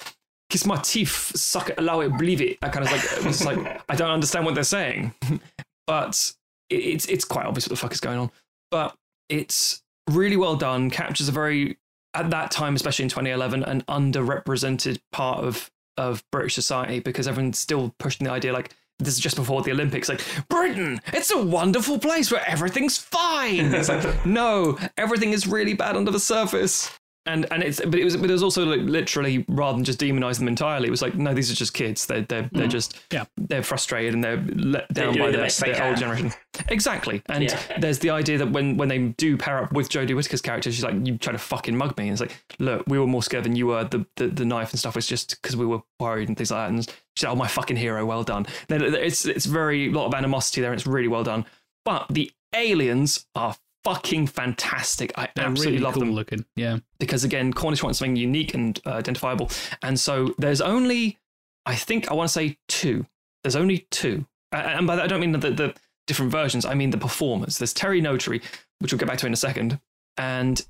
[0.48, 2.60] kiss my teeth, suck it, allow it, believe it.
[2.60, 5.14] That kind of like it was like I don't understand what they're saying,
[5.86, 6.32] but
[6.70, 8.30] it- it's it's quite obvious what the fuck is going on.
[8.70, 8.96] But
[9.28, 10.90] it's really well done.
[10.90, 11.76] Captures a very
[12.14, 15.70] at that time, especially in 2011, an underrepresented part of
[16.00, 19.70] of British society because everyone's still pushing the idea like this is just before the
[19.70, 23.74] Olympics, like Britain, it's a wonderful place where everything's fine.
[23.74, 26.90] It's like no, everything is really bad under the surface.
[27.30, 30.00] And and it's but it was but it was also like literally rather than just
[30.00, 32.06] demonize them entirely, it was like no, these are just kids.
[32.06, 32.70] They're they're they're mm.
[32.70, 33.24] just Yeah.
[33.36, 36.32] they're frustrated and they're let They're down doing by the their, best their old generation.
[36.68, 37.22] Exactly.
[37.28, 37.78] And Yeah.
[37.78, 40.84] there's the idea that when when they do pair up with Jodie Whittaker's character, she's
[40.84, 42.04] like, you try to fucking mug me.
[42.08, 43.84] And it's like, look, we were more scared than you were.
[43.84, 46.66] The the, the knife and stuff was just because we were worried and things like
[46.66, 46.70] that.
[46.74, 46.84] And
[47.16, 48.46] she's like, oh, my fucking hero, well done.
[48.68, 51.44] Then it's it's very a lot of animosity there and it's really well done.
[51.84, 55.12] But the aliens are fucking fantastic.
[55.16, 56.44] I They're absolutely really love cool them looking.
[56.56, 56.78] Yeah.
[56.98, 59.50] because again, Cornish wants something unique and uh, identifiable.
[59.82, 61.18] And so there's only,
[61.66, 63.06] I think, I want to say two.
[63.42, 65.74] There's only two, A- and by that I don't mean that the
[66.06, 67.58] different versions, I mean the performers.
[67.58, 68.42] There's Terry Notary,
[68.80, 69.80] which we'll get back to in a second,
[70.18, 70.64] and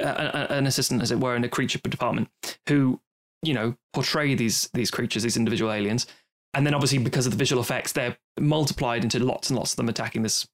[0.00, 2.28] uh, an assistant, as it were, in the creature department,
[2.68, 2.98] who
[3.42, 6.06] you know portray these these creatures, these individual aliens,
[6.54, 9.76] and then obviously because of the visual effects, they're multiplied into lots and lots of
[9.76, 10.48] them attacking this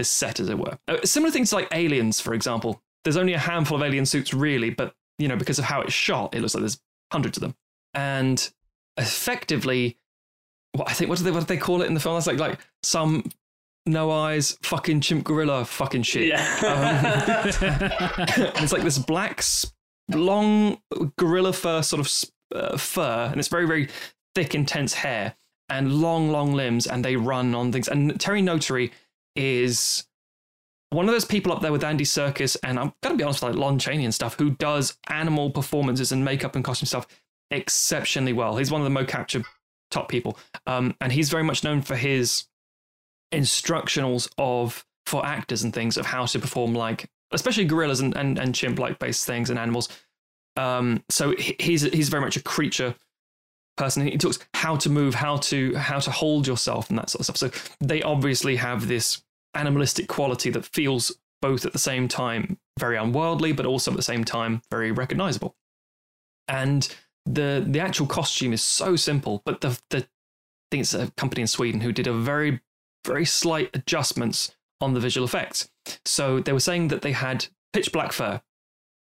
[0.00, 0.78] this set, as it were.
[0.88, 2.82] Uh, similar things like aliens, for example.
[3.04, 5.92] There's only a handful of alien suits, really, but you know because of how it's
[5.92, 6.80] shot, it looks like there's
[7.12, 7.54] hundreds of them,
[7.94, 8.50] and
[8.96, 9.96] effectively.
[10.72, 12.14] What I think what do they what do they call it in the film?
[12.14, 13.24] That's like like some
[13.86, 16.28] no eyes, fucking chimp gorilla, fucking shit.
[16.28, 16.44] Yeah.
[16.62, 19.42] Um, it's like this black,
[20.10, 20.80] long
[21.16, 23.88] gorilla fur sort of uh, fur, and it's very, very
[24.34, 25.34] thick, intense hair
[25.68, 27.88] and long, long limbs, and they run on things.
[27.88, 28.92] And Terry Notary
[29.36, 30.04] is
[30.90, 33.54] one of those people up there with Andy Serkis, and I'm gonna be honest, with
[33.54, 37.06] like Lon Chaney and stuff, who does animal performances and makeup and costume stuff
[37.50, 38.56] exceptionally well.
[38.56, 39.42] He's one of the mo capture
[39.90, 42.44] top people, um, and he's very much known for his
[43.32, 48.38] instructionals of for actors and things of how to perform like especially gorillas and, and,
[48.38, 49.88] and chimp like based things and animals
[50.56, 52.94] um, so he's he's very much a creature
[53.80, 57.20] person he talks how to move how to how to hold yourself and that sort
[57.20, 59.22] of stuff so they obviously have this
[59.54, 64.02] animalistic quality that feels both at the same time very unworldly but also at the
[64.02, 65.56] same time very recognizable
[66.48, 66.94] and
[67.26, 70.06] the the actual costume is so simple but the the
[70.70, 72.60] I think it's a company in Sweden who did a very
[73.04, 75.68] very slight adjustments on the visual effects.
[76.04, 78.40] So they were saying that they had pitch black fur,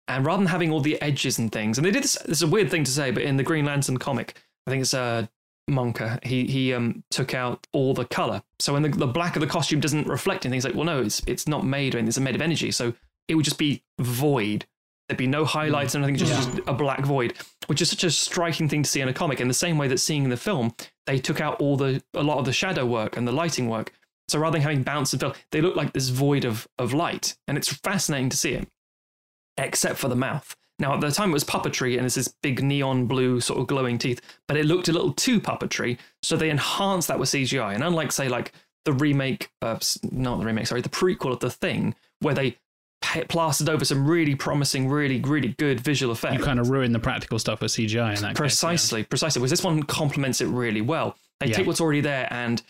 [0.08, 2.18] and rather than having all the edges and things, and they did this.
[2.26, 4.82] This is a weird thing to say, but in the Green Lantern comic, I think
[4.82, 5.30] it's a
[5.70, 6.24] Monka.
[6.24, 8.42] He he um took out all the color.
[8.60, 11.02] So when the, the black of the costume doesn't reflect anything, it's like, well, no,
[11.02, 12.94] it's it's not made, and it's made of energy, so
[13.28, 14.66] it would just be void.
[15.10, 16.42] There'd be no highlights or anything, just, Yeah.
[16.56, 17.34] just a black void,
[17.68, 19.40] which is such a striking thing to see in a comic.
[19.40, 20.74] In the same way that seeing in the film,
[21.06, 23.94] they took out all the a lot of the shadow work and the lighting work.
[24.28, 27.38] So rather than having bounce and fill, they look like this void of of light,
[27.48, 28.68] and it's fascinating to see it.
[29.58, 30.56] Except for the mouth.
[30.80, 33.68] Now at the time it was puppetry, and it's this big neon blue sort of
[33.68, 37.74] glowing teeth, but it looked a little too puppetry, so they enhanced that with CGI.
[37.74, 38.52] And unlike say like
[38.86, 39.80] the remake, uh,
[40.12, 42.58] not the remake, sorry, the prequel of the Thing, where they
[43.30, 46.38] plastered over some really promising, really really good visual effects.
[46.38, 48.34] You kind of ruin the practical stuff with CGI in that case, yeah.
[48.34, 49.40] Precisely, precisely.
[49.40, 51.16] Because this one complements it really well.
[51.40, 51.58] They Yeah.
[51.58, 52.62] take what's already there and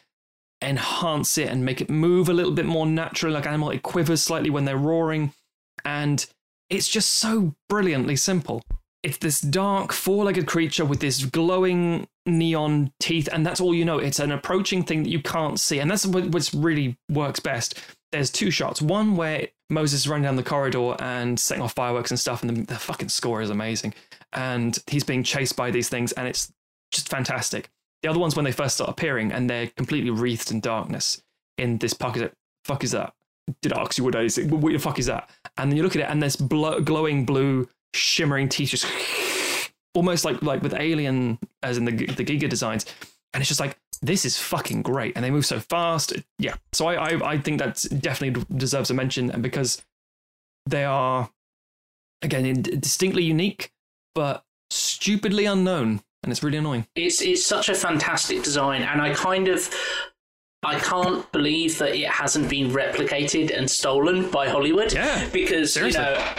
[0.61, 3.69] enhance it and make it move a little bit more natural, like animal.
[3.69, 5.33] It quivers slightly when they're roaring,
[5.85, 6.25] and
[6.69, 8.63] it's just so brilliantly simple.
[9.03, 13.99] It's this dark, four-legged creature with this glowing neon teeth, and that's all you know.
[13.99, 17.79] It's an approaching thing that you can't see, and that's what really works best.
[18.11, 18.81] There's two shots.
[18.81, 22.57] One where Moses is running down the corridor and setting off fireworks and stuff, and
[22.57, 23.93] the, the fucking score is amazing.
[24.33, 26.51] And he's being chased by these things, and it's
[26.91, 27.69] just fantastic.
[28.03, 31.21] The other ones when they first start appearing and they're completely wreathed in darkness
[31.57, 32.33] in this pocket.
[32.63, 33.13] fuck is that?
[33.61, 35.29] Did I ask you what the fuck is that?
[35.57, 38.85] And then you look at it and there's blo- glowing blue shimmering teeth just
[39.95, 42.85] almost like like with Alien as in the the Giger designs.
[43.33, 46.13] And it's just like this is fucking great, and they move so fast.
[46.39, 49.81] Yeah, so I I, I think that definitely deserves a mention, and because
[50.65, 51.29] they are
[52.21, 53.71] again in- distinctly unique,
[54.13, 56.87] but stupidly unknown, and it's really annoying.
[56.95, 59.69] It's it's such a fantastic design, and I kind of
[60.63, 64.91] I can't believe that it hasn't been replicated and stolen by Hollywood.
[64.93, 66.01] Yeah, because seriously.
[66.01, 66.33] you know,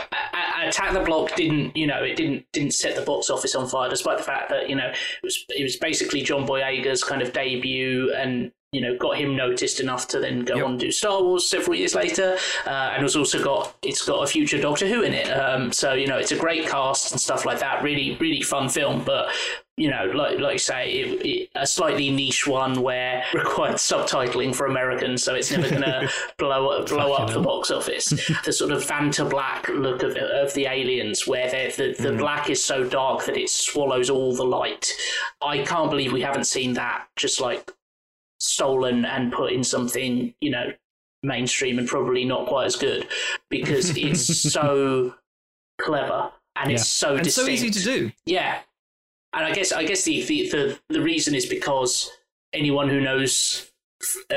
[0.67, 3.89] Attack the Block didn't you know it didn't didn't set the box office on fire,
[3.89, 7.33] despite the fact that you know it was it was basically John Boyega's kind of
[7.33, 8.53] debut and.
[8.71, 10.65] You know, got him noticed enough to then go Yep.
[10.67, 12.37] on and do Star Wars several years later,
[12.67, 15.27] uh, and it's also got it's got a future Doctor Who in it.
[15.31, 17.83] Um, so you know, it's a great cast and stuff like that.
[17.83, 19.03] Really, really fun film.
[19.05, 19.31] But
[19.79, 24.55] you know, like like you say, it, it, a slightly niche one where required subtitling
[24.55, 28.09] for Americans, so it's never going to blow blow up the box office.
[28.45, 32.19] the sort of Vanta Black look of of the aliens, where they're- the the mm.
[32.19, 34.91] black is so dark that it swallows all the light.
[35.41, 37.71] I can't believe we haven't seen that just like
[38.41, 40.73] stolen and put in something you know
[41.23, 43.07] mainstream and probably not quite as good
[43.51, 45.15] because it's so
[45.81, 48.13] clever and it's so and so easy to do.
[48.27, 48.61] Yeah,
[49.33, 52.11] and I guess I guess the the the, the reason is because
[52.53, 53.71] anyone who knows
[54.31, 54.37] uh,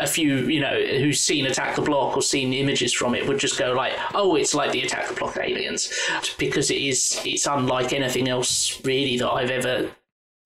[0.00, 3.38] a few, you know, who's seen Attack the Block or seen images from it would
[3.38, 5.92] just go like, "Oh, it's like the Attack the Block aliens,"
[6.38, 7.20] because it is.
[7.24, 9.90] It's unlike anything else really that I've ever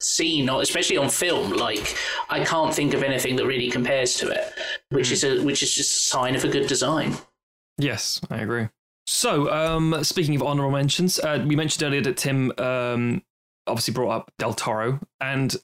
[0.00, 1.52] seen, or especially on film.
[1.52, 1.96] Like
[2.28, 4.52] I can't think of anything that really compares to it,
[4.90, 7.16] which is a which is just a sign of a good design.
[7.78, 8.68] Yes, I agree.
[9.06, 13.22] So, um, speaking of honorable mentions, uh, we mentioned earlier that Tim um,
[13.66, 15.56] obviously brought up Del Toro, and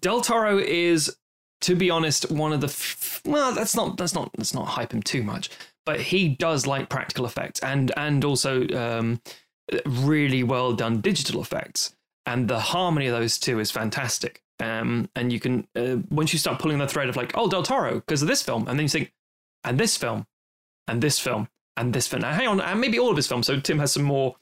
[0.00, 1.16] Del Toro is
[1.62, 4.92] to be honest, one of the f- well, that's not that's not let's not hype
[4.92, 5.50] him too much,
[5.84, 9.20] but he does like practical effects and and also um,
[9.86, 11.94] really well done digital effects,
[12.26, 14.42] and the harmony of those two is fantastic.
[14.58, 17.62] Um, and you can uh, once you start pulling the thread of like, oh, Del
[17.62, 19.12] Toro because of this film, and then you think,
[19.64, 20.26] and this film,
[20.88, 22.22] and this film, and this film.
[22.22, 23.46] Now, hang on, and maybe all of his films.
[23.46, 24.36] So Tim has some more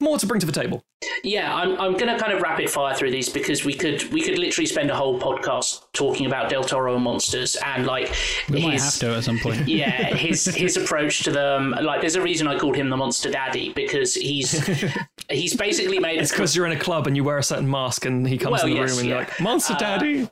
[0.00, 0.84] more to bring to the table.
[1.24, 4.22] Yeah, I'm, I'm going to kind of rapid fire through these because we could we
[4.22, 8.12] could literally spend a whole podcast talking about Del Toro and monsters and like
[8.48, 9.66] We his, might have to at some point.
[9.68, 11.70] yeah his his approach to them.
[11.80, 14.52] Like, there's a reason I called him the Monster Daddy because he's
[15.30, 18.04] he's basically made It's because you're in a club and you wear a certain mask,
[18.04, 20.28] and he comes Well, in the yes, room and you're like, "Monster Uh, Daddy."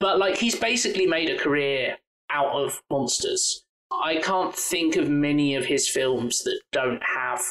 [0.00, 1.98] but like he's basically made a career
[2.30, 3.64] out of monsters.
[3.92, 7.42] I can't think of many of his films that don't have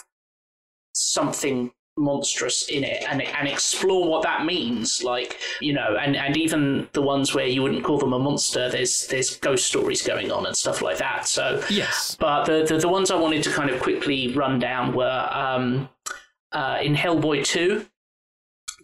[0.93, 6.37] something monstrous in it and and explore what that means like you know and and
[6.37, 10.31] even the ones where you wouldn't call them a monster there's there's ghost stories going
[10.31, 12.15] on and stuff like that so Yes.
[12.19, 15.89] but the, the, the ones I wanted to kind of quickly run down were um,
[16.53, 17.85] uh, in Hellboy 2,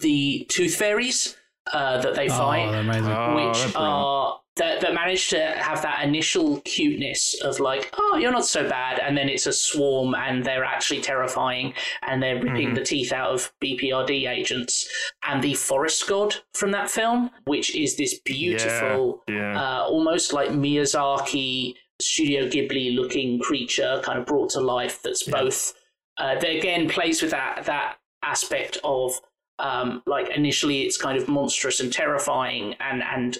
[0.01, 1.35] the Tooth Fairies
[1.73, 3.05] uh, that they Oh, fight, they're amazing.
[3.07, 3.75] Oh, which brilliant.
[3.77, 8.67] are that, that manage to have that initial cuteness of like, oh, you're not so
[8.67, 12.75] bad, and then it's a swarm and they're actually terrifying and they're ripping Mhm.
[12.75, 14.87] the teeth out of BPRD agents.
[15.23, 19.59] And the Forest God from that film, which is this beautiful Yeah.
[19.61, 25.41] uh, almost like Miyazaki Studio Ghibli looking creature kind of brought to life that's Yeah.
[25.41, 25.73] both
[26.19, 29.19] uh, that again plays with that that aspect of
[29.59, 33.37] um, like initially it's kind of monstrous and terrifying and and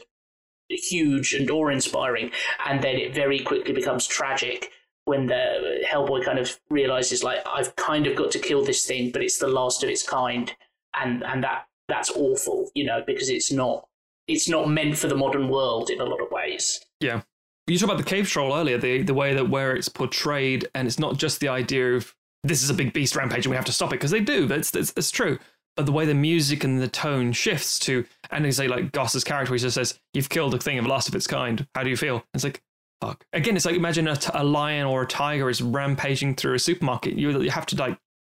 [0.70, 2.32] huge and awe inspiring
[2.66, 4.72] and then it very quickly becomes tragic
[5.06, 9.12] when the Hellboy kind of realizes like I've kind of got to kill this thing
[9.12, 10.54] but it's the last of its kind
[11.02, 13.88] and and that that's awful you know because it's not
[14.28, 17.22] it's not meant for the modern world in a lot of ways Yeah.
[17.68, 20.88] You talked about the cave troll earlier, the the way that where it's portrayed, and
[20.88, 23.66] it's not just the idea of this is a big beast rampage and we have
[23.66, 24.46] to stop it because they do.
[24.46, 25.38] That's that's, that's true.
[25.78, 29.24] But the way the music and the tone shifts to, and they say like Goss's
[29.24, 31.66] character, he just says, "You've killed a thing of last of its kind.
[31.76, 32.62] How do you feel?" It's like,
[33.00, 33.24] fuck.
[33.32, 36.60] Again, it's like imagine a, t- a lion or a tiger is rampaging through a
[36.60, 37.14] supermarket.
[37.16, 37.98] You you have to like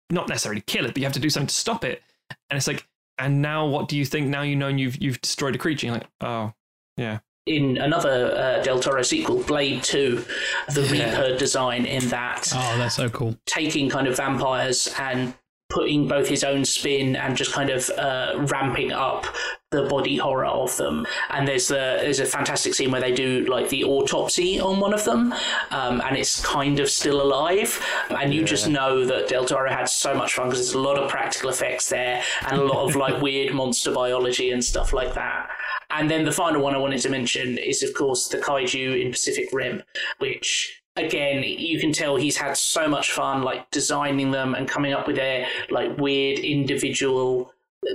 [0.10, 2.02] not necessarily kill it, but you have to do something to stop it.
[2.50, 2.86] And it's like,
[3.20, 4.28] and now what do you think?
[4.28, 5.86] Now you know you've you've destroyed a creature.
[5.88, 6.54] You're like, oh,
[6.98, 7.20] yeah.
[7.46, 10.26] in another uh, Del Toro sequel, Blade 2,
[10.74, 10.92] the Yeah.
[11.22, 13.38] Reaper design in that, Oh, that's so cool.
[13.46, 15.34] taking kind of vampires and
[15.70, 19.26] putting both his own spin and just kind of uh, ramping up
[19.72, 21.06] the body horror of them.
[21.30, 24.94] And there's a, there's a fantastic scene where they do like the autopsy on one
[24.94, 25.34] of them,
[25.72, 27.84] um, and it's kind of still alive.
[28.10, 30.98] And you just know that Del Toro had so much fun because there's a lot
[30.98, 35.14] of practical effects there and a lot of like weird monster biology and stuff like
[35.16, 35.50] that.
[35.90, 39.12] And then the final one I wanted to mention is, of course, the kaiju in
[39.12, 39.84] Pacific Rim,
[40.20, 44.94] which again you can tell he's had so much fun like designing them and coming
[44.94, 47.54] up with their like weird individual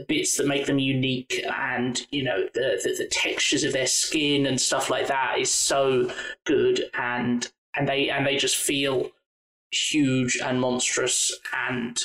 [0.09, 4.47] bits that make them unique and you know the, the the textures of their skin
[4.47, 6.11] and stuff like that is so
[6.45, 9.11] good and and they and they just feel
[9.71, 11.37] huge and monstrous
[11.69, 12.05] and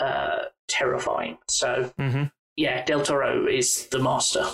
[0.00, 2.24] uh terrifying so Mm-hmm.
[2.56, 4.44] yeah del toro is the master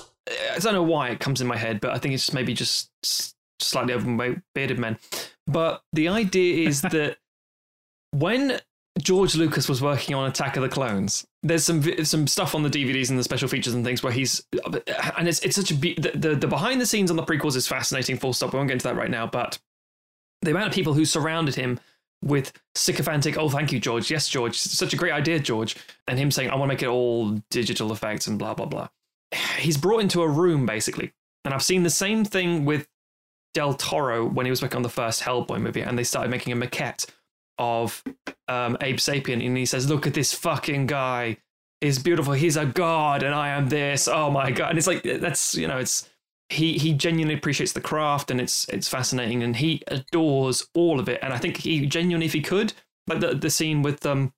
[0.55, 2.89] I don't know why it comes in my head, but I think it's maybe just
[3.61, 4.97] slightly overweight bearded men.
[5.47, 7.19] But the idea is that
[8.13, 8.61] when
[9.01, 12.71] George Lucas was working on Attack of the Clones, there's some some stuff on the
[12.71, 14.45] DVDs and the special features and things where he's
[15.17, 17.57] and it's it's such a be- the, the the behind the scenes on the prequels
[17.57, 18.17] is fascinating.
[18.19, 18.53] Full stop.
[18.53, 19.59] We won't get into that right now, but
[20.43, 21.79] the amount of people who surrounded him
[22.25, 24.11] with sycophantic, oh, thank you, George.
[24.11, 24.57] Yes, George.
[24.57, 25.77] Such a great idea, George.
[26.07, 28.89] And him saying, I want to make it all digital effects and blah, blah, blah
[29.59, 31.13] he's brought into a room basically
[31.45, 32.89] and i've seen the same thing with
[33.55, 36.53] del toro when he was working on the first hellboy movie and they started making
[36.53, 37.07] a maquette
[37.59, 38.03] of
[38.49, 41.37] um, abe sapien and he says look at this fucking guy.
[41.81, 42.33] He's beautiful.
[42.33, 44.09] He's a god and i am this.
[44.09, 44.71] Oh my god.
[44.71, 46.09] And it's like that's you know it's
[46.49, 51.09] he he genuinely appreciates the craft and it's it's fascinating and he adores all of
[51.09, 51.19] it.
[51.23, 52.73] And i think he genuinely if he could
[53.07, 54.33] like the, the scene with um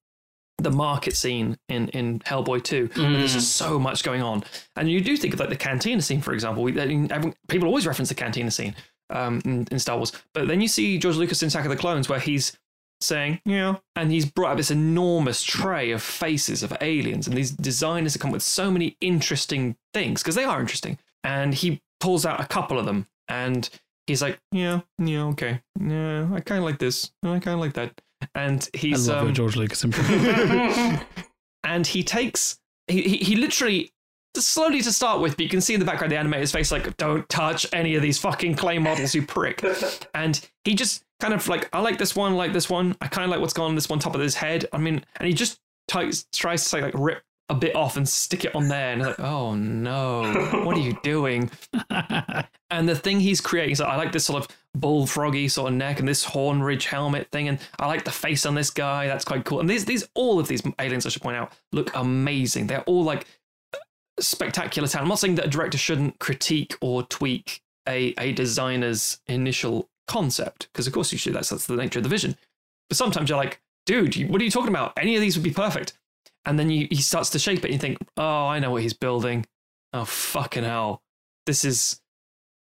[0.59, 4.45] the market scene in in Hellboy 2 where there's just so much going on.
[4.77, 6.63] And you do think of like the cantina scene for example.
[6.63, 8.75] We, I mean, everyone- people always reference the cantina scene
[9.11, 10.13] um in, in Star Wars.
[10.33, 12.57] But then you see George Lucas in Attack of the Clones where he's
[13.01, 17.51] saying yeah and he's brought up this enormous tray of faces of aliens and these
[17.51, 22.25] designers have come with so many interesting things because they are interesting and he pulls
[22.25, 23.69] out a couple of them and
[24.07, 27.75] he's like yeah yeah okay yeah I kind of like this I kind of like
[27.75, 28.01] that
[28.35, 29.85] and he's I love um, George Lucas
[31.65, 33.93] and he takes he, he he literally
[34.43, 36.97] slowly to start with, but you can see in the background the animator's face like,
[36.97, 39.65] "Don't touch any of these fucking clay models, you prick."
[40.15, 42.97] and he just kind of like, "I like this one, I like this one.
[43.01, 45.05] I kind of like what's gone on this one top of his head." I mean,
[45.17, 48.69] and he just tries tries to like rip a bit off and stick it on
[48.69, 50.33] there, and like, "Oh no,
[50.65, 51.51] what are you doing?"
[52.71, 56.01] and the thing he's creating, so I like this sort of bullfroggy sort of neck
[56.01, 59.07] and this horn ridge helmet thing, and I like the face on this guy.
[59.07, 59.61] That's quite cool.
[59.61, 62.67] And these, these, all of these aliens, I should point out, look amazing.
[62.67, 63.27] They're all like
[64.21, 65.05] spectacular talent.
[65.05, 70.69] I'm not saying that a director shouldn't critique or tweak a a designer's initial concept,
[70.73, 71.35] because of course you should.
[71.35, 72.37] That's that's the nature of the vision.
[72.89, 74.93] But sometimes you're like, dude, what are you talking about?
[74.97, 75.99] Any of these would be perfect.
[76.47, 78.83] And then you, he starts to shape it, and you think, oh, I know what
[78.83, 79.47] he's building.
[79.93, 81.03] Oh fucking hell,
[81.47, 82.01] this is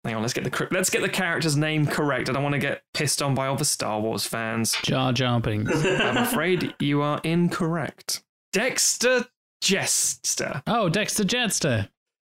[0.04, 2.28] Hang on, let's get the let's get the character's name correct.
[2.28, 4.76] I don't want to get pissed on by all the Star Wars fans.
[4.82, 5.72] Jar Jar Binks.
[5.84, 8.24] I'm afraid you are incorrect.
[8.52, 9.26] Dexter
[9.62, 10.62] Jettster.
[10.66, 11.88] Oh, Dexter Jettster.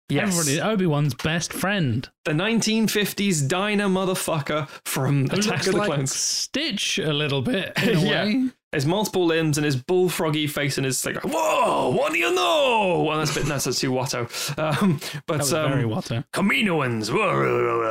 [0.10, 0.38] Yes.
[0.38, 2.08] Everybody, Obi Wan's best friend.
[2.26, 6.14] The 1950s diner motherfucker from Who Attack of the like Clones.
[6.16, 7.74] Stitch a little bit.
[7.82, 8.24] In a Yeah.
[8.26, 8.50] way.
[8.74, 13.04] His multiple limbs and his bullfroggy face and his like, whoa, what do you know?
[13.08, 14.24] Well, that's a bit no, that's too Watto.
[14.58, 16.24] Um, but That um, very Watto.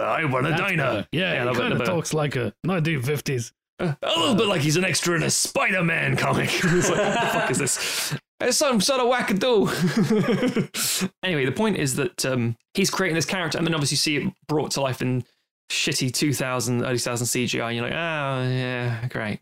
[0.05, 0.77] I want a That's diner.
[0.83, 1.09] better.
[1.13, 3.53] Yeah, a he kind of talks like a 1950s.
[3.79, 6.51] a little bit like he's an extra in a Spider-Man comic.
[6.65, 8.17] like, what the fuck is this?
[8.43, 9.69] It's some sort of wackadoo.
[11.23, 14.17] anyway, the point is that um, he's creating this character, and then obviously you see
[14.17, 15.25] it brought to life in
[15.71, 19.41] shitty 2000, early 2000 CGI, and you're like, oh, yeah, great.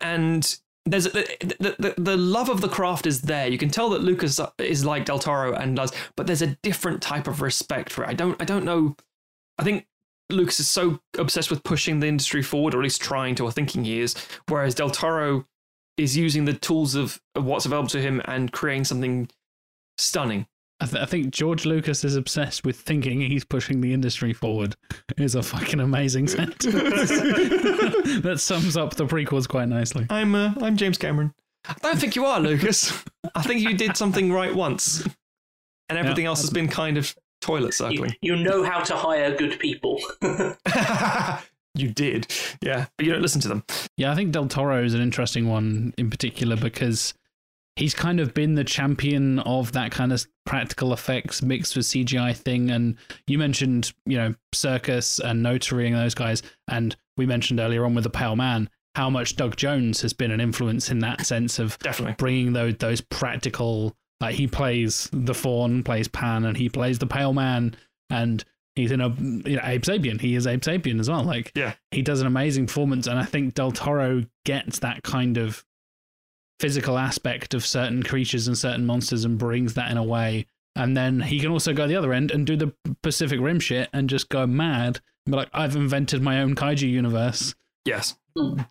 [0.00, 3.48] And there's the, the, the, love of the craft is there.
[3.48, 7.02] You can tell that Lucas is like Del Toro and does, but there's a different
[7.02, 8.08] type of respect for it.
[8.08, 8.96] I don't, I don't know.
[9.58, 9.86] I think
[10.30, 13.52] Lucas is so obsessed with pushing the industry forward, or at least trying to, or
[13.52, 14.14] thinking he is,
[14.48, 15.46] whereas Del Toro
[15.98, 19.28] is using the tools of, of what's available to him and creating something
[19.98, 20.46] stunning.
[20.80, 24.76] I, th- I think George Lucas is obsessed with thinking he's pushing the industry forward.
[25.16, 26.64] Is a fucking amazing sentence
[28.22, 30.06] that sums up the prequels quite nicely.
[30.08, 31.34] I'm uh, I'm James Cameron.
[31.68, 33.04] I don't think you are, Lucas.
[33.34, 35.04] I think you did something right once,
[35.88, 38.14] and everything else has been kind of toilet You, circling.
[38.22, 40.00] you know how to hire good people.
[41.78, 42.26] you did,
[42.62, 43.64] yeah, but you don't listen to them.
[43.96, 47.14] Yeah, I think Del Toro is an interesting one in particular because
[47.78, 52.36] he's kind of been the champion of that kind of practical effects mixed with CGI
[52.36, 52.70] thing.
[52.70, 56.42] And you mentioned, you know, Serkis and Notary and those guys.
[56.68, 60.32] And we mentioned earlier on with The Pale Man how much Doug Jones has been
[60.32, 62.16] an influence in that sense of Definitely.
[62.18, 67.06] bringing those, those practical, like he plays the Faun, plays Pan, and he plays the
[67.06, 67.76] Pale Man.
[68.10, 68.44] And
[68.78, 70.20] he's in a, you know, Abe Sapien.
[70.20, 71.22] He is Abe Sapien as well.
[71.22, 71.74] Like, Yeah.
[71.90, 75.64] he does an amazing performance and i think del toro gets that kind of
[76.60, 80.96] physical aspect of certain creatures and certain monsters and brings that in a way and
[80.96, 84.10] then he can also go the other end and do the pacific rim shit and
[84.10, 87.54] just go mad be like i've invented my own kaiju universe
[87.88, 88.16] Yes.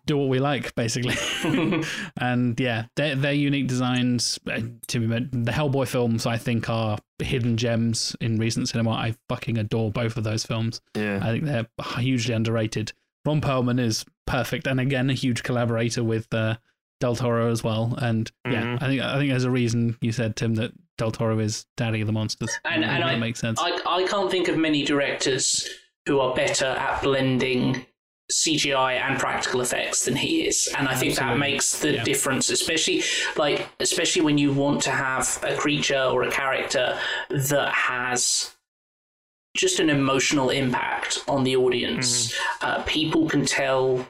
[0.06, 1.14] do what we like basically
[2.16, 6.70] and yeah they're, they're unique designs Uh, to be met- the hellboy films i think
[6.70, 11.18] are hidden gems in recent cinema i fucking adore both of those films Yeah.
[11.22, 11.66] I think they're
[11.98, 12.92] hugely underrated.
[13.26, 16.56] Ron Perlman is perfect, and again, a huge collaborator with uh,
[17.00, 17.94] Del Toro as well.
[18.00, 18.82] And yeah, Mhm.
[18.82, 22.00] I think I think there's a reason you said Tim that Del Toro is Daddy
[22.00, 22.50] of the Monsters.
[22.64, 23.60] And- I and that I- makes sense.
[23.60, 25.68] I, I can't think of many directors
[26.06, 27.84] who are better at blending
[28.30, 32.04] CGI and practical effects than he is, and I think that makes the Yeah.
[32.04, 32.50] difference.
[32.50, 33.02] Especially
[33.36, 36.98] like, especially when you want to have a creature or a character
[37.30, 38.54] that has
[39.56, 42.32] just an emotional impact on the audience.
[42.60, 44.06] Uh, people can tell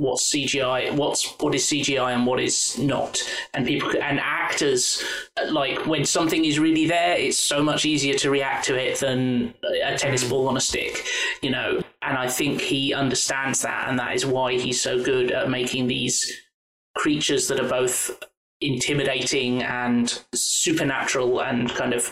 [0.00, 3.22] what's CGI, what's what is CGI and what is not,
[3.54, 5.04] and people and actors
[5.50, 9.54] like when something is really there, it's so much easier to react to it than
[9.84, 11.04] a tennis ball on a stick,
[11.42, 11.80] you know.
[12.02, 15.86] And I think he understands that, and that is why he's so good at making
[15.86, 16.32] these
[16.96, 18.10] creatures that are both
[18.60, 22.10] intimidating and supernatural and kind of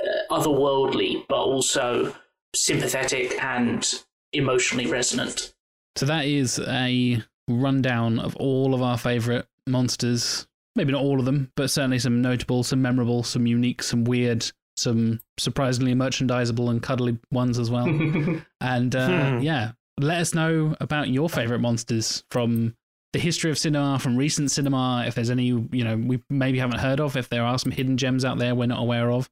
[0.00, 2.14] uh, otherworldly, but also
[2.54, 4.02] sympathetic and
[4.32, 5.52] emotionally resonant.
[5.96, 10.46] so that is a rundown of all of our favorite monsters.
[10.76, 14.50] Maybe not all of them, but certainly some notable, some memorable, some unique, some weird,
[14.76, 17.86] some surprisingly merchandisable and cuddly ones as well.
[18.60, 19.38] And uh, Hmm.
[19.40, 22.74] yeah, let us know about your favorite monsters from
[23.12, 25.04] the history of cinema, from recent cinema.
[25.06, 27.96] If there's any, you know, we maybe haven't heard of, if there are some hidden
[27.96, 29.28] gems out there we're not aware of.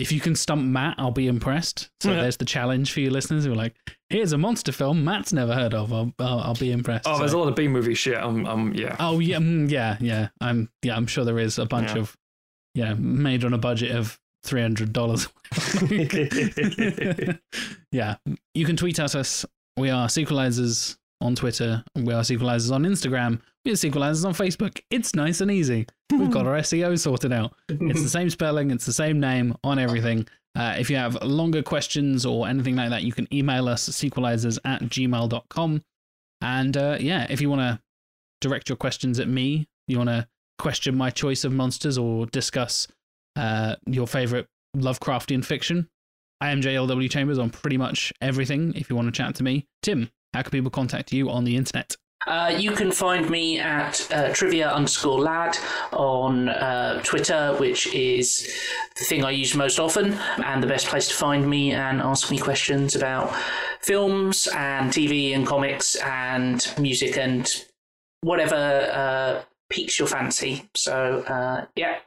[0.00, 1.90] If you can stump Matt, I'll be impressed.
[2.00, 2.22] So Yeah.
[2.22, 3.76] there's the challenge for you listeners who are like,
[4.08, 5.92] here's a monster film Matt's never heard of.
[5.92, 7.06] I'll, I'll, I'll be impressed.
[7.06, 8.16] Oh, So- there's a lot of B movie shit.
[8.16, 8.96] Um, um, yeah.
[8.98, 10.28] Oh yeah, mm, yeah, yeah.
[10.40, 10.96] I'm yeah.
[10.96, 11.98] I'm sure there is a bunch Yeah.
[11.98, 12.16] of
[12.74, 15.28] yeah made on a budget of three hundred dollars.
[17.92, 18.16] yeah,
[18.54, 19.44] you can tweet at us.
[19.76, 21.84] We are sequelizers on Twitter.
[21.94, 23.40] We are sequelizers on Instagram.
[23.64, 24.80] We are sequelizers on Facebook.
[24.90, 25.86] It's nice and easy.
[26.10, 27.54] We've got our SEO sorted out.
[27.68, 28.70] It's the same spelling.
[28.70, 30.26] It's the same name on everything.
[30.56, 34.58] Uh, if you have longer questions or anything like that, you can email us sequelizers
[34.64, 35.82] at gmail.com.
[36.40, 37.80] And uh, yeah, if you want to
[38.40, 40.26] direct your questions at me, you want to
[40.58, 42.88] question my choice of monsters or discuss
[43.36, 45.88] uh, your favorite Lovecraftian fiction,
[46.40, 49.66] I am JLW Chambers on pretty much everything if you want to chat to me.
[49.82, 51.96] Tim, how can people contact you on the internet?
[52.26, 55.56] Uh, you can find me at uh, trivia underscore lad
[55.92, 58.46] on uh, Twitter, which is
[58.98, 60.12] the thing I use most often
[60.44, 63.34] and the best place to find me and ask me questions about
[63.80, 67.50] films and TV and comics and music and
[68.20, 70.68] whatever uh, piques your fancy.
[70.76, 72.00] So, uh, yeah.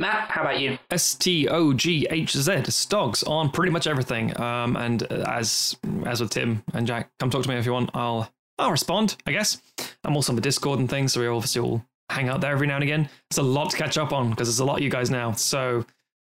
[0.00, 0.78] Matt, how about you?
[0.90, 4.38] S T O G H Z Stogs on pretty much everything.
[4.40, 7.74] Um, and uh, as as with Tim and Jack, come talk to me if you
[7.74, 7.90] want.
[7.92, 9.18] I'll I'll respond.
[9.26, 9.60] I guess
[10.02, 12.66] I'm also on the Discord and things, so we obviously all hang out there every
[12.66, 13.10] now and again.
[13.30, 15.32] It's a lot to catch up on because there's a lot of you guys now.
[15.32, 15.84] So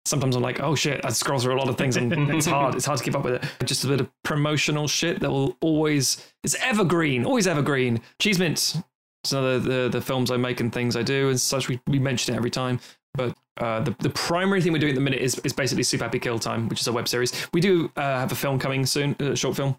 [0.07, 2.75] sometimes I'm like, oh shit, I scroll through a lot of things and it's hard.
[2.75, 3.67] It's hard to keep up with it.
[3.67, 8.01] Just a bit of promotional shit that will always it's evergreen, always evergreen.
[8.19, 8.79] Cheese Mints.
[9.25, 11.69] So the, the the films I make and things I do and such.
[11.69, 12.81] We, we mention it every time.
[13.15, 16.05] But uh, the, the primary thing we're doing at the minute is, is basically Super
[16.05, 17.33] Happy Kill Time, which is a web series.
[17.53, 19.77] We do uh, have a film coming soon, a short film.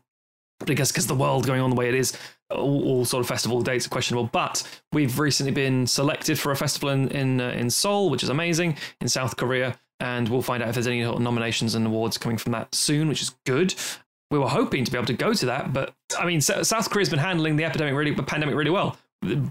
[0.66, 2.18] Guess because the world going on the way it is,
[2.50, 4.30] all, all, sort of festival dates are questionable.
[4.32, 8.30] But we've recently been selected for a festival in in, uh, in Seoul, which is
[8.30, 9.80] amazing, in South Korea.
[10.02, 13.22] And we'll find out if there's any nominations and awards coming from that soon, which
[13.22, 13.74] is good.
[14.32, 17.10] We were hoping to be able to go to that, but I mean, South Korea's
[17.10, 18.98] been handling the epidemic really, the pandemic really well.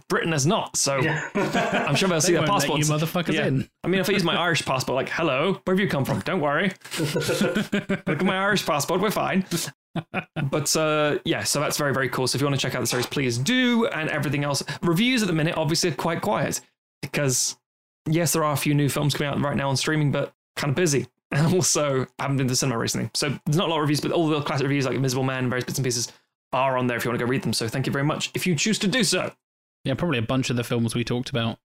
[0.09, 2.89] Britain has not, so I'm sure they'll see their passports.
[2.89, 3.47] you motherfuckers yeah.
[3.47, 3.69] in.
[3.85, 6.21] I mean, if I use my Irish passport, like, hello, where have you come from?
[6.21, 6.73] Don't worry.
[6.99, 9.45] Look at my Irish passport, we're fine.
[10.51, 12.27] but uh, yeah, so that's very, very cool.
[12.27, 13.87] So if you want to check out the series, please do.
[13.89, 16.63] And everything else, reviews at the minute, obviously, are quite quiet
[17.03, 17.57] because,
[18.09, 20.71] yes, there are a few new films coming out right now on streaming, but kind
[20.71, 21.07] of busy.
[21.31, 23.11] And also, I haven't been to the cinema recently.
[23.13, 25.51] So there's not a lot of reviews, but all the classic reviews like Invisible Man,
[25.51, 26.11] various bits and pieces
[26.55, 27.53] are on there if you want to go read them.
[27.53, 29.31] So thank you very much if you choose to do so.
[29.89, 31.59] Yeah, probably a bunch of the films we talked about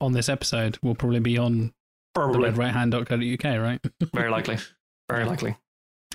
[0.00, 1.74] on this episode will probably be on
[2.14, 2.48] probably.
[2.48, 3.80] the redrighthand.co.uk, right?
[4.14, 4.58] very likely.
[5.10, 5.56] Very likely.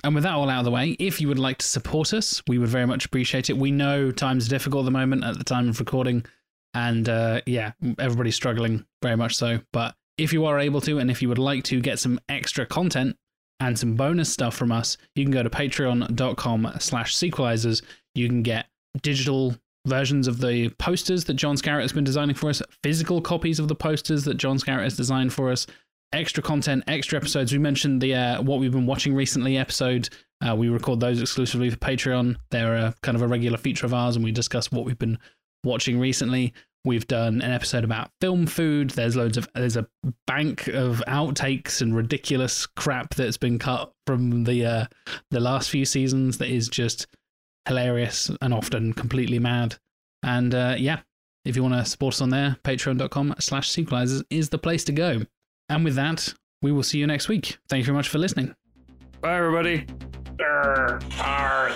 [0.02, 2.42] And with that all out of the way, if you would like to support us,
[2.48, 3.58] we would very much appreciate it.
[3.58, 6.24] We know times are difficult at the moment at the time of recording.
[6.72, 9.60] And uh, yeah, everybody's struggling very much so.
[9.70, 12.64] But if you are able to, and if you would like to get some extra
[12.64, 13.18] content
[13.60, 17.82] and some bonus stuff from us, you can go to patreon.com slash sequelizers.
[18.14, 18.64] You can get
[19.02, 19.56] digital
[19.86, 23.68] versions of the posters that John Scarrett has been designing for us, physical copies of
[23.68, 25.66] the posters that John Scarrett has designed for us,
[26.12, 27.52] extra content, extra episodes.
[27.52, 30.08] We mentioned the uh, what we've been watching recently episode.
[30.46, 32.36] Uh, we record those exclusively for Patreon.
[32.50, 35.18] They're a, kind of a regular feature of ours, and we discuss what we've been
[35.64, 36.54] watching recently.
[36.86, 38.90] We've done an episode about film food.
[38.90, 39.88] There's loads of there's a
[40.26, 44.86] bank of outtakes and ridiculous crap that's been cut from the uh,
[45.30, 47.06] the last few seasons that is just
[47.66, 49.76] hilarious and often completely mad.
[50.22, 51.00] And uh, yeah,
[51.44, 54.92] if you want to support us on there, patreon.com slash sequelizers is the place to
[54.92, 55.22] go.
[55.68, 57.58] And with that, we will see you next week.
[57.68, 58.54] Thank you very much for listening.
[59.20, 59.86] Bye, everybody.
[60.40, 61.70] Arr, arr.